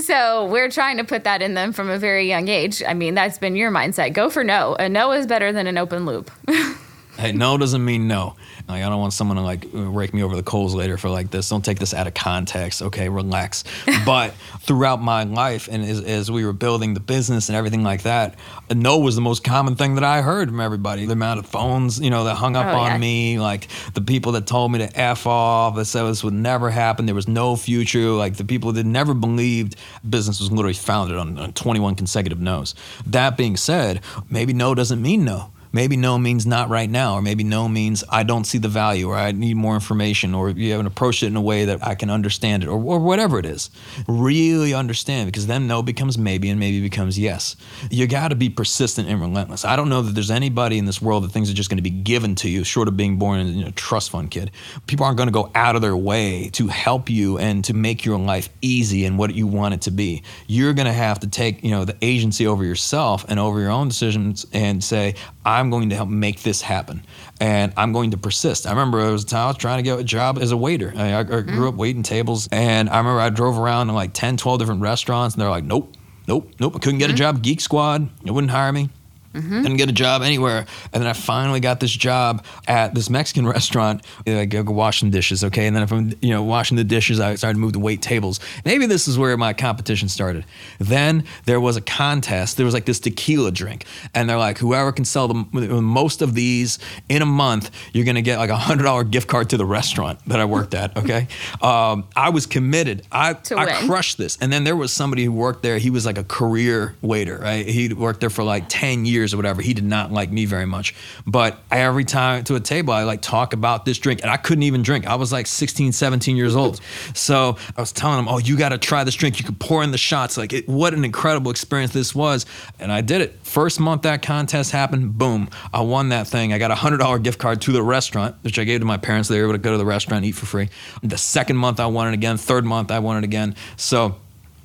so 0.00 0.46
we're 0.46 0.70
trying 0.70 0.96
to 0.96 1.04
put 1.04 1.24
that 1.24 1.42
in 1.42 1.54
them 1.54 1.72
from 1.72 1.90
a 1.90 1.98
very 1.98 2.28
young 2.28 2.48
age. 2.48 2.82
I 2.86 2.94
mean, 2.94 3.14
that's 3.14 3.38
been 3.38 3.56
your 3.56 3.70
mindset. 3.70 4.14
Go 4.14 4.30
for 4.30 4.42
no. 4.42 4.74
A 4.74 4.88
no 4.88 5.12
is 5.12 5.26
better 5.26 5.52
than 5.52 5.66
an 5.66 5.78
open 5.78 6.06
loop. 6.06 6.30
hey, 7.18 7.32
no 7.32 7.58
doesn't 7.58 7.84
mean 7.84 8.08
no. 8.08 8.36
Like, 8.68 8.82
I 8.82 8.88
don't 8.88 9.00
want 9.00 9.12
someone 9.12 9.36
to 9.36 9.42
like 9.42 9.66
rake 9.72 10.14
me 10.14 10.22
over 10.22 10.36
the 10.36 10.42
coals 10.42 10.74
later 10.74 10.96
for 10.96 11.08
like 11.08 11.30
this. 11.30 11.48
Don't 11.48 11.64
take 11.64 11.78
this 11.78 11.94
out 11.94 12.06
of 12.06 12.14
context. 12.14 12.82
Okay, 12.82 13.08
relax. 13.08 13.64
but 14.06 14.34
throughout 14.60 15.00
my 15.00 15.24
life 15.24 15.68
and 15.70 15.84
as, 15.84 16.00
as, 16.02 16.30
we 16.30 16.44
were 16.44 16.52
building 16.52 16.94
the 16.94 17.00
business 17.00 17.48
and 17.48 17.56
everything 17.56 17.82
like 17.82 18.02
that, 18.02 18.36
a 18.70 18.74
no 18.74 18.98
was 18.98 19.14
the 19.14 19.20
most 19.20 19.44
common 19.44 19.76
thing 19.76 19.96
that 19.96 20.04
I 20.04 20.22
heard 20.22 20.48
from 20.48 20.60
everybody. 20.60 21.06
The 21.06 21.12
amount 21.12 21.40
of 21.40 21.46
phones, 21.46 22.00
you 22.00 22.10
know, 22.10 22.24
that 22.24 22.36
hung 22.36 22.56
up 22.56 22.66
oh, 22.66 22.78
on 22.78 22.92
yeah. 22.92 22.98
me, 22.98 23.38
like 23.38 23.68
the 23.94 24.00
people 24.00 24.32
that 24.32 24.46
told 24.46 24.72
me 24.72 24.78
to 24.78 24.98
F 24.98 25.26
off, 25.26 25.76
that 25.76 25.84
said 25.84 26.04
this 26.04 26.24
would 26.24 26.34
never 26.34 26.70
happen. 26.70 27.06
There 27.06 27.14
was 27.14 27.28
no 27.28 27.56
future. 27.56 28.10
Like 28.10 28.36
the 28.36 28.44
people 28.44 28.72
that 28.72 28.84
never 28.84 29.14
believed 29.14 29.76
business 30.08 30.40
was 30.40 30.50
literally 30.50 30.74
founded 30.74 31.16
on, 31.16 31.38
on 31.38 31.52
21 31.52 31.94
consecutive 31.96 32.40
no's. 32.40 32.74
That 33.06 33.36
being 33.36 33.56
said, 33.56 34.00
maybe 34.30 34.52
no 34.52 34.74
doesn't 34.74 35.00
mean 35.00 35.24
no 35.24 35.51
maybe 35.72 35.96
no 35.96 36.18
means 36.18 36.46
not 36.46 36.68
right 36.68 36.88
now, 36.88 37.14
or 37.14 37.22
maybe 37.22 37.44
no 37.44 37.68
means 37.68 38.04
I 38.08 38.22
don't 38.22 38.44
see 38.44 38.58
the 38.58 38.68
value, 38.68 39.08
or 39.08 39.16
I 39.16 39.32
need 39.32 39.54
more 39.54 39.74
information, 39.74 40.34
or 40.34 40.50
you 40.50 40.70
haven't 40.70 40.86
approached 40.86 41.22
it 41.22 41.26
in 41.26 41.36
a 41.36 41.40
way 41.40 41.64
that 41.66 41.84
I 41.86 41.94
can 41.94 42.10
understand 42.10 42.62
it, 42.62 42.68
or, 42.68 42.80
or 42.82 42.98
whatever 42.98 43.38
it 43.38 43.46
is. 43.46 43.70
Really 44.06 44.74
understand, 44.74 45.26
because 45.26 45.46
then 45.46 45.66
no 45.66 45.82
becomes 45.82 46.18
maybe, 46.18 46.50
and 46.50 46.60
maybe 46.60 46.80
becomes 46.80 47.18
yes. 47.18 47.56
You 47.90 48.06
got 48.06 48.28
to 48.28 48.36
be 48.36 48.48
persistent 48.48 49.08
and 49.08 49.20
relentless. 49.20 49.64
I 49.64 49.76
don't 49.76 49.88
know 49.88 50.02
that 50.02 50.12
there's 50.12 50.30
anybody 50.30 50.78
in 50.78 50.84
this 50.84 51.00
world 51.00 51.24
that 51.24 51.32
things 51.32 51.50
are 51.50 51.54
just 51.54 51.70
going 51.70 51.78
to 51.78 51.82
be 51.82 51.90
given 51.90 52.34
to 52.36 52.48
you, 52.48 52.64
short 52.64 52.88
of 52.88 52.96
being 52.96 53.18
born 53.18 53.40
in 53.40 53.46
you 53.54 53.62
know, 53.62 53.68
a 53.68 53.72
trust 53.72 54.10
fund 54.10 54.30
kid. 54.30 54.50
People 54.86 55.06
aren't 55.06 55.16
going 55.16 55.28
to 55.28 55.32
go 55.32 55.50
out 55.54 55.76
of 55.76 55.82
their 55.82 55.96
way 55.96 56.50
to 56.50 56.68
help 56.68 57.08
you 57.08 57.38
and 57.38 57.64
to 57.64 57.74
make 57.74 58.04
your 58.04 58.18
life 58.18 58.48
easy 58.60 59.04
and 59.04 59.18
what 59.18 59.34
you 59.34 59.46
want 59.46 59.74
it 59.74 59.82
to 59.82 59.90
be. 59.90 60.22
You're 60.46 60.74
going 60.74 60.86
to 60.86 60.92
have 60.92 61.20
to 61.20 61.28
take, 61.28 61.62
you 61.64 61.70
know, 61.70 61.84
the 61.84 61.96
agency 62.02 62.46
over 62.46 62.64
yourself 62.64 63.24
and 63.28 63.38
over 63.40 63.60
your 63.60 63.70
own 63.70 63.88
decisions 63.88 64.46
and 64.52 64.82
say, 64.82 65.14
I'm 65.62 65.70
going 65.70 65.90
to 65.90 65.96
help 65.96 66.08
make 66.08 66.42
this 66.42 66.60
happen. 66.60 67.04
And 67.40 67.72
I'm 67.76 67.92
going 67.92 68.10
to 68.10 68.16
persist. 68.16 68.66
I 68.66 68.70
remember 68.70 69.00
I 69.00 69.10
was, 69.10 69.22
a 69.22 69.26
time 69.26 69.44
I 69.44 69.46
was 69.46 69.56
trying 69.56 69.78
to 69.78 69.82
get 69.84 69.98
a 69.98 70.04
job 70.04 70.38
as 70.38 70.50
a 70.50 70.56
waiter. 70.56 70.92
I, 70.96 71.20
I 71.20 71.22
grew 71.22 71.42
mm. 71.42 71.68
up 71.68 71.74
waiting 71.76 72.02
tables. 72.02 72.48
And 72.50 72.90
I 72.90 72.98
remember 72.98 73.20
I 73.20 73.30
drove 73.30 73.58
around 73.58 73.88
in 73.88 73.94
like 73.94 74.12
10, 74.12 74.36
12 74.36 74.58
different 74.58 74.80
restaurants. 74.80 75.36
And 75.36 75.42
they're 75.42 75.50
like, 75.50 75.64
nope, 75.64 75.96
nope, 76.26 76.50
nope. 76.58 76.74
I 76.74 76.80
couldn't 76.80 76.98
get 76.98 77.10
mm. 77.10 77.14
a 77.14 77.16
job. 77.16 77.42
Geek 77.42 77.60
Squad, 77.60 78.10
they 78.24 78.32
wouldn't 78.32 78.50
hire 78.50 78.72
me. 78.72 78.90
Mm-hmm. 79.32 79.62
Didn't 79.62 79.76
get 79.76 79.88
a 79.88 79.92
job 79.92 80.22
anywhere. 80.22 80.66
And 80.92 81.02
then 81.02 81.08
I 81.08 81.12
finally 81.12 81.60
got 81.60 81.80
this 81.80 81.90
job 81.90 82.44
at 82.68 82.94
this 82.94 83.08
Mexican 83.08 83.46
restaurant. 83.56 84.04
I 84.26 84.44
go 84.44 84.62
wash 84.64 85.00
some 85.00 85.10
dishes, 85.10 85.44
okay? 85.44 85.66
And 85.66 85.74
then 85.74 85.82
if 85.82 85.92
I'm, 85.92 86.12
you 86.20 86.30
know, 86.30 86.42
washing 86.42 86.76
the 86.76 86.84
dishes, 86.84 87.20
I 87.20 87.34
started 87.36 87.54
to 87.54 87.60
move 87.60 87.72
the 87.72 87.78
wait 87.78 88.02
tables. 88.02 88.40
Maybe 88.64 88.86
this 88.86 89.08
is 89.08 89.18
where 89.18 89.36
my 89.36 89.52
competition 89.52 90.08
started. 90.08 90.44
Then 90.78 91.24
there 91.44 91.60
was 91.60 91.76
a 91.76 91.80
contest. 91.80 92.56
There 92.56 92.66
was 92.66 92.74
like 92.74 92.84
this 92.84 93.00
tequila 93.00 93.50
drink. 93.50 93.86
And 94.14 94.28
they're 94.28 94.38
like, 94.38 94.58
whoever 94.58 94.92
can 94.92 95.04
sell 95.04 95.28
the 95.28 95.34
most 95.34 96.22
of 96.22 96.34
these 96.34 96.78
in 97.08 97.22
a 97.22 97.26
month, 97.26 97.70
you're 97.92 98.04
going 98.04 98.16
to 98.16 98.22
get 98.22 98.38
like 98.38 98.50
a 98.50 98.56
$100 98.56 99.10
gift 99.10 99.28
card 99.28 99.50
to 99.50 99.56
the 99.56 99.66
restaurant 99.66 100.18
that 100.26 100.40
I 100.40 100.44
worked 100.44 100.74
at, 100.74 100.96
okay? 100.96 101.28
um, 101.62 102.08
I 102.14 102.30
was 102.30 102.46
committed. 102.46 103.06
I, 103.10 103.36
I 103.56 103.86
crushed 103.86 104.18
this. 104.18 104.36
And 104.40 104.52
then 104.52 104.64
there 104.64 104.76
was 104.76 104.92
somebody 104.92 105.24
who 105.24 105.32
worked 105.32 105.62
there. 105.62 105.78
He 105.78 105.90
was 105.90 106.04
like 106.04 106.18
a 106.18 106.24
career 106.24 106.94
waiter, 107.00 107.38
right? 107.38 107.66
He 107.66 107.92
worked 107.92 108.20
there 108.20 108.30
for 108.30 108.42
like 108.44 108.64
10 108.68 109.04
years 109.04 109.21
years 109.22 109.32
or 109.32 109.36
whatever, 109.36 109.62
he 109.62 109.74
did 109.74 109.84
not 109.84 110.12
like 110.12 110.30
me 110.30 110.44
very 110.44 110.66
much. 110.66 110.94
But 111.26 111.58
every 111.70 112.04
time 112.04 112.44
to 112.44 112.56
a 112.56 112.60
table, 112.60 112.92
I 112.92 113.04
like 113.04 113.22
talk 113.22 113.52
about 113.52 113.84
this 113.84 113.98
drink, 113.98 114.20
and 114.22 114.30
I 114.30 114.36
couldn't 114.36 114.64
even 114.64 114.82
drink. 114.82 115.06
I 115.06 115.14
was 115.14 115.32
like 115.32 115.46
16, 115.46 115.92
17 115.92 116.36
years 116.36 116.56
old. 116.56 116.80
So 117.14 117.56
I 117.76 117.80
was 117.80 117.92
telling 117.92 118.18
him, 118.18 118.28
"Oh, 118.28 118.38
you 118.38 118.56
got 118.56 118.70
to 118.70 118.78
try 118.78 119.04
this 119.04 119.14
drink. 119.14 119.38
You 119.38 119.44
can 119.44 119.54
pour 119.54 119.82
in 119.82 119.90
the 119.90 119.98
shots. 119.98 120.36
Like, 120.36 120.52
it, 120.52 120.68
what 120.68 120.94
an 120.94 121.04
incredible 121.04 121.50
experience 121.50 121.92
this 121.92 122.14
was." 122.14 122.46
And 122.78 122.92
I 122.92 123.00
did 123.00 123.20
it. 123.20 123.38
First 123.42 123.80
month 123.80 124.02
that 124.02 124.22
contest 124.22 124.72
happened, 124.72 125.18
boom, 125.18 125.48
I 125.72 125.80
won 125.80 126.08
that 126.10 126.26
thing. 126.26 126.52
I 126.52 126.58
got 126.58 126.70
a 126.70 126.74
hundred 126.74 126.98
dollar 126.98 127.18
gift 127.18 127.38
card 127.38 127.60
to 127.62 127.72
the 127.72 127.82
restaurant, 127.82 128.36
which 128.42 128.58
I 128.58 128.64
gave 128.64 128.80
to 128.80 128.86
my 128.86 128.96
parents. 128.96 129.28
They 129.28 129.38
were 129.38 129.44
able 129.44 129.54
to 129.54 129.58
go 129.58 129.72
to 129.72 129.78
the 129.78 129.86
restaurant, 129.86 130.24
eat 130.24 130.32
for 130.32 130.46
free. 130.46 130.68
The 131.02 131.18
second 131.18 131.56
month 131.56 131.80
I 131.80 131.86
won 131.86 132.08
it 132.08 132.14
again. 132.14 132.36
Third 132.36 132.64
month 132.64 132.90
I 132.90 132.98
won 132.98 133.16
it 133.18 133.24
again. 133.24 133.54
So 133.76 134.16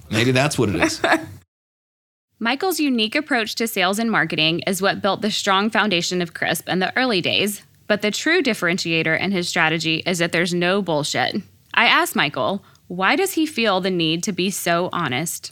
maybe 0.09 0.31
that's 0.31 0.57
what 0.57 0.69
it 0.69 0.75
is. 0.75 1.01
Michael's 2.39 2.79
unique 2.79 3.15
approach 3.15 3.55
to 3.55 3.67
sales 3.67 3.97
and 3.97 4.11
marketing 4.11 4.61
is 4.67 4.79
what 4.79 5.01
built 5.01 5.23
the 5.23 5.31
strong 5.31 5.71
foundation 5.71 6.21
of 6.21 6.35
Crisp 6.35 6.69
in 6.69 6.77
the 6.77 6.95
early 6.95 7.19
days. 7.19 7.63
But 7.87 8.03
the 8.03 8.11
true 8.11 8.43
differentiator 8.43 9.19
in 9.19 9.31
his 9.31 9.49
strategy 9.49 10.03
is 10.05 10.19
that 10.19 10.31
there's 10.33 10.53
no 10.53 10.83
bullshit. 10.83 11.41
I 11.73 11.85
asked 11.85 12.15
Michael, 12.15 12.63
why 12.85 13.15
does 13.15 13.33
he 13.33 13.47
feel 13.47 13.81
the 13.81 13.89
need 13.89 14.21
to 14.23 14.31
be 14.31 14.51
so 14.51 14.89
honest? 14.93 15.51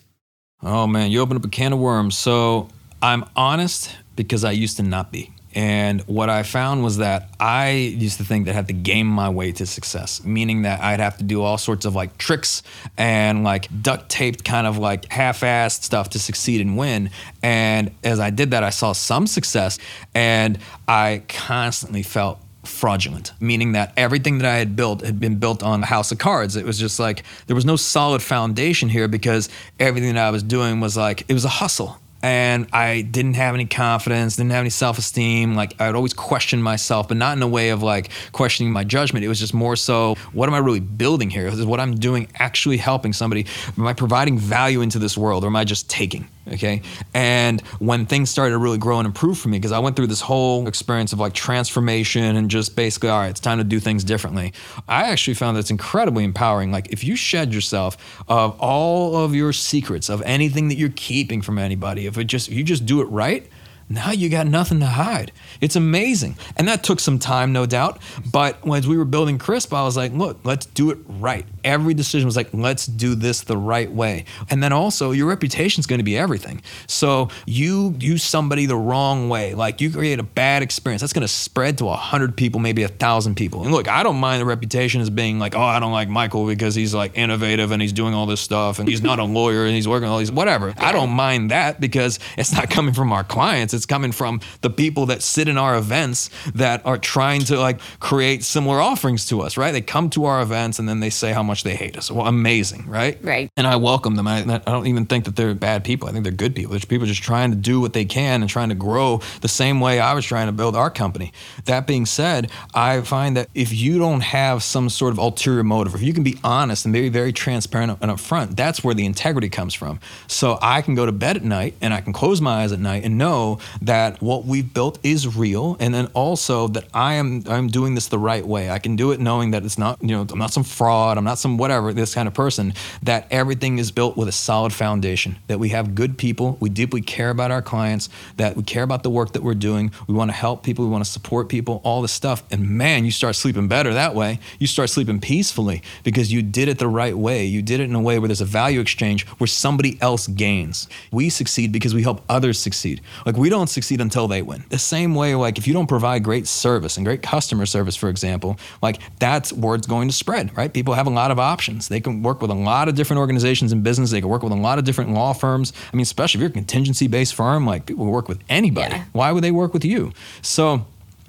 Oh 0.62 0.86
man, 0.86 1.10
you 1.10 1.22
opened 1.22 1.40
up 1.40 1.46
a 1.46 1.50
can 1.50 1.74
of 1.74 1.80
worms. 1.80 2.16
So 2.20 2.68
I'm 3.02 3.26
honest 3.36 3.96
because 4.16 4.44
I 4.44 4.52
used 4.52 4.78
to 4.78 4.84
not 4.84 5.12
be. 5.12 5.32
And 5.56 6.02
what 6.02 6.30
I 6.30 6.44
found 6.44 6.84
was 6.84 6.98
that 6.98 7.30
I 7.40 7.70
used 7.72 8.18
to 8.18 8.26
think 8.26 8.46
that 8.46 8.52
I 8.52 8.56
had 8.56 8.68
to 8.68 8.74
game 8.74 9.08
my 9.08 9.30
way 9.30 9.54
to 9.54 9.66
success, 9.66 10.22
meaning 10.26 10.64
that 10.64 10.82
I'd 10.82 11.00
have 11.00 11.18
to 11.20 11.24
do 11.24 11.42
all 11.42 11.58
sorts 11.58 11.86
of 11.86 11.96
like 11.96 12.18
tricks 12.18 12.62
and 12.98 13.46
like 13.46 13.70
duct 13.82 14.10
taped 14.10 14.44
kind 14.44 14.68
of 14.68 14.78
like 14.78 15.06
half 15.06 15.40
assed 15.40 15.84
stuff 15.84 16.10
to 16.10 16.20
succeed 16.20 16.60
and 16.60 16.78
win. 16.78 17.10
And 17.42 17.92
as 18.04 18.20
I 18.20 18.32
did 18.32 18.52
that, 18.52 18.64
I 18.64 18.70
saw 18.70 18.92
some 18.92 19.28
success 19.28 19.80
and 20.14 20.60
I 20.90 21.24
constantly 21.30 22.04
felt 22.04 22.40
fraudulent, 22.66 23.32
meaning 23.40 23.74
that 23.74 23.94
everything 23.96 24.40
that 24.40 24.48
I 24.48 24.58
had 24.58 24.76
built 24.76 25.06
had 25.06 25.20
been 25.22 25.38
built 25.38 25.64
on 25.64 25.84
a 25.84 25.86
house 25.86 26.12
of 26.12 26.18
cards. 26.18 26.58
It 26.58 26.66
was 26.66 26.78
just 26.78 27.00
like 27.00 27.24
there 27.48 27.56
was 27.56 27.66
no 27.66 27.78
solid 27.78 28.22
foundation 28.22 28.90
here 28.90 29.08
because 29.08 29.48
everything 29.80 30.16
that 30.16 30.28
I 30.28 30.32
was 30.32 30.44
doing 30.44 30.82
was 30.82 30.98
like 30.98 31.24
it 31.30 31.34
was 31.34 31.46
a 31.46 31.50
hustle 31.50 31.98
and 32.26 32.66
I 32.74 33.02
didn't 33.02 33.36
have 33.36 33.54
any 33.54 33.68
confidence, 33.68 34.36
didn't 34.36 34.50
have 34.50 34.62
any 34.62 34.72
self 34.72 34.98
esteem. 34.98 35.54
Like 35.54 35.80
I 35.80 35.86
would 35.86 35.96
always 35.96 36.16
question 36.16 36.60
myself, 36.60 37.08
but 37.08 37.18
not 37.18 37.38
in 37.38 37.44
a 37.44 37.48
way 37.48 37.70
of 37.70 37.84
like 37.84 38.10
questioning 38.32 38.74
my 38.74 38.84
judgment. 38.84 39.24
It 39.24 39.28
was 39.28 39.40
just 39.40 39.54
more 39.54 39.76
so, 39.76 40.16
what 40.34 40.50
am 40.50 40.56
I 40.56 40.58
really 40.58 40.80
building 40.80 41.30
here? 41.30 41.46
Is 41.46 41.64
what 41.64 41.80
I'm 41.80 41.94
doing 41.94 42.28
actually 42.34 42.78
helping 42.78 43.14
somebody? 43.14 43.46
Am 43.78 43.86
I 43.86 43.94
providing 43.94 44.40
value 44.40 44.82
into 44.82 44.98
this 44.98 45.16
world, 45.16 45.44
or 45.44 45.48
am 45.48 45.56
I 45.56 45.66
just 45.66 45.88
taking? 45.88 46.28
Okay. 46.48 46.84
And 47.14 47.62
when 47.80 48.06
things 48.06 48.30
started 48.30 48.52
to 48.52 48.60
really 48.60 48.78
grow 48.78 49.00
and 49.00 49.06
improve 49.08 49.38
for 49.38 49.50
me, 49.50 49.58
because 49.58 49.72
I 49.72 49.80
went 49.80 49.96
through 49.96 50.08
this 50.08 50.22
whole 50.22 50.68
experience 50.68 51.12
of 51.12 51.20
like 51.20 51.34
transformation 51.34 52.36
and 52.36 52.52
just 52.52 52.76
basically, 52.76 53.10
all 53.10 53.20
right, 53.20 53.30
it's 53.30 53.40
time 53.40 53.58
to 53.58 53.64
do 53.64 53.80
things 53.80 54.04
differently. 54.04 54.54
I 54.88 55.06
actually 55.06 55.34
found 55.34 55.58
that 55.58 55.62
it's 55.62 55.72
incredibly 55.72 56.24
empowering. 56.24 56.72
Like 56.72 56.92
if 56.92 57.04
you 57.04 57.16
shed 57.16 57.54
yourself 57.54 58.24
of 58.28 58.60
all 58.60 59.18
of 59.18 59.34
your 59.34 59.54
secrets, 59.54 60.08
of 60.10 60.22
anything 60.22 60.68
that 60.68 60.76
you're 60.76 60.94
keeping 60.96 61.42
from 61.42 61.58
anybody, 61.58 62.06
if 62.06 62.18
it 62.18 62.26
just, 62.26 62.50
you 62.50 62.64
just 62.64 62.86
do 62.86 63.02
it 63.02 63.06
right, 63.06 63.50
now 63.88 64.12
you 64.12 64.30
got 64.30 64.48
nothing 64.48 64.80
to 64.80 64.88
hide. 64.88 65.32
It's 65.62 65.76
amazing. 65.76 66.38
And 66.58 66.68
that 66.68 66.84
took 66.84 67.00
some 67.00 67.20
time, 67.20 67.54
no 67.54 67.66
doubt. 67.68 68.02
But 68.32 68.58
as 68.68 68.88
we 68.88 68.98
were 68.98 69.06
building 69.06 69.38
Crisp, 69.38 69.74
I 69.74 69.84
was 69.84 69.96
like, 69.96 70.12
look, 70.12 70.40
let's 70.44 70.66
do 70.66 70.90
it 70.90 70.98
right. 71.08 71.46
Every 71.64 71.94
decision 71.94 72.26
was 72.26 72.36
like, 72.36 72.50
let's 72.52 72.88
do 72.88 73.14
this 73.14 73.42
the 73.42 73.58
right 73.58 73.92
way. 73.92 74.26
And 74.50 74.64
then 74.64 74.74
also, 74.74 75.12
your 75.12 75.28
reputation 75.28 75.82
is 75.82 75.88
going 75.88 76.00
to 76.00 76.04
be 76.04 76.18
everything. 76.18 76.64
So 76.88 77.30
you 77.46 77.96
use 78.00 78.24
somebody 78.24 78.66
the 78.66 78.76
wrong 78.76 79.30
way, 79.30 79.54
like 79.54 79.82
you 79.82 79.92
create 79.92 80.20
a 80.20 80.24
bad 80.24 80.64
experience, 80.64 81.02
that's 81.02 81.14
going 81.14 81.22
to 81.22 81.28
spread 81.28 81.78
to 81.78 81.90
a 81.90 81.96
hundred 81.96 82.36
people, 82.36 82.60
maybe 82.60 82.82
a 82.82 82.88
thousand 82.88 83.36
people. 83.36 83.62
And 83.64 83.72
look, 83.72 83.88
I 83.88 84.02
don't 84.02 84.18
mind 84.18 84.42
the 84.42 84.46
reputation 84.46 85.02
as 85.02 85.12
being 85.12 85.38
like, 85.38 85.56
oh, 85.56 85.62
I 85.62 85.80
don't 85.80 85.92
like 85.92 86.10
Michael 86.10 86.48
because 86.48 86.74
he's 86.74 86.96
like 86.96 87.16
innovative 87.16 87.72
and 87.72 87.82
he's 87.82 87.94
doing 87.94 88.16
all 88.16 88.26
this 88.26 88.42
stuff 88.42 88.80
and 88.80 88.90
he's 88.90 89.04
not 89.04 89.20
a 89.20 89.24
lawyer 89.24 89.66
and 89.66 89.76
he's 89.76 89.88
working 89.88 90.10
all 90.10 90.18
these 90.18 90.32
whatever. 90.32 90.74
I 90.78 90.92
don't 90.92 91.12
mind 91.12 91.52
that 91.52 91.80
because 91.80 92.20
it's 92.36 92.52
not 92.52 92.70
coming 92.72 92.94
from 92.94 93.12
our 93.12 93.24
clients. 93.24 93.75
It's 93.76 93.86
coming 93.86 94.12
from 94.12 94.42
the 94.62 94.70
people 94.70 95.06
that 95.08 95.22
sit 95.22 95.48
in 95.48 95.58
our 95.58 95.76
events 95.76 96.30
that 96.56 96.86
are 96.86 96.98
trying 96.98 97.42
to 97.42 97.60
like 97.60 97.80
create 98.00 98.44
similar 98.44 98.80
offerings 98.80 99.26
to 99.28 99.42
us, 99.42 99.58
right? 99.58 99.72
They 99.72 99.82
come 99.82 100.10
to 100.12 100.26
our 100.26 100.42
events 100.42 100.80
and 100.80 100.88
then 100.90 101.00
they 101.00 101.10
say 101.10 101.34
how 101.34 101.44
much 101.44 101.64
they 101.64 101.76
hate 101.76 101.98
us. 101.98 102.10
Well, 102.10 102.28
amazing, 102.28 102.88
right? 102.88 103.18
Right. 103.22 103.52
And 103.58 103.68
I 103.68 103.76
welcome 103.76 104.16
them. 104.16 104.28
I, 104.28 104.40
I 104.42 104.58
don't 104.58 104.88
even 104.88 105.06
think 105.06 105.26
that 105.26 105.36
they're 105.36 105.54
bad 105.54 105.84
people. 105.84 106.08
I 106.08 106.12
think 106.12 106.24
they're 106.24 106.34
good 106.34 106.56
people. 106.56 106.72
There's 106.72 106.86
people 106.86 107.06
just 107.06 107.24
trying 107.24 107.52
to 107.52 107.58
do 107.58 107.80
what 107.80 107.94
they 107.94 108.06
can 108.06 108.42
and 108.42 108.50
trying 108.50 108.70
to 108.70 108.76
grow 108.76 109.22
the 109.42 109.48
same 109.48 109.80
way 109.80 110.00
I 110.00 110.14
was 110.14 110.26
trying 110.26 110.48
to 110.48 110.54
build 110.54 110.76
our 110.76 110.90
company. 110.90 111.32
That 111.66 111.88
being 111.88 112.06
said, 112.06 112.50
I 112.74 113.02
find 113.02 113.38
that 113.38 113.50
if 113.54 113.74
you 113.74 114.00
don't 114.00 114.22
have 114.22 114.64
some 114.64 114.90
sort 114.90 115.12
of 115.12 115.18
ulterior 115.20 115.64
motive, 115.64 115.96
if 115.96 116.02
you 116.02 116.14
can 116.14 116.24
be 116.24 116.38
honest 116.44 116.86
and 116.86 116.94
very, 116.94 117.10
very 117.10 117.34
transparent 117.34 117.98
and 118.02 118.12
upfront, 118.12 118.56
that's 118.56 118.84
where 118.84 118.96
the 118.96 119.06
integrity 119.06 119.50
comes 119.50 119.74
from. 119.74 120.00
So 120.28 120.58
I 120.62 120.82
can 120.82 120.96
go 120.96 121.06
to 121.06 121.12
bed 121.12 121.38
at 121.38 121.44
night 121.44 121.76
and 121.82 121.94
I 121.94 122.02
can 122.02 122.14
close 122.14 122.42
my 122.42 122.64
eyes 122.64 122.72
at 122.72 122.80
night 122.80 123.04
and 123.04 123.18
know 123.18 123.60
that 123.82 124.22
what 124.22 124.46
we've 124.46 124.74
built 124.74 125.00
is 125.04 125.36
real 125.36 125.78
and 125.80 125.94
then 125.94 126.08
also 126.14 126.68
that 126.70 126.86
I 126.94 127.16
am 127.16 127.44
I'm 127.48 127.68
doing 127.68 127.96
this 127.96 128.08
the 128.08 128.20
right 128.20 128.46
way. 128.46 128.70
I 128.70 128.80
can 128.80 128.96
do 128.96 129.12
it 129.12 129.20
knowing 129.20 129.52
that 129.52 129.64
it's 129.66 129.78
not, 129.78 130.02
you 130.02 130.10
know, 130.10 130.26
I'm 130.30 130.40
not 130.40 130.52
some 130.52 130.64
fraud, 130.64 131.18
I'm 131.18 131.24
not 131.24 131.40
some 131.40 131.58
whatever, 131.58 131.94
this 131.94 132.14
kind 132.14 132.28
of 132.28 132.34
person, 132.34 132.74
that 133.04 133.28
everything 133.32 133.78
is 133.78 133.92
built 133.92 134.18
with 134.18 134.28
a 134.28 134.32
solid 134.32 134.74
foundation, 134.74 135.38
that 135.48 135.60
we 135.60 135.70
have 135.70 135.96
good 135.96 136.18
people, 136.18 136.58
we 136.60 136.70
deeply 136.70 137.02
care 137.02 137.30
about 137.30 137.52
our 137.52 137.62
clients, 137.62 138.10
that 138.38 138.56
we 138.56 138.64
care 138.64 138.84
about 138.84 139.04
the 139.04 139.10
work 139.10 139.34
that 139.34 139.44
we're 139.44 139.54
doing, 139.54 139.92
we 140.08 140.14
want 140.14 140.30
to 140.30 140.36
help 140.36 140.64
people, 140.64 140.86
we 140.86 140.92
want 140.92 141.04
to 141.04 141.10
support 141.10 141.50
people, 141.50 141.82
all 141.84 142.02
this 142.02 142.12
stuff. 142.12 142.44
And 142.52 142.70
man, 142.70 143.06
you 143.06 143.12
start 143.12 143.36
sleeping 143.36 143.68
better 143.68 143.94
that 143.94 144.16
way. 144.16 144.40
You 144.60 144.68
start 144.68 144.90
sleeping 144.90 145.20
peacefully 145.20 145.82
because 146.04 146.32
you 146.32 146.42
did 146.42 146.68
it 146.68 146.80
the 146.80 146.88
right 146.88 147.18
way. 147.18 147.46
You 147.46 147.62
did 147.62 147.80
it 147.80 147.84
in 147.84 147.96
a 147.96 148.02
way 148.02 148.20
where 148.20 148.28
there's 148.28 148.42
a 148.42 148.46
value 148.46 148.80
exchange 148.80 149.26
where 149.38 149.48
somebody 149.48 149.98
else 150.02 150.28
gains. 150.28 150.88
We 151.12 151.30
succeed 151.30 151.72
because 151.72 151.94
we 151.94 152.04
help 152.04 152.22
others 152.30 152.60
succeed. 152.60 153.02
Like 153.26 153.38
we 153.38 153.50
don't 153.50 153.55
succeed 153.70 154.02
until 154.02 154.28
they 154.28 154.42
win. 154.42 154.64
The 154.70 154.78
same 154.78 155.16
way, 155.16 155.36
like 155.36 155.58
if 155.58 155.68
you 155.68 155.74
don't 155.74 155.88
provide 155.88 156.24
great 156.24 156.48
service 156.48 156.98
and 156.98 157.06
great 157.06 157.22
customer 157.22 157.66
service, 157.66 157.96
for 157.96 158.10
example, 158.10 158.58
like 158.82 159.00
that's 159.20 159.54
word's 159.54 159.88
going 159.88 160.08
to 160.08 160.14
spread, 160.14 160.56
right? 160.58 160.72
People 160.74 160.94
have 160.94 161.08
a 161.08 161.12
lot 161.12 161.32
of 161.32 161.40
options. 161.40 161.88
They 161.88 162.00
can 162.00 162.22
work 162.22 162.42
with 162.42 162.52
a 162.52 162.56
lot 162.56 162.90
of 162.90 162.96
different 162.96 163.20
organizations 163.20 163.72
in 163.72 163.82
business. 163.82 164.12
They 164.12 164.22
can 164.22 164.30
work 164.30 164.44
with 164.44 164.52
a 164.52 164.56
lot 164.56 164.78
of 164.78 164.84
different 164.84 165.12
law 165.12 165.34
firms. 165.34 165.74
I 165.92 165.96
mean, 165.96 166.04
especially 166.04 166.40
if 166.40 166.42
you're 166.42 166.50
a 166.50 166.54
contingency 166.54 167.08
based 167.08 167.36
firm, 167.36 167.66
like 167.66 167.86
people 167.86 168.06
work 168.06 168.28
with 168.28 168.40
anybody. 168.50 168.96
Yeah. 168.96 169.06
Why 169.14 169.32
would 169.32 169.44
they 169.44 169.52
work 169.52 169.74
with 169.74 169.86
you? 169.86 170.12
So 170.42 170.86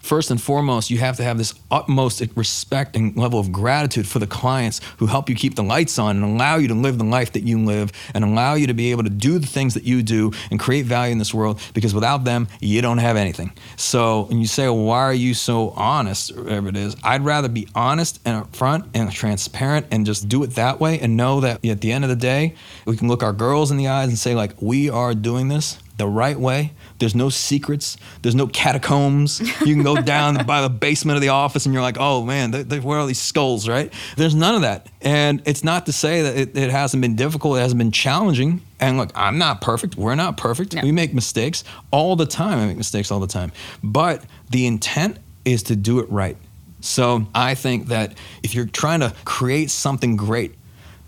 first 0.07 0.30
and 0.30 0.40
foremost, 0.40 0.90
you 0.90 0.98
have 0.98 1.16
to 1.16 1.24
have 1.24 1.36
this 1.36 1.54
utmost 1.70 2.22
respect 2.36 2.96
and 2.96 3.16
level 3.16 3.38
of 3.38 3.50
gratitude 3.50 4.07
for 4.07 4.18
the 4.18 4.26
clients 4.26 4.80
who 4.98 5.07
help 5.07 5.28
you 5.28 5.34
keep 5.34 5.54
the 5.54 5.62
lights 5.62 5.98
on 5.98 6.16
and 6.16 6.24
allow 6.24 6.57
you 6.57 6.68
to 6.68 6.74
live 6.74 6.98
the 6.98 7.04
life 7.04 7.32
that 7.32 7.42
you 7.42 7.59
live 7.59 7.92
and 8.14 8.24
allow 8.24 8.54
you 8.54 8.68
to 8.68 8.74
be 8.74 8.90
able 8.90 9.02
to 9.02 9.11
do 9.11 9.38
the 9.38 9.46
things 9.46 9.74
that 9.74 9.84
you 9.84 10.02
do 10.02 10.30
and 10.50 10.61
create 10.61 10.86
value 10.86 11.12
in 11.12 11.18
this 11.18 11.34
world 11.34 11.61
because 11.74 11.92
without 11.92 12.24
them, 12.24 12.48
you 12.61 12.80
don't 12.80 12.98
have 12.98 13.16
anything. 13.16 13.52
So 13.76 14.22
when 14.22 14.38
you 14.38 14.46
say, 14.46 14.64
well, 14.64 14.84
why 14.84 15.00
are 15.00 15.14
you 15.14 15.34
so 15.34 15.70
honest, 15.70 16.30
or 16.30 16.44
whatever 16.44 16.68
it 16.68 16.76
is, 16.76 16.96
I'd 17.02 17.24
rather 17.24 17.48
be 17.48 17.68
honest 17.74 18.20
and 18.24 18.44
upfront 18.44 18.88
and 18.94 19.11
transparent 19.11 19.86
and 19.90 20.07
just 20.07 20.28
do 20.28 20.42
it 20.44 20.50
that 20.52 20.80
way 20.80 21.00
and 21.00 21.16
know 21.16 21.40
that 21.40 21.64
at 21.64 21.80
the 21.80 21.92
end 21.92 22.04
of 22.04 22.11
the 22.11 22.16
day, 22.16 22.54
we 22.86 22.96
can 22.96 23.09
look 23.09 23.22
our 23.22 23.32
girls 23.32 23.70
in 23.70 23.76
the 23.76 23.88
eyes 23.88 24.09
and 24.09 24.18
say, 24.18 24.34
like, 24.34 24.61
we 24.62 24.88
are 24.88 25.14
doing 25.14 25.48
this 25.48 25.78
the 25.96 26.07
right 26.07 26.38
way. 26.38 26.72
There's 26.99 27.14
no 27.14 27.28
secrets. 27.28 27.97
There's 28.22 28.34
no 28.34 28.47
catacombs. 28.47 29.40
You 29.61 29.74
can 29.74 29.82
go 29.82 29.97
down 30.03 30.47
by 30.47 30.62
the 30.62 30.70
basement 30.70 31.16
of 31.16 31.22
the 31.22 31.28
office 31.28 31.66
and 31.66 31.72
you're 31.72 31.82
like, 31.82 31.97
oh 31.99 32.24
man, 32.24 32.51
they, 32.51 32.62
they, 32.62 32.80
where 32.80 32.99
are 32.99 33.07
these 33.07 33.20
skulls, 33.20 33.68
right? 33.68 33.92
There's 34.16 34.34
none 34.34 34.55
of 34.55 34.62
that. 34.62 34.88
And 35.03 35.42
it's 35.44 35.62
not 35.62 35.86
to 35.86 35.92
say 35.92 36.22
that 36.22 36.36
it, 36.36 36.57
it 36.57 36.70
hasn't 36.70 37.01
been 37.01 37.16
difficult, 37.16 37.59
it 37.59 37.61
hasn't 37.61 37.78
been 37.78 37.92
challenging. 37.92 38.62
And 38.80 38.97
look, 38.99 39.11
I'm 39.14 39.38
not 39.38 39.61
perfect. 39.61 39.97
We're 39.97 40.14
not 40.14 40.36
perfect. 40.36 40.74
No. 40.74 40.82
We 40.82 40.92
make 40.92 41.14
mistakes 41.14 41.64
all 41.90 42.16
the 42.16 42.26
time. 42.26 42.59
I 42.59 42.66
make 42.66 42.76
mistakes 42.76 43.11
all 43.11 43.20
the 43.20 43.26
time. 43.26 43.53
But 43.82 44.24
the 44.51 44.66
intent 44.66 45.18
is 45.44 45.62
to 45.64 45.76
do 45.76 46.01
it 46.01 46.11
right. 46.11 46.36
So 46.80 47.26
I 47.34 47.55
think 47.55 47.88
that 47.88 48.16
if 48.42 48.55
you're 48.55 48.66
trying 48.66 49.01
to 49.01 49.14
create 49.24 49.70
something 49.70 50.16
great, 50.16 50.55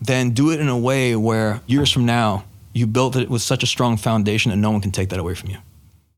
then 0.01 0.31
do 0.31 0.51
it 0.51 0.61
in 0.61 0.69
a 0.69 0.79
way 0.79 1.15
where 1.17 1.61
years 1.67 1.91
from 1.91 2.07
now, 2.07 2.45
you 2.73 2.87
built 2.87 3.17
it 3.17 3.29
with 3.29 3.43
such 3.43 3.63
a 3.63 3.67
strong 3.67 3.97
foundation 3.97 4.51
and 4.51 4.63
no 4.63 4.71
one 4.71 4.81
can 4.81 4.93
take 4.93 5.11
that 5.11 5.19
away 5.19 5.35
from 5.35 5.51
you. 5.51 5.59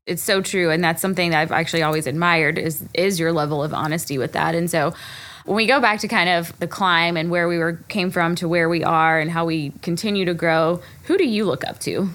It's 0.07 0.23
so 0.23 0.41
true, 0.41 0.71
and 0.71 0.83
that's 0.83 1.01
something 1.01 1.29
that 1.29 1.39
I've 1.39 1.51
actually 1.51 1.83
always 1.83 2.07
admired 2.07 2.57
is 2.57 2.83
is 2.93 3.19
your 3.19 3.31
level 3.31 3.63
of 3.63 3.73
honesty 3.73 4.17
with 4.17 4.33
that. 4.33 4.55
And 4.55 4.69
so, 4.69 4.93
when 5.45 5.55
we 5.55 5.67
go 5.67 5.79
back 5.79 5.99
to 5.99 6.07
kind 6.07 6.27
of 6.27 6.57
the 6.59 6.67
climb 6.67 7.17
and 7.17 7.29
where 7.29 7.47
we 7.47 7.59
were 7.59 7.73
came 7.87 8.09
from 8.09 8.33
to 8.35 8.47
where 8.47 8.67
we 8.67 8.83
are 8.83 9.19
and 9.19 9.29
how 9.29 9.45
we 9.45 9.71
continue 9.83 10.25
to 10.25 10.33
grow, 10.33 10.81
who 11.03 11.17
do 11.17 11.27
you 11.27 11.45
look 11.45 11.63
up 11.65 11.79
to? 11.81 12.09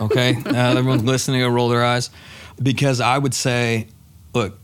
Okay, 0.00 0.34
uh, 0.46 0.54
everyone's 0.78 1.04
listening 1.04 1.40
to 1.40 1.50
roll 1.50 1.68
their 1.68 1.84
eyes 1.84 2.08
because 2.62 3.00
I 3.00 3.18
would 3.18 3.34
say, 3.34 3.88
look, 4.32 4.58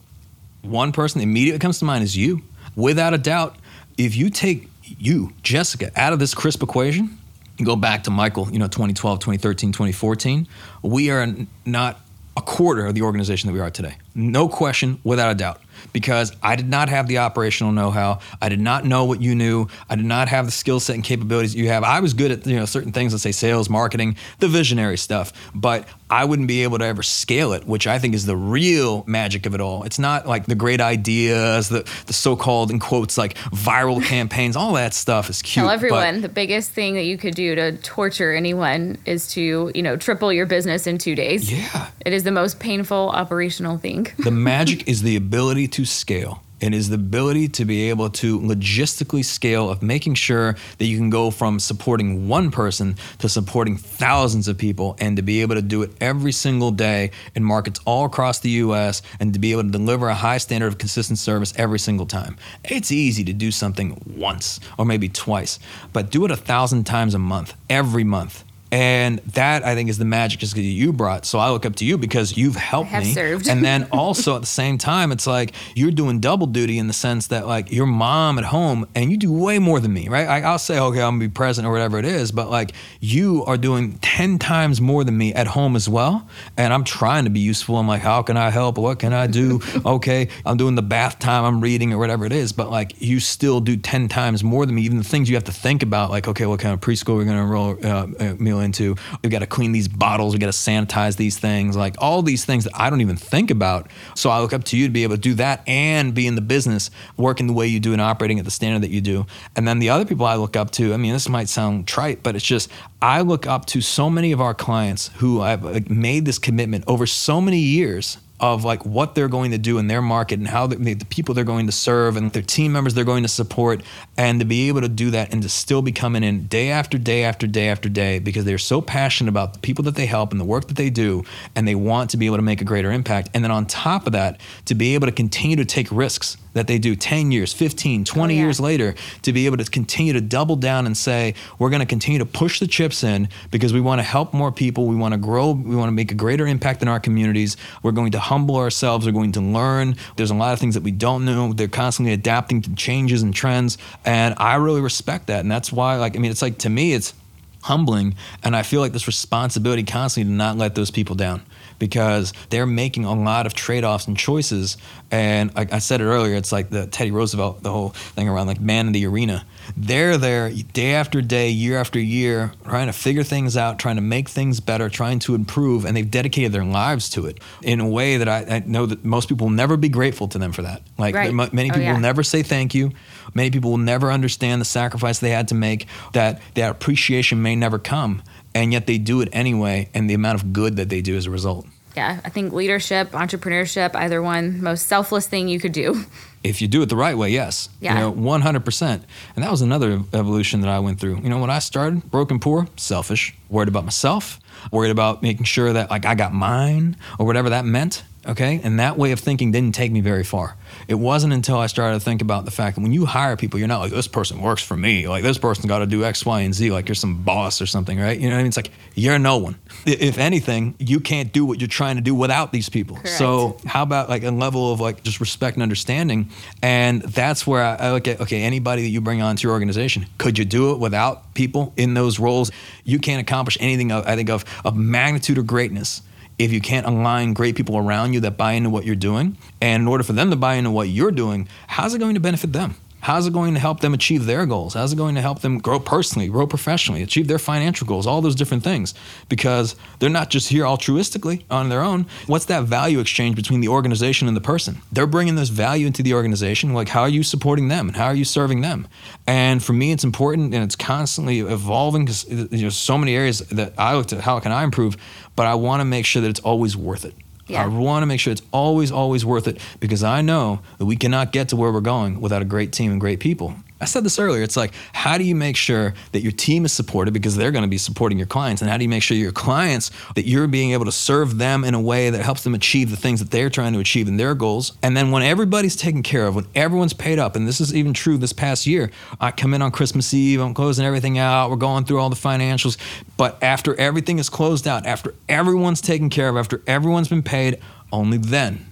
one 0.62 0.92
person 0.92 1.20
immediately 1.20 1.58
comes 1.58 1.78
to 1.80 1.84
mind 1.84 2.04
is 2.04 2.16
you. 2.16 2.42
Without 2.74 3.12
a 3.12 3.18
doubt, 3.18 3.56
if 3.98 4.16
you 4.16 4.30
take 4.30 4.70
you, 4.82 5.34
Jessica, 5.42 5.90
out 5.94 6.12
of 6.14 6.18
this 6.18 6.34
crisp 6.34 6.62
equation, 6.62 7.18
go 7.64 7.76
back 7.76 8.04
to 8.04 8.10
Michael, 8.10 8.50
you 8.50 8.58
know, 8.58 8.66
2012, 8.66 9.18
2013, 9.18 9.72
2014, 9.72 10.48
we 10.82 11.10
are 11.10 11.26
not 11.64 12.00
a 12.36 12.42
quarter 12.42 12.86
of 12.86 12.94
the 12.94 13.02
organization 13.02 13.48
that 13.48 13.52
we 13.52 13.60
are 13.60 13.70
today. 13.70 13.96
No 14.14 14.48
question, 14.48 15.00
without 15.04 15.30
a 15.30 15.34
doubt. 15.34 15.60
Because 15.92 16.32
I 16.42 16.56
did 16.56 16.68
not 16.68 16.88
have 16.88 17.08
the 17.08 17.18
operational 17.18 17.72
know-how. 17.72 18.20
I 18.40 18.48
did 18.48 18.60
not 18.60 18.84
know 18.84 19.04
what 19.04 19.20
you 19.20 19.34
knew. 19.34 19.66
I 19.88 19.96
did 19.96 20.04
not 20.04 20.28
have 20.28 20.44
the 20.46 20.52
skill 20.52 20.78
set 20.78 20.94
and 20.94 21.02
capabilities 21.02 21.52
that 21.52 21.58
you 21.58 21.68
have. 21.68 21.82
I 21.84 22.00
was 22.00 22.14
good 22.14 22.30
at 22.30 22.46
you 22.46 22.56
know 22.56 22.66
certain 22.66 22.92
things, 22.92 23.12
let's 23.12 23.22
say 23.22 23.32
sales, 23.32 23.68
marketing, 23.68 24.16
the 24.38 24.48
visionary 24.48 24.98
stuff, 24.98 25.32
but 25.54 25.88
I 26.10 26.24
wouldn't 26.24 26.48
be 26.48 26.62
able 26.64 26.78
to 26.78 26.84
ever 26.84 27.02
scale 27.02 27.52
it, 27.52 27.66
which 27.66 27.86
I 27.86 27.98
think 27.98 28.14
is 28.14 28.26
the 28.26 28.36
real 28.36 29.04
magic 29.06 29.46
of 29.46 29.54
it 29.54 29.60
all. 29.60 29.84
It's 29.84 29.98
not 29.98 30.26
like 30.26 30.46
the 30.46 30.54
great 30.54 30.80
ideas, 30.80 31.68
the 31.68 31.88
the 32.06 32.12
so-called 32.12 32.70
in 32.70 32.78
quotes 32.80 33.16
like 33.16 33.34
viral 33.52 34.02
campaigns. 34.14 34.56
All 34.56 34.72
that 34.74 34.94
stuff 34.94 35.30
is 35.30 35.42
cute. 35.42 35.54
Tell 35.62 35.66
but- 35.68 35.74
everyone 35.74 36.20
the 36.20 36.28
biggest 36.28 36.70
thing 36.72 36.94
that 36.94 37.04
you 37.04 37.16
could 37.16 37.34
do 37.34 37.54
to 37.54 37.76
torture 37.78 38.32
anyone 38.34 38.98
is 39.06 39.28
to 39.34 39.70
you 39.74 39.82
know 39.82 39.96
triple 39.96 40.32
your 40.32 40.46
business 40.46 40.86
in 40.86 40.98
two 40.98 41.14
days. 41.14 41.50
yeah. 41.50 41.88
It 42.04 42.12
is 42.12 42.24
the 42.24 42.32
most 42.32 42.58
painful 42.60 43.10
operational 43.10 43.78
thing. 43.78 44.08
The 44.18 44.30
magic 44.30 44.88
is 44.92 45.02
the 45.02 45.16
ability 45.16 45.68
to 45.68 45.84
scale. 45.84 46.42
It 46.60 46.74
is 46.74 46.90
the 46.90 46.96
ability 46.96 47.48
to 47.48 47.64
be 47.64 47.88
able 47.88 48.10
to 48.10 48.38
logistically 48.38 49.24
scale 49.24 49.70
of 49.70 49.82
making 49.82 50.14
sure 50.14 50.56
that 50.78 50.84
you 50.84 50.98
can 50.98 51.08
go 51.08 51.30
from 51.30 51.58
supporting 51.58 52.28
one 52.28 52.50
person 52.50 52.96
to 53.18 53.28
supporting 53.28 53.76
thousands 53.76 54.46
of 54.46 54.58
people 54.58 54.96
and 55.00 55.16
to 55.16 55.22
be 55.22 55.40
able 55.40 55.54
to 55.54 55.62
do 55.62 55.82
it 55.82 55.90
every 56.00 56.32
single 56.32 56.70
day 56.70 57.10
in 57.34 57.44
markets 57.44 57.80
all 57.86 58.04
across 58.04 58.40
the 58.40 58.50
US 58.50 59.00
and 59.18 59.32
to 59.32 59.38
be 59.38 59.52
able 59.52 59.62
to 59.62 59.70
deliver 59.70 60.08
a 60.08 60.14
high 60.14 60.38
standard 60.38 60.66
of 60.66 60.78
consistent 60.78 61.18
service 61.18 61.54
every 61.56 61.78
single 61.78 62.06
time. 62.06 62.36
It's 62.64 62.92
easy 62.92 63.24
to 63.24 63.32
do 63.32 63.50
something 63.50 64.00
once 64.16 64.60
or 64.76 64.84
maybe 64.84 65.08
twice, 65.08 65.58
but 65.92 66.10
do 66.10 66.24
it 66.24 66.30
a 66.30 66.36
thousand 66.36 66.84
times 66.84 67.14
a 67.14 67.18
month, 67.18 67.54
every 67.68 68.04
month. 68.04 68.44
And 68.72 69.18
that 69.34 69.64
I 69.64 69.74
think 69.74 69.90
is 69.90 69.98
the 69.98 70.04
magic 70.04 70.40
just 70.40 70.54
that 70.54 70.62
you 70.62 70.92
brought. 70.92 71.26
So 71.26 71.38
I 71.38 71.50
look 71.50 71.66
up 71.66 71.76
to 71.76 71.84
you 71.84 71.98
because 71.98 72.36
you've 72.36 72.56
helped 72.56 72.90
have 72.90 73.04
me. 73.04 73.12
served. 73.12 73.48
And 73.48 73.64
then 73.64 73.88
also 73.92 74.36
at 74.36 74.40
the 74.40 74.46
same 74.46 74.78
time, 74.78 75.10
it's 75.10 75.26
like 75.26 75.54
you're 75.74 75.90
doing 75.90 76.20
double 76.20 76.46
duty 76.46 76.78
in 76.78 76.86
the 76.86 76.92
sense 76.92 77.28
that 77.28 77.46
like 77.46 77.72
your 77.72 77.86
mom 77.86 78.38
at 78.38 78.44
home 78.44 78.86
and 78.94 79.10
you 79.10 79.16
do 79.16 79.32
way 79.32 79.58
more 79.58 79.80
than 79.80 79.92
me, 79.92 80.08
right? 80.08 80.26
I, 80.26 80.42
I'll 80.42 80.58
say, 80.58 80.78
okay, 80.78 81.02
I'm 81.02 81.18
gonna 81.18 81.28
be 81.28 81.28
present 81.28 81.66
or 81.66 81.72
whatever 81.72 81.98
it 81.98 82.04
is, 82.04 82.30
but 82.30 82.48
like 82.48 82.72
you 83.00 83.44
are 83.46 83.56
doing 83.56 83.98
10 83.98 84.38
times 84.38 84.80
more 84.80 85.02
than 85.02 85.16
me 85.16 85.34
at 85.34 85.48
home 85.48 85.74
as 85.74 85.88
well. 85.88 86.28
And 86.56 86.72
I'm 86.72 86.84
trying 86.84 87.24
to 87.24 87.30
be 87.30 87.40
useful. 87.40 87.76
I'm 87.76 87.88
like, 87.88 88.02
how 88.02 88.22
can 88.22 88.36
I 88.36 88.50
help? 88.50 88.78
What 88.78 89.00
can 89.00 89.12
I 89.12 89.26
do? 89.26 89.60
okay, 89.84 90.28
I'm 90.46 90.56
doing 90.56 90.76
the 90.76 90.82
bath 90.82 91.18
time, 91.18 91.44
I'm 91.44 91.60
reading 91.60 91.92
or 91.92 91.98
whatever 91.98 92.24
it 92.24 92.32
is, 92.32 92.52
but 92.52 92.70
like 92.70 93.00
you 93.00 93.18
still 93.18 93.60
do 93.60 93.76
10 93.76 94.08
times 94.08 94.44
more 94.44 94.64
than 94.64 94.76
me. 94.76 94.82
Even 94.82 94.98
the 94.98 95.04
things 95.04 95.28
you 95.28 95.36
have 95.36 95.44
to 95.44 95.52
think 95.52 95.82
about, 95.82 96.10
like, 96.10 96.28
okay, 96.28 96.46
what 96.46 96.60
kind 96.60 96.72
of 96.72 96.80
preschool 96.80 97.16
we're 97.16 97.24
gonna 97.24 97.42
enroll 97.42 97.84
uh, 97.84 98.06
a 98.20 98.34
into. 98.60 98.96
We've 99.22 99.32
got 99.32 99.40
to 99.40 99.46
clean 99.46 99.72
these 99.72 99.88
bottles. 99.88 100.32
We've 100.32 100.40
got 100.40 100.46
to 100.46 100.52
sanitize 100.52 101.16
these 101.16 101.38
things. 101.38 101.76
Like 101.76 101.96
all 101.98 102.22
these 102.22 102.44
things 102.44 102.64
that 102.64 102.72
I 102.74 102.90
don't 102.90 103.00
even 103.00 103.16
think 103.16 103.50
about. 103.50 103.90
So 104.14 104.30
I 104.30 104.40
look 104.40 104.52
up 104.52 104.64
to 104.64 104.76
you 104.76 104.86
to 104.86 104.92
be 104.92 105.02
able 105.02 105.16
to 105.16 105.20
do 105.20 105.34
that 105.34 105.62
and 105.66 106.14
be 106.14 106.26
in 106.26 106.34
the 106.34 106.40
business, 106.40 106.90
working 107.16 107.46
the 107.46 107.52
way 107.52 107.66
you 107.66 107.80
do 107.80 107.92
and 107.92 108.00
operating 108.00 108.38
at 108.38 108.44
the 108.44 108.50
standard 108.50 108.82
that 108.82 108.90
you 108.90 109.00
do. 109.00 109.26
And 109.56 109.66
then 109.66 109.78
the 109.78 109.90
other 109.90 110.04
people 110.04 110.26
I 110.26 110.36
look 110.36 110.56
up 110.56 110.70
to. 110.72 110.94
I 110.94 110.96
mean, 110.96 111.12
this 111.12 111.28
might 111.28 111.48
sound 111.48 111.86
trite, 111.86 112.22
but 112.22 112.36
it's 112.36 112.44
just 112.44 112.70
I 113.02 113.22
look 113.22 113.46
up 113.46 113.66
to 113.66 113.80
so 113.80 114.10
many 114.10 114.32
of 114.32 114.40
our 114.40 114.54
clients 114.54 115.08
who 115.16 115.40
I've 115.40 115.90
made 115.90 116.24
this 116.24 116.38
commitment 116.38 116.84
over 116.86 117.06
so 117.06 117.40
many 117.40 117.58
years 117.58 118.18
of 118.40 118.64
like 118.64 118.84
what 118.86 119.14
they're 119.14 119.28
going 119.28 119.50
to 119.50 119.58
do 119.58 119.78
in 119.78 119.86
their 119.86 120.02
market 120.02 120.38
and 120.38 120.48
how 120.48 120.66
the, 120.66 120.76
the 120.76 121.04
people 121.04 121.34
they're 121.34 121.44
going 121.44 121.66
to 121.66 121.72
serve 121.72 122.16
and 122.16 122.32
their 122.32 122.42
team 122.42 122.72
members 122.72 122.94
they're 122.94 123.04
going 123.04 123.22
to 123.22 123.28
support. 123.28 123.82
And 124.16 124.40
to 124.40 124.46
be 124.46 124.68
able 124.68 124.80
to 124.80 124.88
do 124.88 125.10
that 125.10 125.32
and 125.32 125.42
to 125.42 125.48
still 125.48 125.82
be 125.82 125.92
coming 125.92 126.24
in 126.24 126.46
day 126.46 126.70
after 126.70 126.98
day 126.98 127.24
after 127.24 127.46
day 127.46 127.68
after 127.68 127.88
day 127.88 128.18
because 128.18 128.44
they're 128.44 128.58
so 128.58 128.80
passionate 128.80 129.28
about 129.28 129.52
the 129.52 129.60
people 129.60 129.84
that 129.84 129.94
they 129.94 130.06
help 130.06 130.32
and 130.32 130.40
the 130.40 130.44
work 130.44 130.68
that 130.68 130.76
they 130.76 130.90
do 130.90 131.24
and 131.54 131.68
they 131.68 131.74
want 131.74 132.10
to 132.10 132.16
be 132.16 132.26
able 132.26 132.36
to 132.36 132.42
make 132.42 132.60
a 132.60 132.64
greater 132.64 132.90
impact. 132.90 133.28
And 133.34 133.44
then 133.44 133.50
on 133.50 133.66
top 133.66 134.06
of 134.06 134.12
that 134.12 134.40
to 134.64 134.74
be 134.74 134.94
able 134.94 135.06
to 135.06 135.12
continue 135.12 135.56
to 135.56 135.64
take 135.64 135.90
risks 135.90 136.36
that 136.52 136.66
they 136.66 136.78
do 136.78 136.96
10 136.96 137.30
years 137.32 137.52
15 137.52 138.04
20 138.04 138.32
Oh, 138.32 138.36
yeah. 138.36 138.42
years 138.42 138.60
later 138.60 138.94
to 139.22 139.32
be 139.32 139.46
able 139.46 139.56
to 139.56 139.64
continue 139.64 140.12
to 140.12 140.20
double 140.20 140.56
down 140.56 140.86
and 140.86 140.96
say 140.96 141.34
we're 141.58 141.70
going 141.70 141.80
to 141.80 141.86
continue 141.86 142.18
to 142.18 142.26
push 142.26 142.60
the 142.60 142.66
chips 142.66 143.04
in 143.04 143.28
because 143.50 143.72
we 143.72 143.80
want 143.80 143.98
to 143.98 144.02
help 144.02 144.32
more 144.34 144.50
people. 144.52 144.86
We 144.86 144.96
want 144.96 145.12
to 145.14 145.18
grow 145.18 145.52
we 145.52 145.76
want 145.76 145.88
to 145.88 145.92
make 145.92 146.10
a 146.10 146.14
greater 146.14 146.46
impact 146.46 146.82
in 146.82 146.88
our 146.88 147.00
communities. 147.00 147.56
We're 147.82 147.92
going 147.92 148.12
to 148.12 148.20
humble 148.20 148.56
ourselves. 148.56 149.06
We're 149.06 149.12
going 149.12 149.32
to 149.32 149.40
learn. 149.40 149.96
There's 150.16 150.30
a 150.30 150.34
lot 150.34 150.52
of 150.52 150.58
things 150.58 150.74
that 150.74 150.82
we 150.82 150.90
don't 150.90 151.24
know. 151.24 151.52
They're 151.52 151.68
constantly 151.68 152.12
adapting 152.12 152.62
to 152.62 152.74
changes 152.74 153.22
and 153.22 153.34
trends. 153.34 153.78
And 154.04 154.34
i 154.38 154.56
really 154.56 154.80
respect 154.80 155.26
that. 155.28 155.40
And 155.40 155.50
that's 155.50 155.72
why 155.72 155.96
like 155.96 156.16
i 156.16 156.18
mean 156.18 156.30
it's 156.30 156.42
like 156.42 156.58
to 156.58 156.70
me 156.70 156.92
it's 156.94 157.14
humbling. 157.62 158.14
And 158.42 158.56
i 158.56 158.62
feel 158.62 158.80
like 158.80 158.92
this 158.92 159.06
responsibility 159.06 159.82
constantly 159.82 160.30
to 160.32 160.36
not 160.36 160.56
let 160.56 160.74
those 160.74 160.90
people 160.90 161.14
down 161.14 161.42
because 161.80 162.32
they're 162.50 162.66
making 162.66 163.04
a 163.04 163.12
lot 163.12 163.46
of 163.46 163.54
trade-offs 163.54 164.06
and 164.06 164.16
choices 164.16 164.76
And 165.10 165.52
like 165.56 165.72
I 165.72 165.80
said 165.80 166.00
it 166.00 166.04
earlier, 166.04 166.36
it's 166.36 166.52
like 166.52 166.70
the 166.70 166.86
Teddy 166.86 167.10
Roosevelt, 167.10 167.64
the 167.64 167.72
whole 167.72 167.88
thing 168.14 168.28
around 168.28 168.46
like 168.46 168.60
man 168.60 168.86
in 168.86 168.92
the 168.92 169.04
arena. 169.06 169.44
They're 169.76 170.16
there 170.16 170.50
day 170.50 170.94
after 170.94 171.20
day, 171.20 171.50
year 171.50 171.78
after 171.78 171.98
year, 171.98 172.52
trying 172.64 172.86
to 172.86 172.92
figure 172.92 173.24
things 173.24 173.56
out, 173.56 173.80
trying 173.80 173.96
to 173.96 174.02
make 174.02 174.28
things 174.28 174.60
better, 174.60 174.88
trying 174.88 175.18
to 175.20 175.34
improve, 175.34 175.84
and 175.84 175.96
they've 175.96 176.08
dedicated 176.10 176.52
their 176.52 176.64
lives 176.64 177.08
to 177.10 177.26
it 177.26 177.38
in 177.62 177.80
a 177.80 177.88
way 177.88 178.18
that 178.18 178.28
I, 178.28 178.56
I 178.56 178.62
know 178.66 178.86
that 178.86 179.04
most 179.04 179.28
people 179.28 179.48
will 179.48 179.54
never 179.54 179.76
be 179.76 179.88
grateful 179.88 180.28
to 180.28 180.38
them 180.38 180.52
for 180.52 180.62
that. 180.62 180.82
Like 180.96 181.16
Right. 181.16 181.32
many 181.52 181.70
Oh, 181.70 181.74
people 181.74 181.80
yeah. 181.82 181.92
will 181.94 182.00
never 182.00 182.22
say 182.22 182.44
thank 182.44 182.72
you. 182.74 182.92
Many 183.34 183.50
people 183.50 183.70
will 183.72 183.78
never 183.78 184.12
understand 184.12 184.60
the 184.60 184.64
sacrifice 184.64 185.18
they 185.18 185.30
had 185.30 185.48
to 185.48 185.54
make. 185.56 185.86
That 186.12 186.40
that 186.54 186.70
appreciation 186.70 187.42
may 187.42 187.56
never 187.56 187.78
come, 187.80 188.22
and 188.54 188.72
yet 188.72 188.86
they 188.86 188.98
do 188.98 189.20
it 189.20 189.28
anyway, 189.32 189.88
and 189.94 190.08
the 190.08 190.14
amount 190.14 190.40
of 190.42 190.52
good 190.52 190.76
that 190.76 190.88
they 190.88 191.00
do 191.00 191.16
as 191.16 191.26
a 191.26 191.30
result. 191.30 191.66
Yeah, 191.96 192.20
I 192.24 192.28
think 192.28 192.52
leadership, 192.52 193.10
entrepreneurship, 193.10 193.94
either 193.96 194.22
one, 194.22 194.62
most 194.62 194.86
selfless 194.86 195.26
thing 195.26 195.48
you 195.48 195.58
could 195.58 195.72
do. 195.72 196.04
if 196.42 196.62
you 196.62 196.68
do 196.68 196.82
it 196.82 196.88
the 196.88 196.96
right 196.96 197.16
way, 197.16 197.30
yes. 197.30 197.68
Yeah. 197.80 197.94
You 197.94 198.00
know, 198.00 198.12
100%. 198.12 199.02
And 199.34 199.44
that 199.44 199.50
was 199.50 199.60
another 199.60 200.00
evolution 200.12 200.60
that 200.60 200.70
I 200.70 200.78
went 200.78 201.00
through. 201.00 201.20
You 201.20 201.28
know, 201.28 201.38
when 201.38 201.50
I 201.50 201.58
started, 201.58 202.10
broken 202.10 202.38
poor, 202.38 202.68
selfish, 202.76 203.34
worried 203.48 203.68
about 203.68 203.84
myself, 203.84 204.40
worried 204.70 204.90
about 204.90 205.22
making 205.22 205.44
sure 205.44 205.72
that 205.72 205.90
like 205.90 206.06
I 206.06 206.14
got 206.14 206.32
mine 206.32 206.96
or 207.18 207.26
whatever 207.26 207.50
that 207.50 207.64
meant. 207.64 208.04
Okay. 208.26 208.60
And 208.62 208.78
that 208.80 208.98
way 208.98 209.12
of 209.12 209.20
thinking 209.20 209.50
didn't 209.50 209.74
take 209.74 209.90
me 209.90 210.00
very 210.00 210.24
far. 210.24 210.56
It 210.88 210.94
wasn't 210.94 211.32
until 211.32 211.56
I 211.56 211.68
started 211.68 211.98
to 211.98 212.04
think 212.04 212.20
about 212.20 212.44
the 212.44 212.50
fact 212.50 212.76
that 212.76 212.82
when 212.82 212.92
you 212.92 213.06
hire 213.06 213.34
people, 213.36 213.58
you're 213.58 213.68
not 213.68 213.80
like, 213.80 213.92
this 213.92 214.08
person 214.08 214.42
works 214.42 214.62
for 214.62 214.76
me. 214.76 215.08
Like, 215.08 215.22
this 215.22 215.38
person's 215.38 215.66
got 215.66 215.78
to 215.78 215.86
do 215.86 216.04
X, 216.04 216.26
Y, 216.26 216.40
and 216.40 216.54
Z. 216.54 216.70
Like, 216.70 216.88
you're 216.88 216.94
some 216.94 217.22
boss 217.22 217.62
or 217.62 217.66
something, 217.66 217.98
right? 217.98 218.18
You 218.18 218.28
know 218.28 218.34
what 218.34 218.40
I 218.40 218.42
mean? 218.42 218.48
It's 218.48 218.58
like, 218.58 218.72
you're 218.94 219.18
no 219.18 219.38
one. 219.38 219.58
If 219.86 220.18
anything, 220.18 220.74
you 220.78 221.00
can't 221.00 221.32
do 221.32 221.46
what 221.46 221.60
you're 221.60 221.68
trying 221.68 221.96
to 221.96 222.02
do 222.02 222.14
without 222.14 222.52
these 222.52 222.68
people. 222.68 222.98
So, 223.04 223.56
how 223.64 223.82
about 223.82 224.10
like 224.10 224.22
a 224.22 224.30
level 224.30 224.72
of 224.72 224.80
like 224.80 225.02
just 225.02 225.20
respect 225.20 225.56
and 225.56 225.62
understanding? 225.62 226.30
And 226.62 227.00
that's 227.02 227.46
where 227.46 227.62
I, 227.62 227.76
I 227.76 227.92
look 227.92 228.06
at 228.06 228.20
okay, 228.20 228.42
anybody 228.42 228.82
that 228.82 228.88
you 228.88 229.00
bring 229.00 229.22
onto 229.22 229.46
your 229.46 229.54
organization, 229.54 230.06
could 230.18 230.38
you 230.38 230.44
do 230.44 230.72
it 230.72 230.78
without 230.78 231.32
people 231.34 231.72
in 231.76 231.94
those 231.94 232.18
roles? 232.18 232.50
You 232.84 232.98
can't 232.98 233.20
accomplish 233.20 233.56
anything. 233.60 233.92
Of, 233.92 234.06
I 234.06 234.16
think 234.16 234.28
of 234.28 234.44
of 234.64 234.76
magnitude 234.76 235.38
or 235.38 235.42
greatness 235.42 236.02
if 236.40 236.52
you 236.52 236.60
can't 236.60 236.86
align 236.86 237.34
great 237.34 237.54
people 237.54 237.76
around 237.76 238.14
you 238.14 238.20
that 238.20 238.38
buy 238.38 238.52
into 238.52 238.70
what 238.70 238.86
you're 238.86 238.94
doing. 238.94 239.36
And 239.60 239.82
in 239.82 239.88
order 239.88 240.02
for 240.02 240.14
them 240.14 240.30
to 240.30 240.36
buy 240.36 240.54
into 240.54 240.70
what 240.70 240.88
you're 240.88 241.10
doing, 241.10 241.46
how's 241.66 241.94
it 241.94 241.98
going 241.98 242.14
to 242.14 242.20
benefit 242.20 242.54
them? 242.54 242.76
How's 243.00 243.26
it 243.26 243.32
going 243.32 243.54
to 243.54 243.60
help 243.60 243.80
them 243.80 243.94
achieve 243.94 244.26
their 244.26 244.46
goals? 244.46 244.74
How's 244.74 244.92
it 244.92 244.96
going 244.96 245.14
to 245.14 245.20
help 245.20 245.40
them 245.40 245.58
grow 245.58 245.80
personally, 245.80 246.28
grow 246.28 246.46
professionally, 246.46 247.02
achieve 247.02 247.28
their 247.28 247.38
financial 247.38 247.86
goals, 247.86 248.06
all 248.06 248.20
those 248.20 248.34
different 248.34 248.62
things? 248.62 248.94
Because 249.28 249.74
they're 249.98 250.10
not 250.10 250.30
just 250.30 250.48
here 250.48 250.64
altruistically 250.64 251.44
on 251.50 251.68
their 251.68 251.80
own. 251.80 252.06
What's 252.26 252.44
that 252.46 252.64
value 252.64 253.00
exchange 253.00 253.36
between 253.36 253.60
the 253.60 253.68
organization 253.68 254.28
and 254.28 254.36
the 254.36 254.40
person? 254.40 254.82
They're 254.92 255.06
bringing 255.06 255.34
this 255.34 255.48
value 255.48 255.86
into 255.86 256.02
the 256.02 256.14
organization. 256.14 256.74
Like, 256.74 256.88
how 256.88 257.02
are 257.02 257.08
you 257.08 257.22
supporting 257.22 257.68
them 257.68 257.88
and 257.88 257.96
how 257.96 258.06
are 258.06 258.14
you 258.14 258.24
serving 258.24 258.60
them? 258.60 258.86
And 259.26 259.62
for 259.62 259.72
me, 259.72 259.92
it's 259.92 260.04
important 260.04 260.54
and 260.54 260.62
it's 260.62 260.76
constantly 260.76 261.40
evolving 261.40 262.04
because 262.04 262.28
know 262.28 262.68
so 262.68 262.98
many 262.98 263.14
areas 263.14 263.40
that 263.50 263.74
I 263.78 263.96
look 263.96 264.08
to. 264.08 264.20
How 264.20 264.40
can 264.40 264.52
I 264.52 264.64
improve? 264.64 264.96
But 265.36 265.46
I 265.46 265.54
want 265.54 265.80
to 265.80 265.84
make 265.84 266.04
sure 266.04 266.20
that 266.22 266.28
it's 266.28 266.40
always 266.40 266.76
worth 266.76 267.04
it. 267.04 267.14
Yeah. 267.50 267.64
I 267.64 267.66
want 267.66 268.02
to 268.02 268.06
make 268.06 268.20
sure 268.20 268.32
it's 268.32 268.42
always, 268.52 268.92
always 268.92 269.24
worth 269.24 269.48
it 269.48 269.58
because 269.80 270.02
I 270.02 270.22
know 270.22 270.60
that 270.78 270.86
we 270.86 270.96
cannot 270.96 271.32
get 271.32 271.48
to 271.50 271.56
where 271.56 271.72
we're 271.72 271.80
going 271.80 272.20
without 272.20 272.42
a 272.42 272.44
great 272.44 272.72
team 272.72 272.92
and 272.92 273.00
great 273.00 273.20
people. 273.20 273.54
I 273.80 273.86
said 273.86 274.04
this 274.04 274.18
earlier. 274.18 274.42
It's 274.42 274.56
like, 274.56 274.74
how 274.92 275.16
do 275.16 275.24
you 275.24 275.34
make 275.34 275.56
sure 275.56 275.94
that 276.12 276.20
your 276.20 276.32
team 276.32 276.66
is 276.66 276.72
supported 276.72 277.14
because 277.14 277.36
they're 277.36 277.50
going 277.50 277.62
to 277.62 277.68
be 277.68 277.78
supporting 277.78 278.18
your 278.18 278.26
clients? 278.26 278.60
And 278.60 278.70
how 278.70 278.76
do 278.76 278.84
you 278.84 278.90
make 278.90 279.02
sure 279.02 279.16
your 279.16 279.32
clients 279.32 279.90
that 280.16 280.26
you're 280.26 280.46
being 280.46 280.72
able 280.72 280.84
to 280.84 280.92
serve 280.92 281.38
them 281.38 281.64
in 281.64 281.72
a 281.72 281.80
way 281.80 282.10
that 282.10 282.22
helps 282.22 282.44
them 282.44 282.54
achieve 282.54 282.90
the 282.90 282.96
things 282.96 283.20
that 283.20 283.30
they're 283.30 283.48
trying 283.48 283.72
to 283.72 283.78
achieve 283.78 284.06
in 284.06 284.18
their 284.18 284.34
goals? 284.34 284.72
And 284.82 284.94
then 284.94 285.10
when 285.10 285.22
everybody's 285.22 285.76
taken 285.76 286.02
care 286.02 286.26
of, 286.26 286.34
when 286.34 286.46
everyone's 286.54 286.92
paid 286.92 287.18
up, 287.18 287.36
and 287.36 287.48
this 287.48 287.60
is 287.60 287.74
even 287.74 287.94
true 287.94 288.18
this 288.18 288.34
past 288.34 288.66
year, 288.66 288.90
I 289.18 289.30
come 289.30 289.54
in 289.54 289.62
on 289.62 289.70
Christmas 289.70 290.12
Eve, 290.12 290.40
I'm 290.40 290.52
closing 290.52 290.84
everything 290.84 291.18
out, 291.18 291.48
we're 291.48 291.56
going 291.56 291.84
through 291.84 292.00
all 292.00 292.10
the 292.10 292.16
financials. 292.16 292.76
But 293.16 293.42
after 293.42 293.74
everything 293.76 294.18
is 294.18 294.28
closed 294.28 294.68
out, 294.68 294.84
after 294.84 295.14
everyone's 295.26 295.80
taken 295.80 296.10
care 296.10 296.28
of, 296.28 296.36
after 296.36 296.60
everyone's 296.66 297.08
been 297.08 297.22
paid, 297.22 297.60
only 297.92 298.18
then 298.18 298.66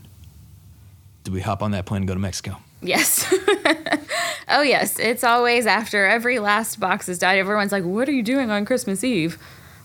do 1.25 1.33
we 1.33 1.41
hop 1.41 1.63
on 1.63 1.71
that 1.71 1.87
plane 1.87 2.03
and 2.03 2.09
go 2.09 2.15
to 2.15 2.21
Mexico. 2.21 2.59
Yes. 2.81 3.27
oh, 4.49 4.63
yes. 4.63 4.99
It's 4.99 5.25
always 5.25 5.67
after 5.67 6.07
every 6.07 6.39
last 6.39 6.79
box 6.79 7.09
is 7.09 7.19
died. 7.19 7.39
Everyone's 7.39 7.73
like, 7.73 7.85
what 7.85 8.09
are 8.09 8.13
you 8.13 8.23
doing 8.23 8.51
on 8.51 8.65
Christmas 8.65 9.03
Eve? 9.03 9.39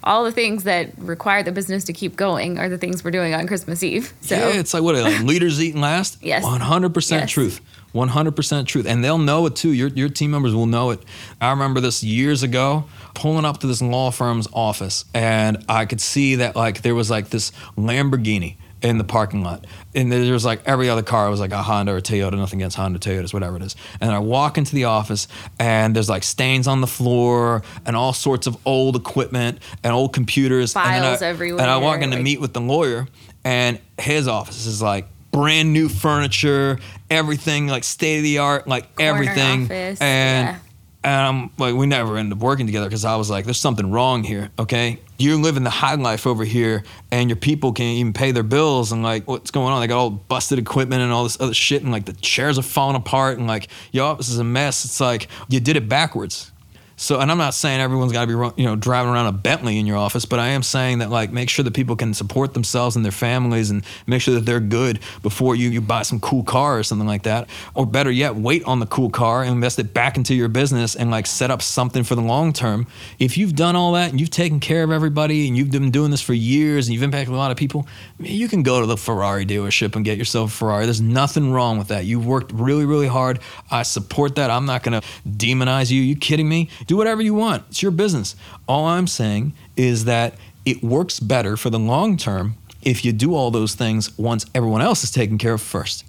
All 0.03 0.25
the 0.25 0.31
things 0.33 0.63
that 0.65 0.91
require 0.97 1.43
the 1.43 1.51
business 1.53 1.85
to 1.85 1.93
keep 1.93 2.15
going 2.17 2.59
are 2.59 2.67
the 2.67 2.77
things 2.77 3.03
we're 3.03 3.11
doing 3.11 3.33
on 3.33 3.47
Christmas 3.47 3.81
Eve. 3.83 4.13
So, 4.21 4.35
Yeah, 4.35 4.59
it's 4.59 4.73
like 4.73 4.83
what 4.83 4.95
are 4.95 5.01
like 5.01 5.21
leaders 5.23 5.61
eating 5.61 5.79
last. 5.79 6.17
Yes. 6.21 6.43
one 6.43 6.59
hundred 6.59 6.93
percent 6.93 7.29
truth. 7.29 7.61
One 7.93 8.09
hundred 8.09 8.35
percent 8.35 8.67
truth, 8.67 8.85
and 8.85 9.01
they'll 9.03 9.17
know 9.19 9.45
it 9.45 9.55
too. 9.55 9.71
Your 9.71 9.87
your 9.89 10.09
team 10.09 10.31
members 10.31 10.53
will 10.53 10.65
know 10.65 10.89
it. 10.89 10.99
I 11.39 11.51
remember 11.51 11.79
this 11.79 12.03
years 12.03 12.43
ago, 12.43 12.85
pulling 13.13 13.45
up 13.45 13.59
to 13.59 13.67
this 13.67 13.81
law 13.81 14.09
firm's 14.11 14.47
office, 14.51 15.05
and 15.13 15.63
I 15.69 15.85
could 15.85 16.01
see 16.01 16.35
that 16.35 16.55
like 16.55 16.81
there 16.81 16.95
was 16.95 17.09
like 17.09 17.29
this 17.29 17.51
Lamborghini 17.77 18.57
in 18.83 18.97
the 18.97 19.03
parking 19.05 19.43
lot, 19.43 19.65
and 19.95 20.11
there 20.11 20.33
was 20.33 20.43
like 20.43 20.61
every 20.65 20.89
other 20.89 21.01
car 21.01 21.29
was 21.29 21.39
like 21.39 21.51
a 21.53 21.63
Honda 21.63 21.93
or 21.93 21.97
a 21.97 22.01
Toyota. 22.01 22.33
Nothing 22.37 22.59
against 22.61 22.75
Honda, 22.75 22.99
Toyotas, 22.99 23.33
whatever 23.33 23.55
it 23.55 23.63
is. 23.63 23.75
And 24.01 24.11
I 24.11 24.19
walk 24.19 24.57
into 24.57 24.75
the 24.75 24.83
office, 24.83 25.27
and 25.57 25.95
there's 25.95 26.09
like 26.09 26.23
stains 26.23 26.67
on 26.67 26.81
the 26.81 26.87
floor, 26.87 27.63
and 27.85 27.95
all 27.95 28.11
sorts 28.13 28.45
of 28.45 28.57
old 28.65 28.95
equipment 28.97 29.59
and 29.83 29.93
old 29.93 30.13
computers. 30.13 30.75
and 30.75 30.83
Files 30.83 31.21
I, 31.21 31.27
everywhere, 31.27 31.61
And 31.61 31.71
I 31.71 31.77
walk 31.77 32.01
in 32.01 32.09
to 32.11 32.17
like- 32.17 32.23
meet 32.23 32.41
with 32.41 32.51
the 32.53 32.61
lawyer, 32.61 33.07
and 33.45 33.79
his 33.97 34.27
office 34.27 34.65
is 34.65 34.81
like 34.81 35.07
brand 35.31 35.71
new 35.73 35.87
furniture, 35.89 36.77
everything 37.09 37.67
like 37.67 37.83
state 37.83 38.17
of 38.17 38.23
the 38.23 38.37
art, 38.39 38.67
like 38.67 38.85
everything. 38.99 39.63
office, 39.63 40.01
and 40.01 40.47
yeah. 40.49 40.57
And 41.03 41.21
I'm 41.27 41.49
like, 41.57 41.75
we 41.75 41.85
never 41.85 42.17
ended 42.17 42.37
up 42.37 42.43
working 42.43 42.65
together 42.65 42.87
because 42.87 43.03
I 43.03 43.15
was 43.17 43.29
like, 43.29 43.45
there's 43.45 43.59
something 43.59 43.91
wrong 43.91 44.23
here. 44.23 44.49
Okay, 44.57 44.99
you're 45.19 45.37
living 45.37 45.63
the 45.63 45.69
high 45.69 45.95
life 45.95 46.25
over 46.25 46.45
here, 46.45 46.83
and 47.11 47.29
your 47.29 47.35
people 47.35 47.73
can't 47.73 47.97
even 47.97 48.13
pay 48.13 48.31
their 48.31 48.43
bills, 48.43 48.91
and 48.91 49.03
like, 49.03 49.27
what's 49.27 49.51
going 49.51 49.73
on? 49.73 49.81
They 49.81 49.87
got 49.87 49.97
all 49.97 50.09
busted 50.09 50.59
equipment 50.59 51.01
and 51.01 51.11
all 51.11 51.23
this 51.23 51.39
other 51.41 51.53
shit, 51.53 51.83
and 51.83 51.91
like 51.91 52.05
the 52.05 52.13
chairs 52.13 52.57
are 52.57 52.63
falling 52.63 52.95
apart, 52.95 53.37
and 53.37 53.47
like 53.47 53.67
your 53.91 54.05
office 54.05 54.29
is 54.29 54.39
a 54.39 54.43
mess. 54.43 54.85
It's 54.85 55.01
like 55.01 55.27
you 55.49 55.59
did 55.59 55.75
it 55.75 55.89
backwards. 55.89 56.52
So, 56.95 57.19
and 57.19 57.31
I'm 57.31 57.37
not 57.37 57.53
saying 57.53 57.81
everyone's 57.81 58.11
got 58.11 58.25
to 58.25 58.27
be, 58.27 58.61
you 58.61 58.67
know, 58.67 58.75
driving 58.75 59.11
around 59.11 59.27
a 59.27 59.31
Bentley 59.31 59.79
in 59.79 59.85
your 59.85 59.97
office, 59.97 60.25
but 60.25 60.39
I 60.39 60.49
am 60.49 60.63
saying 60.63 60.99
that 60.99 61.09
like 61.09 61.31
make 61.31 61.49
sure 61.49 61.63
that 61.63 61.73
people 61.73 61.95
can 61.95 62.13
support 62.13 62.53
themselves 62.53 62.95
and 62.95 63.03
their 63.03 63.11
families, 63.11 63.69
and 63.69 63.83
make 64.07 64.21
sure 64.21 64.35
that 64.35 64.45
they're 64.45 64.59
good 64.59 64.99
before 65.21 65.55
you 65.55 65.69
you 65.69 65.81
buy 65.81 66.03
some 66.03 66.19
cool 66.19 66.43
car 66.43 66.79
or 66.79 66.83
something 66.83 67.07
like 67.07 67.23
that. 67.23 67.49
Or 67.73 67.85
better 67.85 68.11
yet, 68.11 68.35
wait 68.35 68.63
on 68.65 68.79
the 68.79 68.85
cool 68.85 69.09
car 69.09 69.41
and 69.41 69.51
invest 69.51 69.79
it 69.79 69.93
back 69.93 70.17
into 70.17 70.35
your 70.35 70.47
business 70.47 70.95
and 70.95 71.11
like 71.11 71.25
set 71.25 71.51
up 71.51 71.61
something 71.61 72.03
for 72.03 72.15
the 72.15 72.21
long 72.21 72.53
term. 72.53 72.87
If 73.19 73.37
you've 73.37 73.55
done 73.55 73.75
all 73.75 73.93
that 73.93 74.11
and 74.11 74.19
you've 74.19 74.29
taken 74.29 74.59
care 74.59 74.83
of 74.83 74.91
everybody 74.91 75.47
and 75.47 75.57
you've 75.57 75.71
been 75.71 75.91
doing 75.91 76.11
this 76.11 76.21
for 76.21 76.33
years 76.33 76.87
and 76.87 76.93
you've 76.93 77.03
impacted 77.03 77.33
a 77.33 77.37
lot 77.37 77.51
of 77.51 77.57
people, 77.57 77.87
you 78.19 78.47
can 78.47 78.63
go 78.63 78.79
to 78.79 78.85
the 78.85 78.97
Ferrari 78.97 79.45
dealership 79.45 79.95
and 79.95 80.05
get 80.05 80.17
yourself 80.17 80.53
a 80.53 80.55
Ferrari. 80.55 80.85
There's 80.85 81.01
nothing 81.01 81.51
wrong 81.51 81.77
with 81.77 81.89
that. 81.89 82.05
You've 82.05 82.25
worked 82.25 82.51
really, 82.53 82.85
really 82.85 83.07
hard. 83.07 83.39
I 83.69 83.83
support 83.83 84.35
that. 84.35 84.49
I'm 84.49 84.65
not 84.65 84.83
to 84.83 85.01
demonize 85.27 85.91
you. 85.91 86.01
You 86.01 86.15
kidding 86.15 86.47
me? 86.47 86.69
Do 86.87 86.92
whatever 86.97 87.21
you 87.21 87.33
want. 87.33 87.63
It's 87.69 87.81
your 87.81 87.91
business. 87.91 88.35
All 88.67 88.85
I'm 88.85 89.07
saying 89.07 89.53
is 89.75 90.05
that 90.05 90.35
it 90.65 90.83
works 90.83 91.19
better 91.19 91.57
for 91.57 91.69
the 91.69 91.79
long 91.79 92.17
term 92.17 92.55
if 92.81 93.05
you 93.05 93.13
do 93.13 93.33
all 93.33 93.51
those 93.51 93.75
things 93.75 94.17
once 94.17 94.45
everyone 94.53 94.81
else 94.81 95.03
is 95.03 95.11
taken 95.11 95.37
care 95.37 95.53
of 95.53 95.61
first. 95.61 96.05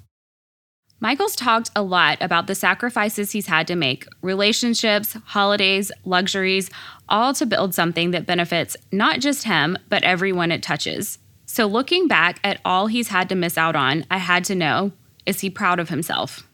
Michael's 1.00 1.36
talked 1.36 1.70
a 1.76 1.82
lot 1.82 2.18
about 2.20 2.46
the 2.46 2.54
sacrifices 2.54 3.32
he's 3.32 3.46
had 3.46 3.66
to 3.66 3.76
make 3.76 4.06
relationships, 4.22 5.16
holidays, 5.26 5.92
luxuries, 6.04 6.70
all 7.08 7.34
to 7.34 7.44
build 7.44 7.74
something 7.74 8.12
that 8.12 8.26
benefits 8.26 8.76
not 8.90 9.20
just 9.20 9.44
him, 9.44 9.76
but 9.88 10.02
everyone 10.02 10.50
it 10.50 10.62
touches. 10.62 11.18
So, 11.46 11.66
looking 11.66 12.08
back 12.08 12.40
at 12.42 12.60
all 12.64 12.86
he's 12.86 13.08
had 13.08 13.28
to 13.28 13.34
miss 13.34 13.58
out 13.58 13.76
on, 13.76 14.06
I 14.10 14.18
had 14.18 14.44
to 14.46 14.54
know 14.54 14.92
is 15.26 15.40
he 15.40 15.50
proud 15.50 15.78
of 15.78 15.88
himself? 15.88 16.46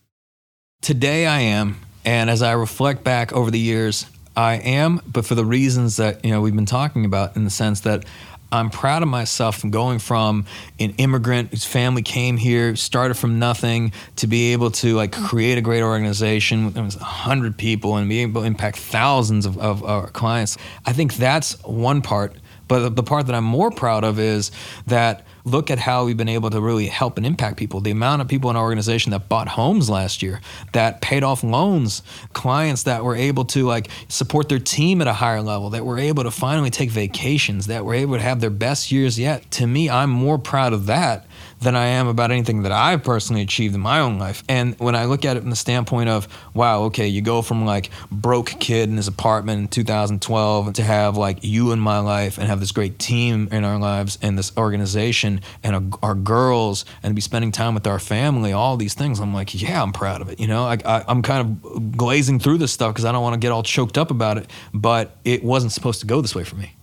Today 0.81 1.27
I 1.27 1.41
am, 1.41 1.77
and 2.05 2.29
as 2.31 2.43
I 2.43 2.53
reflect 2.53 3.05
back 3.05 3.33
over 3.33 3.51
the 3.51 3.59
years, 3.59 4.07
I 4.37 4.55
am, 4.55 5.01
but 5.07 5.27
for 5.27 5.35
the 5.35 5.45
reasons 5.45 5.97
that 5.97 6.25
you 6.25 6.31
know 6.31 6.41
we've 6.41 6.55
been 6.55 6.67
talking 6.67 7.05
about, 7.05 7.37
in 7.37 7.45
the 7.45 7.51
sense 7.51 7.81
that 7.81 8.05
I'm 8.53 8.71
proud 8.71 9.03
of 9.03 9.09
myself 9.09 9.59
from 9.59 9.71
going 9.71 10.01
from 10.01 10.45
an 10.81 10.95
immigrant 10.99 11.51
whose 11.51 11.65
family 11.65 12.03
came 12.03 12.37
here, 12.37 12.75
started 12.75 13.15
from 13.15 13.39
nothing, 13.39 13.93
to 14.17 14.27
be 14.27 14.53
able 14.53 14.73
to 14.73 14.97
like 14.97 15.13
create 15.13 15.57
a 15.57 15.61
great 15.61 15.83
organization. 15.83 16.73
with 16.73 16.95
hundred 16.97 17.57
people 17.57 17.97
and 17.97 18.09
be 18.09 18.21
able 18.23 18.41
to 18.41 18.47
impact 18.47 18.79
thousands 18.79 19.47
of, 19.47 19.57
of 19.59 19.85
our 19.85 20.09
clients. 20.09 20.57
I 20.85 20.93
think 20.93 21.15
that's 21.15 21.63
one 21.65 22.03
part. 22.03 22.35
But 22.67 22.97
the 22.97 23.03
part 23.03 23.27
that 23.27 23.35
I'm 23.35 23.45
more 23.45 23.71
proud 23.71 24.05
of 24.05 24.19
is 24.19 24.51
that 24.87 25.27
look 25.45 25.71
at 25.71 25.79
how 25.79 26.05
we've 26.05 26.17
been 26.17 26.29
able 26.29 26.51
to 26.51 26.61
really 26.61 26.87
help 26.87 27.17
and 27.17 27.27
impact 27.27 27.57
people. 27.57 27.81
The 27.81 27.91
amount 27.91 28.23
of 28.23 28.29
people 28.29 28.51
in 28.51 28.57
our 28.57 28.63
organization 28.63 29.11
that 29.13 29.29
bought 29.29 29.49
homes 29.49 29.89
last 29.89 30.23
year, 30.23 30.41
that 30.73 31.01
paid 31.01 31.23
off 31.23 31.43
loans, 31.43 32.03
clients 32.33 32.85
that 32.85 33.05
were 33.05 33.17
able 33.17 33.45
to 33.47 33.65
like 33.65 33.89
support 34.09 34.49
their 34.49 34.59
team 34.59 35.01
at 35.01 35.09
a 35.09 35.13
higher 35.13 35.43
level, 35.43 35.71
that 35.71 35.85
were 35.85 35.99
able 35.99 36.25
to 36.25 36.31
finally 36.31 36.71
take 36.71 36.91
vacations, 36.91 37.67
that 37.67 37.85
were 37.85 37.95
able 37.95 38.17
to 38.17 38.23
have 38.23 38.41
their 38.41 38.51
best 38.51 38.93
years 38.93 39.19
yet. 39.19 39.51
To 39.53 39.67
me, 39.67 39.89
I'm 39.89 40.11
more 40.11 40.39
proud 40.39 40.73
of 40.73 40.87
that 40.87 41.27
than 41.61 41.77
I 41.77 41.87
am 41.87 42.09
about 42.09 42.31
anything 42.31 42.63
that 42.63 42.73
I've 42.73 43.05
personally 43.05 43.43
achieved 43.43 43.75
in 43.75 43.81
my 43.81 44.01
own 44.01 44.19
life. 44.19 44.43
And 44.49 44.79
when 44.79 44.95
I 44.95 45.05
look 45.05 45.25
at 45.25 45.37
it 45.37 45.41
from 45.41 45.51
the 45.51 45.57
standpoint 45.57 46.09
of, 46.09 46.27
wow, 46.55 46.85
okay, 46.85 47.07
you 47.07 47.21
go 47.21 47.43
from 47.43 47.67
like 47.67 47.91
broke 48.11 48.49
kid 48.61 48.89
in 48.89 48.97
his 48.97 49.09
apartment 49.09 49.61
in 49.61 49.69
2012 49.69 50.73
to 50.75 50.83
have 50.83 51.17
like 51.17 51.39
you 51.43 51.73
in 51.73 51.79
my 51.79 51.99
life 51.99 52.39
and 52.39 52.47
have 52.49 52.61
this 52.61 52.73
great 52.73 52.99
team 52.99 53.49
in 53.53 53.65
our 53.65 53.79
lives 53.79 54.19
and 54.23 54.39
this 54.39 54.57
organization 54.57 55.43
and 55.63 55.77
our, 55.77 56.11
our 56.11 56.15
girls 56.15 56.87
and 57.03 57.15
be 57.15 57.21
spending 57.21 57.53
time 57.53 57.75
with 57.75 57.87
our 57.87 57.99
family, 57.99 58.53
all 58.53 58.77
these 58.77 58.95
things. 58.95 59.21
I'm 59.21 59.35
like, 59.35 59.61
yeah, 59.61 59.83
I'm 59.83 59.93
proud 59.93 60.23
of 60.23 60.31
it. 60.31 60.41
You 60.41 60.47
know, 60.47 60.65
I, 60.65 60.79
I, 60.85 61.05
I'm 61.07 61.21
kind 61.21 61.63
of 61.65 61.97
glazing 61.97 62.39
through 62.39 62.59
this 62.59 62.73
stuff 62.73 62.95
because 62.95 63.05
I 63.05 63.13
don't 63.13 63.23
want 63.23 63.35
to 63.35 63.41
get 63.41 63.53
all 63.53 63.63
choked 63.63 63.99
up 63.99 64.11
about 64.11 64.39
it, 64.39 64.51
but 64.73 65.17
it 65.25 65.45
wasn't 65.45 65.73
supposed 65.73 66.01
to 66.01 66.07
go 66.07 66.23
this 66.23 66.35
way 66.35 66.45
for 66.45 66.57
me. 66.57 66.75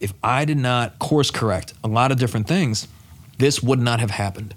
If 0.00 0.12
I 0.22 0.44
did 0.44 0.58
not 0.58 0.98
course 0.98 1.30
correct 1.30 1.74
a 1.82 1.88
lot 1.88 2.12
of 2.12 2.18
different 2.18 2.48
things, 2.48 2.86
this 3.38 3.62
would 3.62 3.80
not 3.80 4.00
have 4.00 4.10
happened. 4.10 4.54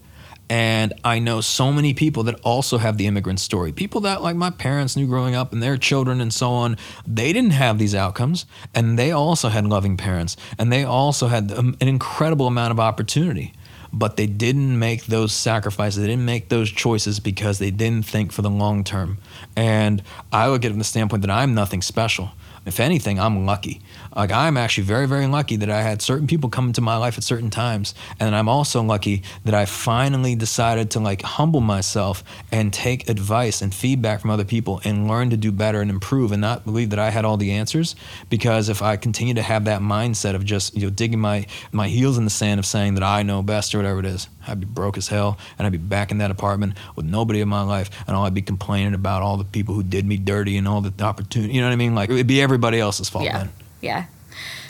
And 0.50 0.94
I 1.04 1.20
know 1.20 1.42
so 1.42 1.72
many 1.72 1.94
people 1.94 2.24
that 2.24 2.40
also 2.42 2.80
have 2.80 2.98
the 2.98 3.06
immigrant 3.06 3.40
story. 3.40 3.72
People 3.72 4.02
that, 4.02 4.24
like 4.24 4.36
my 4.36 4.50
parents, 4.50 4.98
knew 4.98 5.06
growing 5.06 5.36
up 5.36 5.54
and 5.54 5.62
their 5.62 5.78
children 5.78 6.20
and 6.20 6.34
so 6.34 6.50
on, 6.50 6.76
they 7.06 7.32
didn't 7.32 7.52
have 7.52 7.78
these 7.78 7.94
outcomes. 7.94 8.48
And 8.74 8.98
they 8.98 9.12
also 9.12 9.50
had 9.50 9.68
loving 9.68 9.96
parents. 9.96 10.38
And 10.58 10.72
they 10.72 10.84
also 10.84 11.28
had 11.28 11.52
um, 11.52 11.78
an 11.80 11.88
incredible 11.88 12.48
amount 12.48 12.72
of 12.72 12.80
opportunity. 12.80 13.54
But 13.94 14.18
they 14.18 14.26
didn't 14.26 14.78
make 14.78 15.06
those 15.06 15.34
sacrifices. 15.34 16.02
They 16.02 16.08
didn't 16.08 16.26
make 16.26 16.50
those 16.50 16.72
choices 16.72 17.20
because 17.20 17.60
they 17.60 17.72
didn't 17.72 18.06
think 18.06 18.32
for 18.32 18.42
the 18.42 18.50
long 18.50 18.84
term. 18.84 19.20
And 19.56 20.02
I 20.32 20.48
look 20.48 20.64
at 20.64 20.68
it 20.68 20.70
from 20.72 20.80
the 20.80 20.84
standpoint 20.84 21.22
that 21.22 21.32
I'm 21.32 21.54
nothing 21.54 21.84
special. 21.84 22.32
If 22.70 22.80
anything, 22.80 23.20
I'm 23.20 23.48
lucky. 23.48 23.82
Like 24.16 24.32
I'm 24.32 24.56
actually 24.56 24.84
very, 24.84 25.08
very 25.08 25.26
lucky 25.26 25.56
that 25.56 25.72
I 25.72 25.82
had 25.82 26.04
certain 26.04 26.28
people 26.28 26.52
come 26.52 26.68
into 26.68 26.82
my 26.82 26.98
life 26.98 27.18
at 27.18 27.24
certain 27.24 27.50
times, 27.50 27.96
and 28.20 28.36
I'm 28.36 28.48
also 28.48 28.84
lucky 28.84 29.24
that 29.44 29.56
I 29.56 29.66
finally 29.66 30.36
decided 30.36 30.92
to 30.92 31.00
like 31.00 31.24
humble 31.24 31.62
myself 31.62 32.24
and 32.52 32.72
take 32.72 33.10
advice 33.10 33.64
and 33.64 33.74
feedback 33.74 34.22
from 34.22 34.30
other 34.30 34.46
people 34.46 34.82
and 34.84 35.08
learn 35.08 35.32
to 35.32 35.38
do 35.38 35.52
better 35.52 35.82
and 35.82 35.90
improve, 35.90 36.32
and 36.32 36.42
not 36.42 36.64
believe 36.64 36.92
that 36.92 37.00
I 37.00 37.10
had 37.10 37.26
all 37.26 37.38
the 37.38 37.54
answers. 37.54 37.96
Because 38.30 38.70
if 38.70 38.84
I 38.84 38.98
continue 38.98 39.34
to 39.34 39.42
have 39.42 39.66
that 39.66 39.82
mindset 39.82 40.36
of 40.36 40.46
just 40.46 40.76
you 40.76 40.84
know 40.84 40.92
digging 40.92 41.20
my 41.20 41.48
my 41.72 41.88
heels 41.88 42.20
in 42.20 42.24
the 42.24 42.30
sand 42.30 42.60
of 42.60 42.68
saying 42.68 42.94
that 42.94 43.04
I 43.04 43.24
know 43.24 43.42
best 43.42 43.74
or 43.74 43.80
whatever 43.80 44.00
it 44.00 44.06
is, 44.06 44.30
I'd 44.48 44.60
be 44.60 44.68
broke 44.68 44.96
as 44.96 45.08
hell, 45.08 45.40
and 45.58 45.66
I'd 45.66 45.72
be 45.72 45.80
back 45.80 46.12
in 46.12 46.20
that 46.20 46.30
apartment 46.30 46.76
with 46.96 47.06
nobody 47.06 47.42
in 47.42 47.50
my 47.50 47.64
life, 47.64 47.90
and 48.06 48.16
all 48.16 48.26
I'd 48.26 48.36
be 48.36 48.44
complaining 48.44 48.94
about 48.94 49.24
all 49.24 49.38
the 49.38 49.44
people 49.44 49.74
who 49.74 49.82
did 49.82 50.06
me 50.06 50.18
dirty 50.18 50.56
and 50.56 50.68
all 50.68 50.82
the 50.82 50.94
opportunity. 51.04 51.54
You 51.54 51.62
know 51.62 51.68
what 51.68 51.74
I 51.74 51.78
mean? 51.78 51.96
Like 51.96 52.12
it'd 52.12 52.28
be 52.28 52.42
everybody 52.60 52.80
else's 52.80 53.08
fault 53.08 53.24
yeah. 53.24 53.38
then. 53.38 53.50
Yeah. 53.82 54.06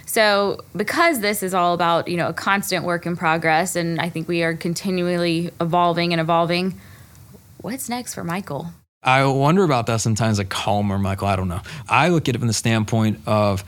So, 0.06 0.64
because 0.76 1.20
this 1.22 1.44
is 1.44 1.54
all 1.54 1.74
about, 1.74 2.08
you 2.08 2.18
know, 2.18 2.30
a 2.30 2.34
constant 2.34 2.86
work 2.86 3.06
in 3.06 3.16
progress, 3.18 3.76
and 3.76 4.00
I 4.00 4.10
think 4.10 4.28
we 4.28 4.44
are 4.44 4.54
continually 4.56 5.52
evolving 5.60 6.14
and 6.14 6.22
evolving, 6.22 6.80
what's 7.62 7.90
next 7.90 8.14
for 8.14 8.24
Michael? 8.24 8.68
I 9.02 9.26
wonder 9.26 9.64
about 9.64 9.88
that 9.88 10.02
sometimes, 10.02 10.38
like 10.38 10.50
calmer 10.50 11.00
Michael. 11.00 11.28
I 11.28 11.36
don't 11.36 11.48
know. 11.48 11.62
I 11.88 12.10
look 12.10 12.28
at 12.30 12.36
it 12.36 12.40
from 12.40 12.48
the 12.48 12.54
standpoint 12.54 13.22
of 13.26 13.64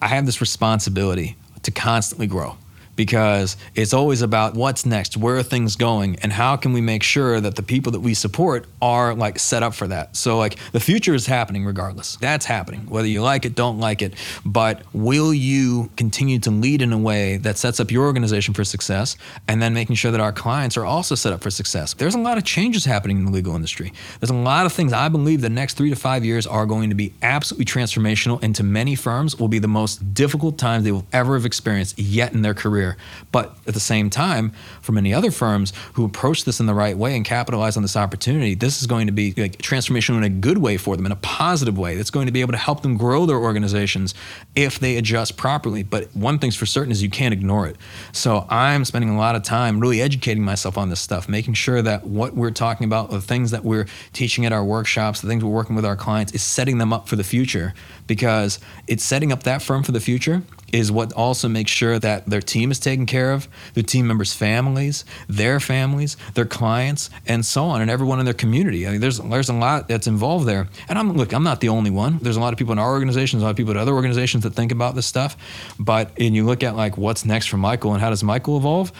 I 0.00 0.08
have 0.08 0.26
this 0.26 0.40
responsibility 0.40 1.36
to 1.62 1.70
constantly 1.70 2.26
grow 2.26 2.56
because 2.96 3.56
it's 3.74 3.92
always 3.92 4.22
about 4.22 4.54
what's 4.54 4.86
next, 4.86 5.16
where 5.16 5.36
are 5.36 5.42
things 5.42 5.76
going, 5.76 6.16
and 6.22 6.32
how 6.32 6.56
can 6.56 6.72
we 6.72 6.80
make 6.80 7.02
sure 7.02 7.40
that 7.40 7.56
the 7.56 7.62
people 7.62 7.92
that 7.92 8.00
we 8.00 8.14
support 8.14 8.66
are 8.80 9.14
like 9.14 9.38
set 9.38 9.62
up 9.62 9.74
for 9.74 9.86
that. 9.88 10.16
So 10.16 10.38
like 10.38 10.56
the 10.72 10.80
future 10.80 11.14
is 11.14 11.26
happening 11.26 11.64
regardless. 11.64 12.16
That's 12.16 12.44
happening, 12.44 12.86
whether 12.88 13.08
you 13.08 13.22
like 13.22 13.44
it, 13.44 13.54
don't 13.54 13.80
like 13.80 14.02
it. 14.02 14.14
But 14.44 14.82
will 14.92 15.32
you 15.32 15.90
continue 15.96 16.38
to 16.40 16.50
lead 16.50 16.82
in 16.82 16.92
a 16.92 16.98
way 16.98 17.38
that 17.38 17.58
sets 17.58 17.80
up 17.80 17.90
your 17.90 18.04
organization 18.04 18.54
for 18.54 18.64
success 18.64 19.16
and 19.48 19.62
then 19.62 19.74
making 19.74 19.96
sure 19.96 20.10
that 20.10 20.20
our 20.20 20.32
clients 20.32 20.76
are 20.76 20.84
also 20.84 21.14
set 21.14 21.32
up 21.32 21.42
for 21.42 21.50
success? 21.50 21.94
There's 21.94 22.14
a 22.14 22.18
lot 22.18 22.38
of 22.38 22.44
changes 22.44 22.84
happening 22.84 23.18
in 23.18 23.24
the 23.26 23.32
legal 23.32 23.54
industry. 23.54 23.92
There's 24.20 24.30
a 24.30 24.34
lot 24.34 24.66
of 24.66 24.72
things 24.72 24.92
I 24.92 25.08
believe 25.08 25.40
the 25.40 25.48
next 25.48 25.74
three 25.74 25.90
to 25.90 25.96
five 25.96 26.24
years 26.24 26.46
are 26.46 26.66
going 26.66 26.90
to 26.90 26.94
be 26.94 27.12
absolutely 27.22 27.64
transformational 27.64 28.42
and 28.42 28.54
to 28.56 28.62
many 28.62 28.94
firms 28.94 29.38
will 29.38 29.48
be 29.48 29.58
the 29.58 29.68
most 29.68 30.14
difficult 30.14 30.58
times 30.58 30.84
they 30.84 30.92
will 30.92 31.06
ever 31.12 31.34
have 31.34 31.46
experienced 31.46 31.98
yet 31.98 32.32
in 32.32 32.42
their 32.42 32.54
career 32.54 32.83
career. 32.84 32.96
But 33.32 33.56
at 33.66 33.74
the 33.74 33.80
same 33.80 34.10
time, 34.10 34.52
for 34.80 34.92
many 34.92 35.12
other 35.12 35.30
firms 35.30 35.72
who 35.94 36.04
approach 36.04 36.44
this 36.44 36.60
in 36.60 36.66
the 36.66 36.74
right 36.74 36.96
way 36.96 37.16
and 37.16 37.24
capitalize 37.24 37.76
on 37.76 37.82
this 37.82 37.96
opportunity, 37.96 38.54
this 38.54 38.80
is 38.80 38.86
going 38.86 39.06
to 39.06 39.12
be 39.12 39.32
like 39.36 39.58
transformational 39.58 40.18
in 40.18 40.24
a 40.24 40.28
good 40.28 40.58
way 40.58 40.76
for 40.76 40.96
them, 40.96 41.06
in 41.06 41.12
a 41.12 41.16
positive 41.16 41.76
way. 41.76 41.96
That's 41.96 42.10
going 42.10 42.26
to 42.26 42.32
be 42.32 42.40
able 42.40 42.52
to 42.52 42.58
help 42.58 42.82
them 42.82 42.96
grow 42.96 43.26
their 43.26 43.38
organizations 43.38 44.14
if 44.54 44.78
they 44.78 44.96
adjust 44.96 45.36
properly. 45.36 45.82
But 45.82 46.14
one 46.14 46.38
thing's 46.38 46.56
for 46.56 46.66
certain 46.66 46.92
is 46.92 47.02
you 47.02 47.10
can't 47.10 47.32
ignore 47.32 47.66
it. 47.66 47.76
So 48.12 48.46
I'm 48.48 48.84
spending 48.84 49.10
a 49.10 49.16
lot 49.16 49.34
of 49.34 49.42
time 49.42 49.80
really 49.80 50.00
educating 50.00 50.44
myself 50.44 50.78
on 50.78 50.90
this 50.90 51.00
stuff, 51.00 51.28
making 51.28 51.54
sure 51.54 51.82
that 51.82 52.06
what 52.06 52.34
we're 52.34 52.50
talking 52.50 52.84
about, 52.84 53.10
the 53.10 53.20
things 53.20 53.50
that 53.50 53.64
we're 53.64 53.86
teaching 54.12 54.46
at 54.46 54.52
our 54.52 54.64
workshops, 54.64 55.20
the 55.20 55.28
things 55.28 55.42
we're 55.42 55.50
working 55.50 55.76
with 55.76 55.84
our 55.84 55.96
clients, 55.96 56.32
is 56.32 56.42
setting 56.42 56.78
them 56.78 56.92
up 56.92 57.08
for 57.08 57.16
the 57.16 57.24
future 57.24 57.74
because 58.06 58.60
it's 58.86 59.02
setting 59.04 59.32
up 59.32 59.42
that 59.44 59.62
firm 59.62 59.82
for 59.82 59.92
the 59.92 60.00
future 60.00 60.42
is 60.74 60.90
what 60.90 61.12
also 61.12 61.48
makes 61.48 61.70
sure 61.70 62.00
that 62.00 62.26
their 62.26 62.40
team 62.40 62.72
is 62.72 62.80
taken 62.80 63.06
care 63.06 63.32
of, 63.32 63.46
their 63.74 63.84
team 63.84 64.08
members' 64.08 64.34
families, 64.34 65.04
their 65.28 65.60
families, 65.60 66.16
their 66.34 66.44
clients, 66.44 67.10
and 67.28 67.46
so 67.46 67.66
on, 67.66 67.80
and 67.80 67.88
everyone 67.88 68.18
in 68.18 68.24
their 68.24 68.34
community. 68.34 68.84
I 68.84 68.90
mean, 68.90 69.00
there's 69.00 69.20
there's 69.20 69.48
a 69.48 69.54
lot 69.54 69.86
that's 69.86 70.08
involved 70.08 70.46
there. 70.46 70.66
And 70.88 70.98
I'm 70.98 71.12
look, 71.12 71.32
I'm 71.32 71.44
not 71.44 71.60
the 71.60 71.68
only 71.68 71.90
one. 71.90 72.18
There's 72.20 72.36
a 72.36 72.40
lot 72.40 72.52
of 72.52 72.58
people 72.58 72.72
in 72.72 72.80
our 72.80 72.90
organizations, 72.90 73.40
a 73.40 73.44
lot 73.44 73.52
of 73.52 73.56
people 73.56 73.70
at 73.70 73.76
other 73.76 73.94
organizations 73.94 74.42
that 74.42 74.54
think 74.54 74.72
about 74.72 74.96
this 74.96 75.06
stuff. 75.06 75.36
But 75.78 76.10
and 76.18 76.34
you 76.34 76.44
look 76.44 76.64
at 76.64 76.74
like 76.74 76.98
what's 76.98 77.24
next 77.24 77.46
for 77.46 77.56
Michael 77.56 77.92
and 77.92 78.00
how 78.00 78.10
does 78.10 78.24
Michael 78.24 78.56
evolve? 78.56 78.90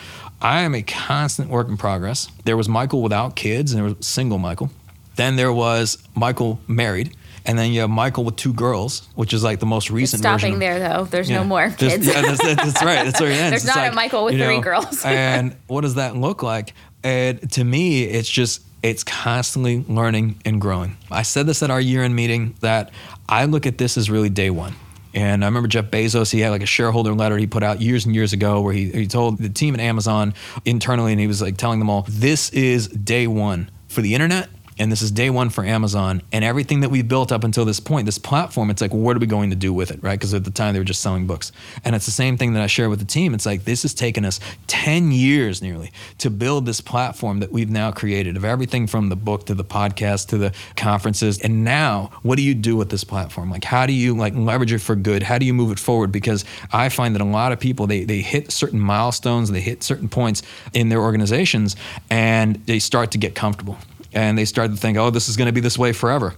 I 0.41 0.61
am 0.61 0.77
a 0.77 0.83
constant 0.83 1.51
work 1.51 1.68
in 1.68 1.77
progress. 1.77 2.29
There 2.45 2.57
was 2.57 2.68
Michael 2.68 3.03
without 3.03 3.35
kids, 3.35 3.72
and 3.72 3.83
there 3.83 3.95
was 3.95 4.07
single 4.07 4.39
Michael. 4.39 4.70
Then 5.16 5.35
there 5.35 5.53
was 5.53 5.99
Michael 6.14 6.61
married 6.68 7.16
and 7.45 7.59
then 7.59 7.72
you 7.72 7.80
have 7.80 7.90
Michael 7.90 8.24
with 8.24 8.36
two 8.36 8.53
girls, 8.53 9.07
which 9.14 9.32
is 9.32 9.45
like 9.45 9.61
the 9.61 9.66
most 9.66 9.90
recent. 9.90 10.20
It's 10.20 10.22
stopping 10.22 10.59
version. 10.59 10.61
there 10.61 10.78
though. 10.78 11.05
There's 11.05 11.28
yeah. 11.28 11.38
no 11.38 11.45
more 11.45 11.70
kids. 11.70 12.07
yeah, 12.07 12.22
that's, 12.22 12.42
that's, 12.42 12.82
right. 12.82 13.05
That's 13.05 13.20
where 13.20 13.30
it 13.30 13.34
ends. 13.38 13.51
There's 13.51 13.64
it's 13.64 13.66
not 13.66 13.76
like, 13.76 13.92
a 13.92 13.95
Michael 13.95 14.24
with 14.24 14.34
three 14.34 14.57
know, 14.57 14.61
girls. 14.61 15.03
and 15.05 15.57
what 15.66 15.82
does 15.82 15.97
that 15.97 16.16
look 16.16 16.42
like? 16.42 16.74
And 17.03 17.51
to 17.53 17.64
me, 17.64 18.05
it's 18.05 18.28
just 18.28 18.62
it's 18.82 19.05
constantly 19.05 19.84
learning 19.88 20.40
and 20.45 20.61
growing. 20.61 20.97
I 21.11 21.22
said 21.22 21.47
this 21.47 21.62
at 21.62 21.70
our 21.70 21.80
year-end 21.80 22.14
meeting 22.14 22.55
that 22.61 22.92
I 23.28 23.47
look 23.47 23.66
at 23.66 23.78
this 23.78 23.97
as 23.97 24.11
really 24.11 24.28
day 24.30 24.51
one. 24.51 24.74
And 25.14 25.45
I 25.45 25.47
remember 25.47 25.68
Jeff 25.68 25.86
Bezos, 25.86 26.32
he 26.32 26.40
had 26.40 26.51
like 26.51 26.62
a 26.62 26.66
shareholder 26.66 27.14
letter 27.14 27.38
he 27.38 27.47
put 27.47 27.62
out 27.62 27.80
years 27.80 28.05
and 28.05 28.14
years 28.14 28.32
ago 28.32 28.61
where 28.61 28.74
he, 28.74 28.90
he 28.90 29.07
told 29.07 29.38
the 29.38 29.49
team 29.49 29.74
at 29.74 29.80
Amazon 29.80 30.34
internally, 30.64 31.12
and 31.12 31.20
he 31.20 31.26
was 31.26 31.40
like 31.40 31.57
telling 31.57 31.78
them 31.78 31.88
all, 31.88 32.05
this 32.09 32.51
is 32.51 32.88
day 32.88 33.26
one 33.26 33.70
for 33.88 34.03
the 34.03 34.14
internet 34.14 34.49
and 34.79 34.91
this 34.91 35.03
is 35.03 35.11
day 35.11 35.31
one 35.31 35.51
for 35.51 35.64
Amazon. 35.64 36.22
And 36.33 36.45
everything 36.45 36.81
that 36.81 36.91
we've 36.91 37.07
built 37.07 37.31
up 37.31 37.45
until 37.45 37.64
this 37.64 37.81
point, 37.81 38.07
this 38.07 38.18
platform, 38.18 38.70
it's 38.70 38.81
like, 38.81 38.93
well, 38.93 39.03
what 39.03 39.16
are 39.16 39.20
we 39.20 39.27
going 39.27 39.51
to 39.51 39.57
do 39.57 39.72
with 39.72 39.91
it, 39.91 40.03
right? 40.03 40.18
Because 40.18 40.35
at 40.35 40.45
the 40.45 40.51
time 40.51 40.75
they 40.75 40.81
were 40.81 40.85
just 40.85 41.01
selling 41.01 41.27
books. 41.27 41.53
And 41.85 41.95
it's 41.95 42.07
the 42.07 42.12
same 42.12 42.37
thing 42.37 42.55
that 42.55 42.62
I 42.62 42.66
share 42.66 42.91
with 42.91 42.99
the 42.99 43.05
team. 43.05 43.35
It's 43.35 43.47
like, 43.47 43.64
this 43.64 43.83
has 43.83 43.95
taken 43.95 44.25
us 44.25 44.41
10 44.66 45.12
years 45.12 45.62
nearly 45.62 45.93
to 46.18 46.31
build 46.31 46.66
this 46.66 46.81
platform 46.81 47.41
that 47.41 47.53
we've 47.53 47.70
now 47.70 47.93
created 47.93 48.37
of 48.37 48.45
everything 48.45 48.87
from 48.87 49.09
the 49.09 49.16
book 49.16 49.47
to 49.47 49.55
the 49.55 49.64
podcast 49.64 50.29
to 50.29 50.39
the 50.39 50.53
conferences. 50.77 51.41
And 51.41 51.64
now, 51.64 52.11
what 52.22 52.37
do 52.37 52.43
you 52.43 52.55
do 52.55 52.77
with 52.77 52.91
this 52.91 53.05
platform? 53.05 53.51
Like, 53.51 53.64
how 53.64 53.87
do 53.87 53.93
you 53.93 54.16
like 54.16 54.35
leverage 54.35 54.72
it 54.72 54.81
for 54.81 54.97
good? 54.97 55.22
How 55.22 55.39
do 55.39 55.47
you 55.47 55.55
move 55.55 55.70
it 55.70 55.79
forward? 55.79 56.11
Because 56.11 56.45
I 56.72 56.89
find 56.89 57.14
that 57.14 57.22
a 57.22 57.25
lot 57.25 57.53
of 57.53 57.61
people, 57.61 57.87
they, 57.87 58.05
they 58.05 58.20
hit 58.20 58.51
certain 58.51 58.81
milestones, 58.81 59.51
they 59.51 59.61
hit 59.61 59.83
certain 59.83 60.09
points 60.09 60.43
in 60.72 60.89
their 60.89 61.01
organizations, 61.01 61.77
and 62.11 62.57
they 62.66 62.79
start 62.79 63.12
to 63.12 63.18
get 63.18 63.35
comfortable 63.35 63.79
and 64.15 64.39
they 64.39 64.45
started 64.45 64.75
to 64.75 64.81
think, 64.81 64.97
oh, 64.97 65.11
this 65.11 65.29
is 65.29 65.37
going 65.37 65.47
to 65.47 65.53
be 65.53 65.61
this 65.61 65.77
way 65.77 65.93
forever. 65.93 66.35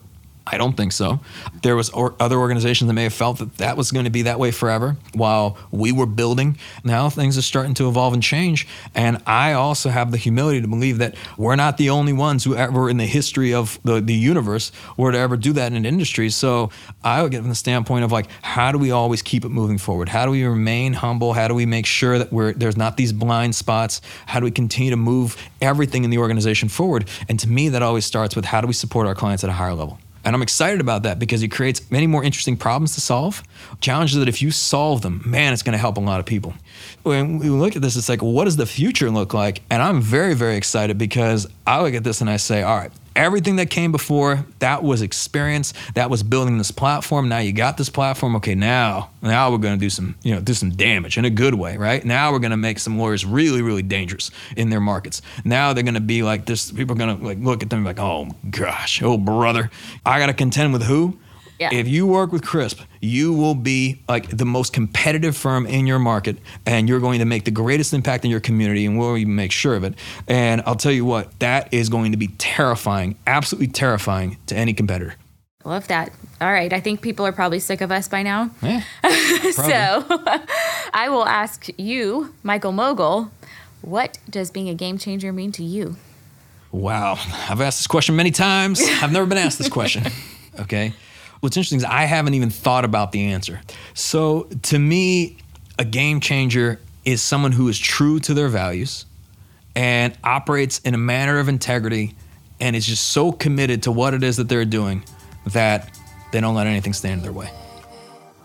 I 0.49 0.59
don't 0.59 0.77
think 0.77 0.93
so. 0.93 1.19
There 1.63 1.75
was 1.75 1.91
or 1.91 2.15
other 2.21 2.39
organizations 2.39 2.87
that 2.87 2.95
may 2.95 3.03
have 3.03 3.13
felt 3.13 3.39
that 3.39 3.57
that 3.57 3.77
was 3.77 3.91
going 3.91 4.05
to 4.05 4.11
be 4.11 4.23
that 4.23 4.39
way 4.39 4.53
forever 4.53 4.97
while 5.13 5.59
we 5.73 5.91
were 5.91 6.07
building. 6.07 6.57
Now 6.85 7.11
things 7.11 7.37
are 7.37 7.43
starting 7.43 7.75
to 7.75 7.89
evolve 7.89 8.15
and 8.15 8.23
change. 8.23 8.69
And 8.95 9.21
I 9.27 9.55
also 9.55 9.91
have 9.91 10.13
the 10.13 10.19
humility 10.19 10.61
to 10.61 10.69
believe 10.69 10.99
that 10.99 11.17
we're 11.37 11.57
not 11.57 11.79
the 11.79 11.91
only 11.91 12.13
ones 12.13 12.45
who 12.45 12.55
ever 12.55 12.89
in 12.89 12.97
the 12.97 13.07
history 13.07 13.53
of 13.53 13.81
the, 13.83 14.01
the 14.01 14.15
universe 14.15 14.71
were 14.97 15.11
to 15.11 15.19
ever 15.19 15.37
do 15.37 15.53
that 15.55 15.73
in 15.73 15.77
an 15.77 15.85
industry. 15.85 16.31
So 16.31 16.71
I 17.03 17.23
would 17.23 17.33
get 17.33 17.41
from 17.41 17.49
the 17.49 17.57
standpoint 17.57 18.05
of 18.05 18.13
like, 18.13 18.29
how 18.43 18.71
do 18.71 18.79
we 18.79 18.93
always 18.93 19.23
keep 19.23 19.45
it 19.45 19.49
moving 19.49 19.79
forward? 19.79 20.09
How 20.09 20.27
do 20.27 20.31
we 20.31 20.45
remain 20.45 20.93
humble? 20.93 21.33
How 21.33 21.49
do 21.49 21.55
we 21.55 21.67
make 21.67 21.87
sure 21.87 22.19
that 22.19 22.33
we're 22.33 22.53
there's 22.53 22.77
not 22.77 22.97
these 22.97 23.13
blind 23.13 23.57
spots? 23.57 24.01
How 24.27 24.39
do 24.39 24.45
we 24.45 24.53
continue 24.53 24.91
to 24.91 24.97
move 24.97 25.37
everything 25.61 26.05
in 26.05 26.11
the 26.11 26.19
organization 26.19 26.69
forward? 26.69 27.09
And 27.29 27.41
to 27.41 27.49
me, 27.49 27.69
that 27.71 27.83
always 27.83 28.05
starts 28.05 28.37
with 28.37 28.45
how 28.45 28.61
do 28.61 28.69
we 28.69 28.75
support 28.75 29.09
our 29.09 29.15
clients 29.15 29.43
at 29.43 29.51
a 29.51 29.55
higher 29.55 29.75
level? 29.75 29.99
And 30.27 30.35
I'm 30.35 30.43
excited 30.43 30.81
about 30.81 31.05
that 31.05 31.21
because 31.21 31.45
it 31.45 31.49
creates 31.49 31.89
many 31.89 32.09
more 32.09 32.25
interesting 32.25 32.57
problems 32.57 32.97
to 32.97 33.01
solve, 33.01 33.45
challenges 33.81 34.19
that 34.19 34.29
if 34.29 34.43
you 34.43 34.51
solve 34.51 35.01
them, 35.03 35.23
man, 35.25 35.53
it's 35.53 35.63
going 35.63 35.73
to 35.73 35.79
help 35.79 35.99
a 35.99 36.01
lot 36.01 36.19
of 36.19 36.27
people. 36.27 36.53
When 37.05 37.39
we 37.39 37.49
look 37.49 37.77
at 37.77 37.81
this, 37.81 37.95
it's 37.95 38.09
like, 38.09 38.23
what 38.23 38.47
does 38.47 38.57
the 38.57 38.67
future 38.67 39.09
look 39.09 39.33
like? 39.33 39.63
And 39.71 39.81
I'm 39.81 40.03
very, 40.03 40.35
very 40.35 40.57
excited 40.57 40.99
because 40.99 41.47
I 41.65 41.81
look 41.81 41.95
at 41.95 42.03
this 42.03 42.21
and 42.21 42.29
I 42.29 42.39
say, 42.39 42.63
all 42.63 42.77
right, 42.77 42.91
everything 43.17 43.57
that 43.57 43.71
came 43.71 43.91
before 43.91 44.45
that 44.59 44.83
was 44.83 45.03
experience 45.03 45.73
that 45.95 46.11
was 46.11 46.23
building 46.23 46.59
this 46.59 46.71
platform. 46.71 47.29
Now 47.29 47.39
you 47.39 47.53
got 47.53 47.77
this 47.77 47.89
platform. 47.89 48.37
Okay 48.37 48.55
now 48.55 49.11
now 49.23 49.51
we're 49.51 49.59
going 49.59 49.75
to 49.75 49.81
do 49.81 49.91
some 49.91 50.15
you 50.23 50.35
know 50.35 50.41
do 50.41 50.55
some 50.55 50.71
damage 50.71 51.19
in 51.19 51.25
a 51.25 51.31
good 51.31 51.55
way 51.55 51.77
right? 51.77 52.05
Now 52.05 52.33
we're 52.33 52.39
going 52.39 52.51
to 52.53 52.57
make 52.57 52.79
some 52.79 52.99
lawyers 52.99 53.25
really 53.25 53.63
really 53.63 53.83
dangerous 53.83 54.31
in 54.57 54.71
their 54.71 54.81
markets. 54.81 55.23
Now 55.45 55.73
they're 55.73 55.83
going 55.83 55.95
to 55.95 56.01
be 56.01 56.23
like 56.23 56.47
this 56.47 56.71
people 56.71 56.95
are 56.95 56.99
going 56.99 57.19
to 57.19 57.25
like 57.25 57.39
look 57.39 57.63
at 57.63 57.71
them 57.71 57.85
like 57.85 57.99
oh 57.99 58.29
gosh 58.51 59.03
oh 59.03 59.19
brother. 59.19 59.71
I 60.05 60.19
got 60.19 60.27
to 60.27 60.35
contend 60.35 60.73
with 60.73 60.83
who 60.83 61.19
yeah. 61.59 61.71
If 61.73 61.89
you 61.89 62.07
work 62.07 62.33
with 62.33 62.45
Crisp, 62.45 62.81
you 63.01 63.33
will 63.33 63.55
be 63.55 64.03
like 64.09 64.29
the 64.29 64.45
most 64.45 64.73
competitive 64.73 65.37
firm 65.37 65.67
in 65.67 65.87
your 65.87 65.99
market 65.99 66.37
and 66.67 66.89
you're 66.89 67.01
going 67.01 67.21
to 67.21 67.25
make 67.25 67.45
the 67.45 67.51
greatest 67.51 67.95
impact 67.95 68.25
in 68.25 68.31
your 68.31 68.41
community 68.41 68.85
and 68.85 68.99
we'll 68.99 69.17
even 69.17 69.35
make 69.35 69.53
sure 69.53 69.75
of 69.75 69.85
it. 69.85 69.95
And 70.29 70.63
I'll 70.67 70.77
tell 70.77 70.93
you 70.93 71.05
what, 71.05 71.39
that 71.41 71.73
is 71.73 71.89
going 71.89 72.13
to 72.13 72.19
be 72.19 72.29
terrifying, 72.29 73.17
absolutely 73.27 73.69
terrifying 73.69 74.39
to 74.47 74.57
any 74.57 74.75
competitor. 74.75 75.15
Love 75.65 75.89
that. 75.89 76.13
All 76.41 76.53
right. 76.53 76.73
I 76.73 76.81
think 76.81 77.01
people 77.01 77.27
are 77.27 77.33
probably 77.33 77.59
sick 77.59 77.81
of 77.81 77.91
us 77.91 78.07
by 78.07 78.23
now. 78.23 78.51
Yeah, 78.63 78.83
so 79.53 80.05
I 80.93 81.09
will 81.09 81.27
ask 81.27 81.69
you, 81.79 82.35
Michael 82.43 82.73
Mogill, 82.73 83.31
what 83.81 84.19
does 84.29 84.51
being 84.51 84.69
a 84.69 84.75
game 84.75 84.99
changer 84.99 85.33
mean 85.33 85.53
to 85.53 85.65
you? 85.65 85.97
Wow. 86.71 87.15
I've 87.49 87.61
asked 87.61 87.79
this 87.79 87.87
question 87.87 88.15
many 88.15 88.31
times. 88.31 88.81
I've 89.01 89.13
never 89.13 89.27
been 89.27 89.39
asked 89.39 89.59
this 89.59 89.71
question. 89.71 90.05
Okay 90.59 90.95
what's 91.41 91.57
interesting 91.57 91.79
is 91.79 91.85
I 91.85 92.05
haven't 92.05 92.35
even 92.35 92.51
thought 92.51 92.85
about 92.85 93.13
the 93.13 93.27
answer. 93.27 93.61
So 93.95 94.45
to 94.63 94.79
me, 94.79 95.39
a 95.79 95.85
game 95.85 96.21
changer 96.21 96.81
is 97.05 97.23
someone 97.23 97.53
who 97.53 97.69
is 97.69 97.79
true 97.79 98.19
to 98.21 98.35
their 98.35 98.49
values 98.49 99.07
and 99.75 100.17
operates 100.25 100.79
in 100.81 100.95
a 100.95 100.99
manner 100.99 101.39
of 101.39 101.49
integrity 101.49 102.15
and 102.61 102.75
is 102.75 102.87
just 102.87 103.09
so 103.11 103.33
committed 103.33 103.83
to 103.85 103.93
what 103.93 104.15
it 104.15 104.23
is 104.23 104.39
that 104.39 104.49
they're 104.49 104.65
doing 104.65 105.05
that 105.47 105.97
they 106.33 106.41
don't 106.41 106.55
let 106.55 106.67
anything 106.67 106.93
stand 106.93 107.19
in 107.19 107.23
their 107.23 107.33
way. 107.33 107.51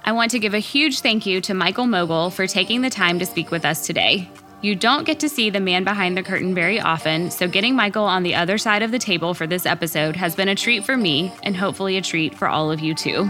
I 0.04 0.12
want 0.12 0.32
to 0.32 0.39
give 0.39 0.54
a 0.54 0.60
huge 0.60 1.00
thank 1.02 1.26
you 1.26 1.42
to 1.42 1.54
Michael 1.54 1.86
Mogill 1.86 2.34
for 2.34 2.48
taking 2.48 2.82
the 2.82 2.89
time 2.89 3.20
to 3.20 3.26
speak 3.26 3.52
with 3.52 3.66
us 3.66 3.86
today. 3.86 4.30
You 4.64 4.76
don't 4.76 5.05
get 5.05 5.20
to 5.22 5.30
see 5.30 5.49
the 5.49 5.59
man 5.59 5.84
behind 5.84 6.16
the 6.16 6.22
curtain 6.22 6.53
very 6.53 6.80
often, 6.80 7.32
so 7.32 7.47
getting 7.47 7.76
Michael 7.76 8.03
on 8.03 8.22
the 8.22 8.36
other 8.36 8.59
side 8.59 8.84
of 8.84 8.91
the 8.91 8.99
table 8.99 9.34
for 9.34 9.47
this 9.47 9.66
episode 9.66 10.16
has 10.16 10.36
been 10.36 10.49
a 10.49 10.53
treat 10.53 10.86
for 10.86 10.95
me 10.95 11.34
and 11.41 11.57
hopefully 11.57 11.97
a 11.97 12.01
treat 12.01 12.36
for 12.36 12.47
all 12.47 12.72
of 12.72 12.80
you 12.80 12.93
too. 12.93 13.28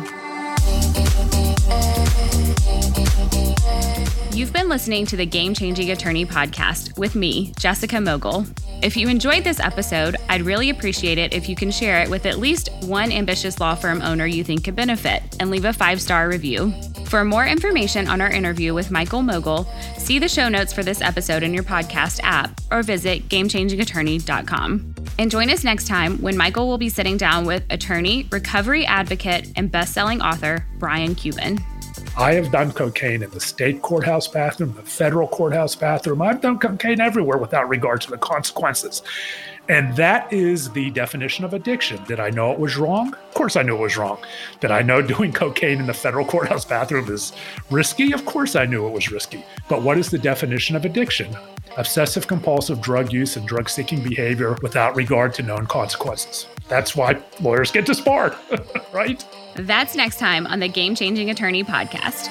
You've 4.33 4.51
been 4.51 4.67
listening 4.67 5.05
to 5.05 5.15
the 5.15 5.25
Game 5.25 5.53
Changing 5.53 5.91
Attorney 5.91 6.25
podcast 6.25 6.97
with 6.97 7.15
me, 7.15 7.53
Jessica 7.57 7.95
Mogill. 7.95 8.45
If 8.83 8.97
you 8.97 9.07
enjoyed 9.07 9.45
this 9.45 9.61
episode, 9.61 10.17
I'd 10.27 10.41
really 10.41 10.69
appreciate 10.69 11.17
it 11.17 11.33
if 11.33 11.47
you 11.47 11.55
can 11.55 11.71
share 11.71 12.01
it 12.01 12.09
with 12.09 12.25
at 12.25 12.39
least 12.39 12.69
one 12.81 13.09
ambitious 13.09 13.57
law 13.61 13.75
firm 13.75 14.01
owner 14.01 14.25
you 14.25 14.43
think 14.43 14.65
could 14.65 14.75
benefit 14.75 15.23
and 15.39 15.49
leave 15.49 15.63
a 15.63 15.71
five 15.71 16.01
star 16.01 16.27
review. 16.27 16.73
For 17.11 17.25
more 17.25 17.45
information 17.45 18.07
on 18.07 18.21
our 18.21 18.29
interview 18.29 18.73
with 18.73 18.89
Michael 18.89 19.19
Mogill, 19.19 19.67
see 19.99 20.17
the 20.17 20.29
show 20.29 20.47
notes 20.47 20.71
for 20.71 20.81
this 20.81 21.01
episode 21.01 21.43
in 21.43 21.53
your 21.53 21.61
podcast 21.61 22.21
app 22.23 22.61
or 22.71 22.83
visit 22.83 23.27
gamechangingattorney.com. 23.27 24.95
And 25.19 25.29
join 25.29 25.49
us 25.49 25.65
next 25.65 25.87
time 25.87 26.21
when 26.21 26.37
Michael 26.37 26.69
will 26.69 26.77
be 26.77 26.87
sitting 26.87 27.17
down 27.17 27.43
with 27.43 27.65
attorney, 27.69 28.29
recovery 28.31 28.85
advocate, 28.85 29.51
and 29.57 29.69
best-selling 29.69 30.21
author 30.21 30.65
Brian 30.79 31.13
Cuban. 31.13 31.59
I 32.17 32.33
have 32.35 32.49
done 32.49 32.71
cocaine 32.71 33.23
in 33.23 33.29
the 33.31 33.41
state 33.41 33.81
courthouse 33.81 34.29
bathroom, 34.29 34.73
the 34.73 34.81
federal 34.81 35.27
courthouse 35.27 35.75
bathroom. 35.75 36.21
I've 36.21 36.39
done 36.39 36.59
cocaine 36.59 37.01
everywhere 37.01 37.37
without 37.37 37.67
regard 37.67 37.99
to 38.01 38.11
the 38.11 38.17
consequences. 38.17 39.01
And 39.71 39.95
that 39.95 40.33
is 40.33 40.69
the 40.71 40.91
definition 40.91 41.45
of 41.45 41.53
addiction. 41.53 42.03
Did 42.03 42.19
I 42.19 42.29
know 42.29 42.51
it 42.51 42.59
was 42.59 42.75
wrong? 42.75 43.13
Of 43.13 43.33
course 43.33 43.55
I 43.55 43.61
knew 43.61 43.77
it 43.77 43.79
was 43.79 43.95
wrong. 43.95 44.17
Did 44.59 44.69
I 44.69 44.81
know 44.81 45.01
doing 45.15 45.31
cocaine 45.31 45.79
in 45.79 45.87
the 45.87 45.93
federal 45.93 46.25
courthouse 46.25 46.65
bathroom 46.65 47.09
is 47.09 47.31
risky? 47.69 48.11
Of 48.11 48.25
course 48.25 48.57
I 48.57 48.65
knew 48.65 48.85
it 48.85 48.91
was 48.91 49.09
risky. 49.13 49.45
But 49.69 49.81
what 49.81 49.97
is 49.97 50.09
the 50.09 50.17
definition 50.17 50.75
of 50.75 50.83
addiction? 50.83 51.33
Obsessive 51.77 52.27
compulsive 52.27 52.81
drug 52.81 53.13
use 53.13 53.37
and 53.37 53.47
drug 53.47 53.69
seeking 53.69 54.03
behavior 54.03 54.57
without 54.61 54.93
regard 54.97 55.33
to 55.35 55.43
known 55.43 55.65
consequences. 55.67 56.47
That's 56.67 56.93
why 56.93 57.21
lawyers 57.39 57.71
get 57.71 57.85
disbarred, 57.85 58.35
right? 58.93 59.23
That's 59.55 59.95
next 59.95 60.19
time 60.19 60.47
on 60.47 60.59
the 60.59 60.67
Game 60.67 60.95
Changing 60.95 61.29
Attorney 61.29 61.63
podcast. 61.63 62.27